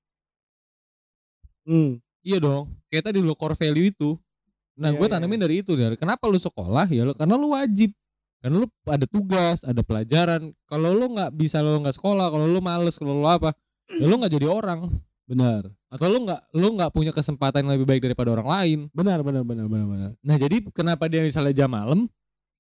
Hmm. 1.67 1.99
Iya 2.23 2.39
dong. 2.39 2.71
Kayak 2.87 3.11
tadi 3.11 3.19
lo 3.19 3.35
core 3.35 3.59
value 3.59 3.91
itu. 3.91 4.15
Nah, 4.79 4.95
Iya, 4.95 4.99
gue 5.03 5.07
iya, 5.11 5.13
tanamin 5.19 5.41
dari 5.43 5.55
itu. 5.67 5.75
Dari 5.75 5.99
kenapa 5.99 6.31
lo 6.31 6.39
sekolah? 6.39 6.87
Ya 6.95 7.03
lo 7.03 7.19
karena 7.19 7.35
lo 7.35 7.59
wajib. 7.59 7.91
Karena 8.39 8.63
lo 8.63 8.67
ada 8.87 9.07
tugas, 9.11 9.63
ada 9.67 9.83
pelajaran. 9.83 10.55
Kalau 10.71 10.91
lo 10.95 11.07
nggak 11.11 11.31
bisa 11.35 11.59
lo 11.59 11.83
nggak 11.83 11.99
sekolah, 11.99 12.31
kalau 12.31 12.47
lo 12.47 12.59
males, 12.63 12.95
kalau 12.99 13.19
lo 13.19 13.27
apa, 13.27 13.51
ya 13.91 14.07
lo 14.07 14.15
nggak 14.19 14.33
jadi 14.39 14.47
orang. 14.47 14.91
Benar. 15.25 15.71
atau 15.87 16.07
lu 16.07 16.25
nggak 16.25 16.41
lu 16.53 16.69
nggak 16.73 16.91
punya 16.91 17.11
kesempatan 17.11 17.63
yang 17.63 17.73
lebih 17.75 17.87
baik 17.87 18.03
daripada 18.03 18.33
orang 18.33 18.49
lain 18.49 18.79
Benar, 18.91 19.21
benar, 19.21 19.43
benar, 19.43 19.67
benar, 19.67 19.87
benar. 19.87 20.11
nah 20.19 20.37
jadi 20.37 20.61
kenapa 20.69 21.07
dia 21.07 21.21
misalnya 21.21 21.55
jam 21.55 21.69
malam 21.69 22.11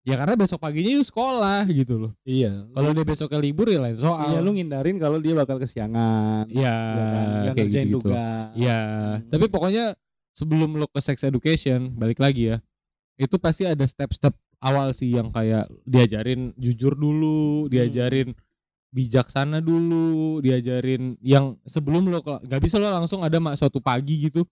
ya 0.03 0.15
karena 0.15 0.35
besok 0.35 0.59
paginya 0.59 0.91
yuk 0.93 1.05
sekolah 1.05 1.63
gitu 1.69 1.95
loh 1.97 2.13
Iya. 2.23 2.67
kalau 2.71 2.91
dia 2.91 3.05
besoknya 3.05 3.39
libur 3.39 3.67
ya 3.67 3.79
lain 3.79 3.95
soal 3.95 4.31
Iya, 4.31 4.39
lu 4.41 4.51
ngindarin 4.53 4.97
kalau 4.97 5.17
dia 5.17 5.33
bakal 5.33 5.57
kesiangan. 5.57 6.47
ya, 6.49 6.75
ya 6.75 7.05
kan? 7.47 7.55
Kayak 7.55 7.69
gitu 7.69 7.79
gitu 7.89 7.99
tugas. 8.05 8.51
ya 8.55 8.79
Hmm. 8.79 9.29
tapi 9.29 9.47
pokoknya 9.47 9.85
sebelum 10.33 10.75
lo 10.75 10.87
ke 10.87 10.99
sex 10.99 11.23
education 11.23 11.93
balik 11.93 12.19
lagi 12.19 12.51
ya 12.51 12.57
itu 13.15 13.37
pasti 13.37 13.63
ada 13.63 13.85
step-step 13.85 14.33
awal 14.59 14.91
sih 14.91 15.11
yang 15.11 15.29
kayak 15.29 15.67
diajarin 15.85 16.51
jujur 16.57 16.95
dulu 16.95 17.67
diajarin 17.67 18.33
bijaksana 18.93 19.64
dulu 19.64 20.45
diajarin 20.45 21.16
yang 21.24 21.57
sebelum 21.64 22.12
lo 22.12 22.20
nggak 22.20 22.61
bisa 22.61 22.76
lo 22.76 22.93
langsung 22.93 23.24
ada 23.24 23.40
mak 23.40 23.57
suatu 23.57 23.80
pagi 23.80 24.28
gitu. 24.28 24.45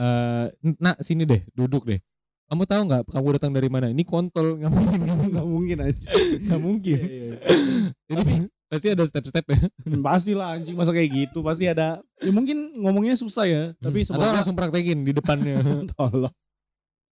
Eh 0.00 0.48
nak 0.80 1.04
sini 1.04 1.28
deh 1.28 1.44
duduk 1.52 1.84
deh. 1.84 2.00
Kamu 2.48 2.62
tahu 2.64 2.82
nggak 2.88 3.02
kamu 3.12 3.28
datang 3.36 3.52
dari 3.52 3.68
mana? 3.68 3.92
Ini 3.92 4.02
kontol 4.08 4.56
nggak 4.56 4.72
mungkin 4.72 4.98
nggak 5.04 5.46
mungkin. 5.46 5.76
Aja. 5.84 6.10
nggak 6.48 6.60
mungkin. 6.60 6.98
Iya, 7.04 7.24
iya. 7.36 7.36
jadi 8.08 8.22
pasti 8.66 8.86
ada 8.90 9.04
step-step 9.04 9.46
ya. 9.52 9.60
Pasti 10.00 10.32
lah 10.32 10.56
anjing 10.56 10.74
masa 10.74 10.96
kayak 10.96 11.10
gitu? 11.12 11.44
Pasti 11.44 11.68
ada. 11.68 12.00
Ya 12.18 12.32
mungkin 12.32 12.80
ngomongnya 12.80 13.14
susah 13.14 13.44
ya 13.44 13.62
tapi 13.76 14.08
atau 14.08 14.16
semoga 14.16 14.40
langsung 14.40 14.56
praktekin 14.56 15.04
di 15.04 15.12
depannya. 15.12 15.60
Tolong. 15.94 16.32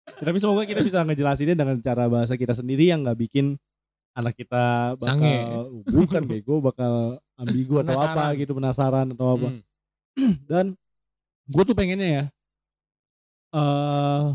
Ya, 0.04 0.24
tapi 0.28 0.38
semoga 0.40 0.64
kita 0.64 0.84
bisa 0.84 1.04
ngejelasinnya 1.04 1.56
dengan 1.56 1.80
cara 1.84 2.08
bahasa 2.08 2.36
kita 2.40 2.56
sendiri 2.56 2.92
yang 2.92 3.04
nggak 3.04 3.20
bikin 3.28 3.60
anak 4.14 4.34
kita 4.38 4.94
bakal 5.02 5.18
Sange. 5.18 5.36
bukan 5.90 6.24
bego 6.30 6.62
bakal 6.62 7.18
ambigu 7.34 7.82
atau 7.82 7.98
apa 7.98 8.38
gitu 8.38 8.54
penasaran 8.54 9.10
atau 9.12 9.28
apa. 9.34 9.48
Hmm. 9.50 9.62
dan 10.50 10.66
gue 11.50 11.64
tuh 11.66 11.76
pengennya 11.76 12.10
ya 12.10 12.24
eh 13.54 14.26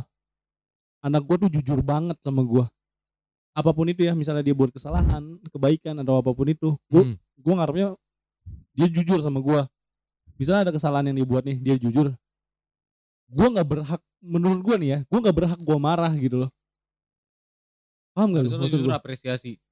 anak 1.03 1.23
gue 1.25 1.37
tuh 1.47 1.51
jujur 1.59 1.79
banget 1.81 2.19
sama 2.19 2.43
gue 2.43 2.67
apa 3.55 3.71
pun 3.75 3.87
itu 3.87 4.07
ya 4.07 4.15
misalnya 4.15 4.43
dia 4.43 4.55
buat 4.55 4.71
kesalahan 4.71 5.39
kebaikan 5.51 5.99
atau 6.03 6.19
apa 6.19 6.31
pun 6.35 6.47
itu 6.47 6.75
gue 6.91 7.03
Hmm. 7.03 7.17
gue 7.39 7.55
ngarepnya 7.55 7.89
dia 8.75 8.89
jujur 8.91 9.19
sama 9.23 9.39
gue 9.39 9.63
misalnya 10.39 10.71
ada 10.71 10.73
kesalahan 10.75 11.11
yang 11.11 11.23
dibuat 11.23 11.47
nih 11.47 11.59
dia 11.59 11.75
jujur 11.79 12.15
gue 13.29 13.47
nggak 13.47 13.67
berhak 13.67 14.03
menurut 14.19 14.59
gue 14.63 14.77
nih 14.79 14.89
ya 14.91 14.99
gue 15.07 15.19
nggak 15.23 15.37
berhak 15.37 15.59
gue 15.63 15.79
marah 15.79 16.11
gitu 16.19 16.47
loh. 16.47 16.51
Paham 18.17 18.35
gak 18.35 18.43
lu 18.47 18.59
maksud 18.59 18.83
gue 18.83 18.91
apresiasi 18.91 19.63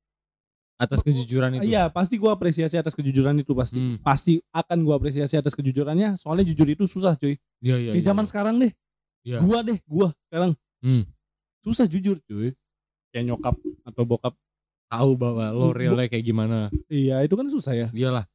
atas 0.77 1.01
kejujuran 1.01 1.57
itu. 1.57 1.67
iya 1.67 1.89
pasti 1.89 2.17
gue 2.17 2.29
apresiasi 2.29 2.77
atas 2.77 2.93
kejujuran 2.93 3.33
itu 3.37 3.53
pasti 3.53 3.77
Hmm. 3.77 3.97
pasti 3.99 4.45
akan 4.51 4.79
gue 4.83 4.95
apresiasi 4.95 5.35
atas 5.35 5.53
kejujurannya 5.53 6.17
soalnya 6.17 6.45
jujur 6.47 6.69
itu 6.69 6.85
susah 6.85 7.17
cuy 7.17 7.41
Iya 7.59 7.77
iya. 7.79 7.91
kayak 7.97 8.05
zaman 8.05 8.25
sekarang 8.25 8.55
deh 8.57 8.73
Iya. 9.25 9.41
gua 9.41 9.59
deh 9.61 9.79
gua 9.85 10.09
sekarang 10.27 10.53
Hmm. 10.79 11.05
susah 11.61 11.85
jujur 11.85 12.21
cuy 12.23 12.53
kayak 13.09 13.25
nyokap 13.27 13.57
atau 13.83 14.03
bokap 14.05 14.35
tahu 14.87 15.11
bahwa 15.15 15.51
lo 15.51 15.73
realnya 15.73 16.07
kayak 16.07 16.23
gimana. 16.23 16.69
iya 16.87 17.19
itu 17.21 17.33
kan 17.33 17.49
susah 17.49 17.73
ya 17.73 17.89
Iyalah. 17.91 18.29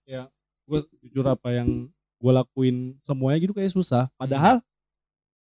gue 0.66 0.80
jujur 1.02 1.24
apa 1.24 1.54
yang 1.54 1.88
gue 2.18 2.32
lakuin 2.32 2.98
semuanya 3.00 3.38
gitu 3.40 3.54
kayak 3.54 3.70
susah 3.70 4.10
padahal 4.16 4.60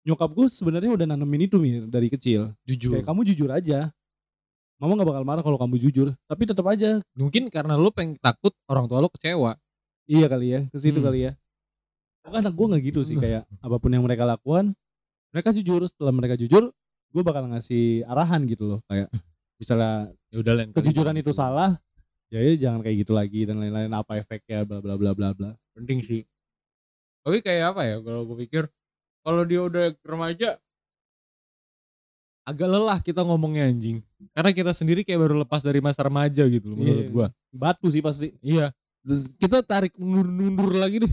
nyokap 0.03 0.29
gue 0.29 0.47
sebenarnya 0.47 0.91
udah 0.91 1.07
nanemin 1.07 1.47
itu 1.47 1.57
mir 1.57 1.87
dari 1.87 2.07
kecil 2.07 2.51
Jujur. 2.63 2.99
kayak 2.99 3.07
kamu 3.07 3.21
jujur 3.25 3.49
aja 3.49 3.89
mama 4.83 4.99
nggak 4.99 5.09
bakal 5.09 5.23
marah 5.23 5.43
kalau 5.43 5.55
kamu 5.57 5.79
jujur 5.79 6.11
tapi 6.27 6.43
tetap 6.43 6.67
aja 6.67 6.99
Mungkin 7.15 7.47
karena 7.49 7.79
lo 7.79 7.89
pengen 7.89 8.19
takut 8.19 8.51
orang 8.67 8.85
tua 8.85 8.99
lo 8.99 9.07
kecewa. 9.07 9.55
iya 10.05 10.27
kali 10.27 10.47
ya 10.51 10.61
ke 10.67 10.77
situ 10.77 10.99
Hmm. 10.99 11.07
kali 11.07 11.21
ya 11.23 11.33
Pokoknya 12.21 12.41
anak 12.43 12.55
gue 12.55 12.67
nggak 12.69 12.83
gitu 12.85 13.01
sih 13.03 13.17
kayak 13.17 13.47
apa 13.65 13.77
pun 13.79 13.91
yang 13.91 14.03
mereka 14.03 14.23
lakukan 14.23 14.75
mereka 15.31 15.51
jujur 15.51 15.87
setelah 15.87 16.11
mereka 16.11 16.35
jujur 16.35 16.75
gue 17.09 17.23
bakal 17.23 17.47
ngasih 17.47 18.03
arahan 18.05 18.43
gitu 18.45 18.67
loh 18.67 18.81
kayak 18.85 19.07
misalnya 19.63 20.11
Ya 20.29 20.39
udah 20.41 20.53
lain 20.53 20.69
kejujuran 20.73 21.15
gitu. 21.15 21.31
itu 21.31 21.33
salah 21.33 21.79
ya, 22.27 22.41
ya 22.41 22.53
jangan 22.59 22.83
kayak 22.83 23.07
gitu 23.07 23.13
lagi 23.13 23.45
dan 23.45 23.61
lain-lain 23.61 23.93
apa 23.93 24.19
efeknya 24.19 24.65
bla 24.65 24.81
bla 24.81 24.99
bla 24.99 25.13
bla 25.13 25.31
bla 25.31 25.51
Penting 25.73 26.03
sih. 26.03 26.23
Tapi 27.23 27.39
kayak 27.39 27.73
apa 27.73 27.83
ya 27.85 27.97
kalau 27.99 28.27
gue 28.27 28.37
pikir 28.43 28.67
kalau 29.23 29.45
dia 29.45 29.63
udah 29.63 29.95
remaja 30.03 30.59
agak 32.43 32.69
lelah 32.69 32.99
kita 33.03 33.23
ngomongnya 33.23 33.71
anjing. 33.71 34.03
Karena 34.35 34.51
kita 34.51 34.73
sendiri 34.75 35.07
kayak 35.07 35.21
baru 35.23 35.35
lepas 35.47 35.63
dari 35.63 35.79
masa 35.79 36.03
remaja 36.07 36.43
gitu 36.47 36.73
loh 36.73 36.77
menurut 36.79 37.07
Iya. 37.07 37.13
gua. 37.13 37.27
batu 37.53 37.87
sih 37.93 38.03
pasti 38.03 38.35
Iya. 38.43 38.75
Kita 39.39 39.67
tarik 39.67 39.99
mundur-mundur 39.99 40.79
lagi 40.79 41.03
deh. 41.03 41.13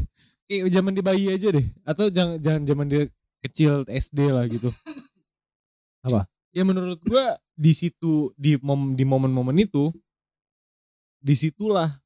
Kayak 0.50 0.70
zaman 0.74 0.94
di 0.94 1.02
bayi 1.02 1.26
aja 1.30 1.48
deh. 1.54 1.66
Atau 1.86 2.10
jangan 2.10 2.38
jangan 2.42 2.62
zaman 2.66 2.86
dia 2.90 3.04
kecil 3.42 3.86
SD 3.90 4.20
lah 4.30 4.46
gitu. 4.50 4.70
Apa? 6.06 6.26
Ya 6.54 6.66
menurut 6.66 7.02
gua 7.06 7.38
di 7.54 7.74
situ 7.78 8.34
di 8.38 8.58
mom, 8.62 8.94
di 8.98 9.06
momen-momen 9.06 9.58
itu 9.58 9.94
di 11.22 11.36
situlah 11.38 11.98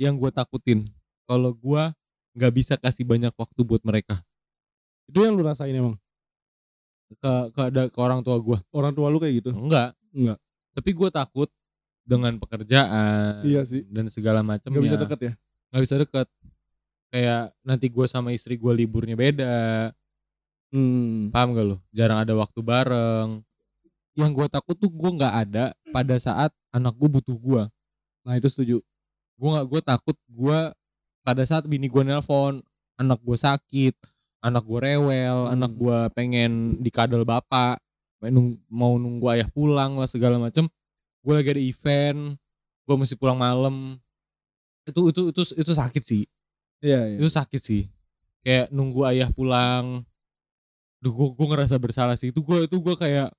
yang 0.00 0.16
gua 0.16 0.32
takutin. 0.32 0.88
Kalau 1.28 1.52
gua 1.52 1.92
nggak 2.36 2.52
bisa 2.52 2.74
kasih 2.76 3.04
banyak 3.08 3.32
waktu 3.32 3.60
buat 3.64 3.80
mereka 3.84 4.20
itu 5.06 5.22
yang 5.22 5.38
lu 5.38 5.42
rasain 5.46 5.72
emang 5.74 5.94
ke 7.06 7.32
ke 7.54 7.60
ada 7.62 7.82
ke 7.86 7.98
orang 8.02 8.20
tua 8.26 8.36
gua. 8.42 8.58
orang 8.74 8.90
tua 8.90 9.06
lu 9.12 9.22
kayak 9.22 9.44
gitu 9.44 9.50
Enggak. 9.54 9.94
Enggak. 10.10 10.38
Tapi 10.74 10.90
gua 10.92 11.08
takut 11.14 11.48
dengan 12.06 12.38
pekerjaan 12.38 13.42
Iya 13.42 13.66
sih. 13.66 13.82
dan 13.90 14.06
segala 14.06 14.40
macam 14.46 14.70
nggak 14.70 14.86
bisa 14.86 14.96
deket 14.96 15.20
ya 15.20 15.32
nggak 15.74 15.82
bisa 15.82 15.96
deket 15.98 16.26
kayak 17.10 17.44
nanti 17.66 17.86
gue 17.90 18.06
sama 18.06 18.30
istri 18.30 18.54
gue 18.54 18.72
liburnya 18.72 19.18
beda 19.18 19.90
hmm. 20.70 21.34
paham 21.34 21.50
gak 21.58 21.66
lo 21.66 21.76
jarang 21.90 22.22
ada 22.22 22.34
waktu 22.38 22.62
bareng 22.62 23.42
yang 24.16 24.30
gue 24.32 24.46
takut 24.46 24.78
tuh 24.78 24.88
gue 24.88 25.10
nggak 25.18 25.34
ada 25.50 25.74
pada 25.90 26.16
saat 26.22 26.54
anak 26.70 26.94
gue 26.94 27.10
butuh 27.10 27.34
gue 27.34 27.62
nah 28.22 28.34
itu 28.38 28.46
setuju 28.46 28.76
gue 29.36 29.48
nggak 29.50 29.66
gue 29.66 29.80
takut 29.82 30.16
gue 30.30 30.58
pada 31.26 31.42
saat 31.42 31.66
bini 31.66 31.90
gue 31.90 32.02
nelpon 32.06 32.62
anak 32.96 33.18
gue 33.18 33.36
sakit 33.36 33.94
anak 34.46 34.62
gue 34.62 34.78
rewel 34.78 35.38
Hmm. 35.50 35.54
anak 35.58 35.72
gue 35.74 35.98
pengen 36.14 36.78
dikadal 36.78 37.26
bapak 37.26 37.82
mau 38.70 38.96
nunggu 38.96 39.26
ayah 39.36 39.48
pulang 39.50 39.98
lah 40.00 40.08
segala 40.08 40.40
macem. 40.40 40.66
Gue 41.20 41.32
lagi 41.36 41.50
ada 41.52 41.62
event 41.62 42.38
gue 42.86 42.96
mesti 42.96 43.18
pulang 43.18 43.36
malam. 43.36 43.98
Itu 44.86 45.10
itu 45.10 45.34
itu 45.34 45.42
itu 45.58 45.72
sakit 45.74 46.02
sih. 46.06 46.22
Iya 46.80 47.00
iya. 47.12 47.16
Itu 47.18 47.28
sakit 47.28 47.60
sih. 47.60 47.82
Kayak 48.46 48.70
nunggu 48.70 49.02
ayah 49.10 49.28
pulang. 49.34 50.06
Duh 51.02 51.12
gue 51.12 51.28
gue 51.34 51.46
ngerasa 51.50 51.76
bersalah 51.82 52.14
sih. 52.14 52.30
Itu 52.30 52.46
gue 52.46 52.70
itu 52.70 52.76
gue 52.78 52.94
kayak 52.94 53.34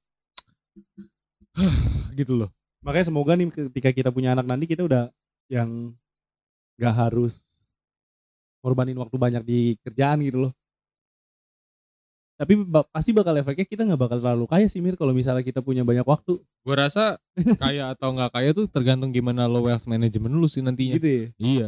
gitu 2.19 2.35
loh. 2.35 2.51
Makanya 2.83 3.07
semoga 3.09 3.33
nih 3.33 3.49
ketika 3.49 3.89
kita 3.95 4.09
punya 4.13 4.35
anak 4.35 4.45
nanti 4.45 4.69
kita 4.69 4.85
udah 4.85 5.09
yang 5.47 5.95
nggak 6.77 6.93
harus 6.93 7.41
korbanin 8.61 8.99
waktu 8.99 9.15
banyak 9.17 9.43
di 9.47 9.59
kerjaan 9.81 10.21
gitu 10.21 10.47
loh 10.47 10.53
tapi 12.37 12.53
pasti 12.93 13.17
bakal 13.17 13.33
efeknya 13.41 13.65
kita 13.65 13.81
nggak 13.81 13.97
bakal 13.97 14.17
terlalu 14.21 14.45
kaya 14.45 14.69
sih 14.69 14.77
Mir 14.77 14.93
kalau 14.93 15.09
misalnya 15.09 15.41
kita 15.41 15.65
punya 15.65 15.81
banyak 15.81 16.05
waktu. 16.05 16.37
Gue 16.37 16.75
rasa 16.77 17.17
kaya 17.57 17.89
atau 17.97 18.13
nggak 18.13 18.29
kaya 18.29 18.49
tuh 18.53 18.69
tergantung 18.69 19.09
gimana 19.09 19.49
lo 19.49 19.65
wealth 19.65 19.89
management 19.89 20.37
lu 20.37 20.45
sih 20.45 20.61
nantinya. 20.61 21.01
Gitu 21.01 21.09
ya? 21.09 21.25
Iya. 21.41 21.67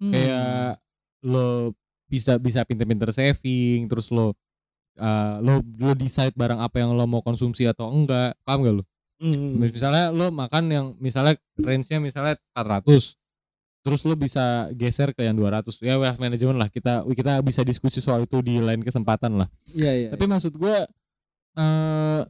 Kayak 0.00 0.84
lo 1.24 1.72
bisa 2.12 2.36
bisa 2.36 2.60
pinter-pinter 2.68 3.08
saving 3.08 3.88
terus 3.88 4.12
lo 4.12 4.36
uh, 5.00 5.36
lo 5.40 5.64
lo 5.80 5.92
decide 5.96 6.36
barang 6.36 6.60
apa 6.60 6.84
yang 6.84 6.92
lo 6.92 7.08
mau 7.08 7.24
konsumsi 7.24 7.64
atau 7.64 7.88
enggak. 7.88 8.36
Paham 8.44 8.60
gak 8.68 8.74
lo? 8.80 8.84
Hmm. 9.20 9.60
misalnya 9.60 10.08
lo 10.16 10.32
makan 10.32 10.64
yang 10.72 10.86
misalnya 10.96 11.36
range-nya 11.60 12.00
misalnya 12.00 12.40
400 12.56 13.19
terus 13.80 14.04
lo 14.04 14.12
bisa 14.12 14.68
geser 14.76 15.16
ke 15.16 15.24
yang 15.24 15.36
200 15.36 15.72
ya 15.80 15.96
wealth 15.96 16.20
management 16.20 16.58
lah. 16.60 16.68
Kita 16.68 17.00
kita 17.06 17.40
bisa 17.40 17.64
diskusi 17.64 17.98
soal 17.98 18.28
itu 18.28 18.40
di 18.44 18.60
lain 18.60 18.84
kesempatan 18.84 19.40
lah. 19.40 19.48
Iya 19.72 19.92
iya 19.96 20.08
tapi 20.12 20.28
maksud 20.28 20.52
gue 20.54 20.74
eh 21.56 22.20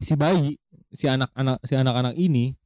si 0.00 0.14
bayi 0.16 0.56
si 0.90 1.06
anak-anak 1.06 1.58
si 1.64 1.74
anak-anak 1.76 2.14
ini 2.16 2.56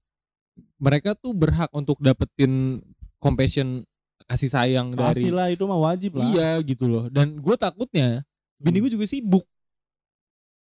mereka 0.79 1.15
tuh 1.19 1.35
berhak 1.35 1.71
untuk 1.75 1.99
dapetin 1.99 2.83
compassion 3.19 3.83
kasih 4.29 4.51
sayang 4.51 4.93
dari 4.93 5.25
pastilah 5.25 5.49
itu 5.51 5.65
mah 5.67 5.81
wajib 5.81 6.19
lah. 6.21 6.27
Iya 6.29 6.51
gitu 6.63 6.87
loh. 6.87 7.05
Dan 7.11 7.39
gue 7.41 7.57
takutnya 7.59 8.23
bini 8.59 8.79
Hmm. 8.79 8.85
gue 8.87 8.93
juga 8.99 9.07
sibuk. 9.07 9.45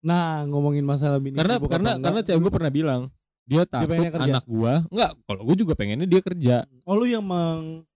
Nah 0.05 0.47
ngomongin 0.47 0.87
masalah 0.87 1.18
bini 1.18 1.37
karena 1.37 1.59
sibuk 1.59 1.68
karena 1.68 1.99
karena 1.99 2.20
cewek 2.22 2.41
gue 2.41 2.53
pernah 2.53 2.72
bilang 2.72 3.03
dia 3.49 3.64
takut 3.64 3.96
kerja. 3.96 4.28
anak 4.28 4.44
gue 4.44 4.72
enggak 4.92 5.11
kalau 5.24 5.42
gue 5.49 5.57
juga 5.57 5.72
pengennya 5.72 6.05
dia 6.05 6.20
kerja 6.20 6.57
oh 6.84 6.94
lu 7.01 7.09
yang 7.09 7.24
meng 7.24 7.88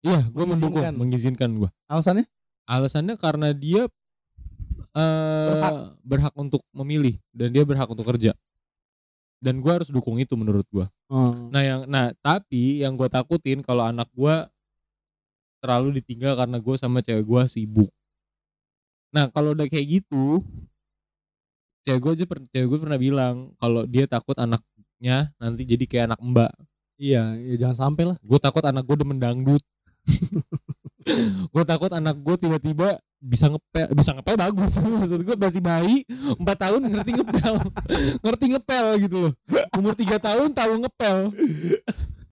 iya 0.00 0.24
gue 0.24 0.44
mendukung 0.48 0.80
Mengizinkan. 0.96 1.50
gue 1.52 1.68
alasannya 1.84 2.24
alasannya 2.64 3.14
karena 3.20 3.52
dia 3.52 3.84
eh 4.90 5.46
Berhak. 5.52 5.74
berhak. 6.00 6.34
untuk 6.34 6.64
memilih 6.72 7.20
dan 7.36 7.52
dia 7.52 7.62
berhak 7.62 7.86
untuk 7.92 8.08
kerja 8.08 8.32
dan 9.44 9.60
gue 9.60 9.72
harus 9.72 9.92
dukung 9.92 10.16
itu 10.16 10.32
menurut 10.34 10.64
gue 10.72 10.88
oh. 11.12 11.32
nah 11.52 11.60
yang 11.60 11.84
nah 11.84 12.16
tapi 12.24 12.80
yang 12.80 12.96
gue 12.96 13.06
takutin 13.12 13.60
kalau 13.60 13.84
anak 13.84 14.08
gue 14.16 14.34
terlalu 15.60 16.00
ditinggal 16.00 16.40
karena 16.40 16.56
gue 16.56 16.74
sama 16.80 17.04
cewek 17.04 17.24
gue 17.28 17.42
sibuk 17.52 17.92
nah 19.12 19.28
kalau 19.28 19.52
udah 19.52 19.68
kayak 19.68 20.00
gitu 20.00 20.40
cewek 21.86 22.00
gue 22.00 22.12
aja 22.20 22.24
cewek 22.28 22.66
gue 22.66 22.78
pernah 22.78 22.98
bilang 23.00 23.34
kalau 23.56 23.82
dia 23.88 24.04
takut 24.04 24.36
anaknya 24.36 25.32
nanti 25.40 25.62
jadi 25.64 25.84
kayak 25.86 26.04
anak 26.14 26.20
mbak. 26.20 26.52
Iya, 27.00 27.32
ya 27.32 27.54
jangan 27.56 27.76
sampai 27.88 28.04
lah. 28.12 28.16
gue 28.20 28.38
takut 28.38 28.60
anak 28.60 28.84
gue 28.84 28.96
demen 29.00 29.16
dangdut. 29.16 29.64
Gue 31.50 31.64
takut 31.64 31.90
anak 31.90 32.20
gue 32.20 32.36
tiba-tiba 32.36 33.00
bisa 33.20 33.48
ngepel 33.48 33.88
bisa 33.96 34.12
ngepel 34.16 34.36
bagus. 34.36 34.72
Maksud 34.84 35.20
gue 35.24 35.36
masih 35.36 35.62
bayi 35.64 36.04
4 36.08 36.44
tahun 36.44 36.80
ngerti 36.86 37.10
ngepel. 37.20 37.54
Ngerti 38.24 38.44
ngepel 38.52 38.86
gitu 39.08 39.16
loh. 39.28 39.32
Umur 39.76 39.96
3 39.96 40.20
tahun 40.20 40.48
tahu 40.52 40.72
ngepel 40.86 41.18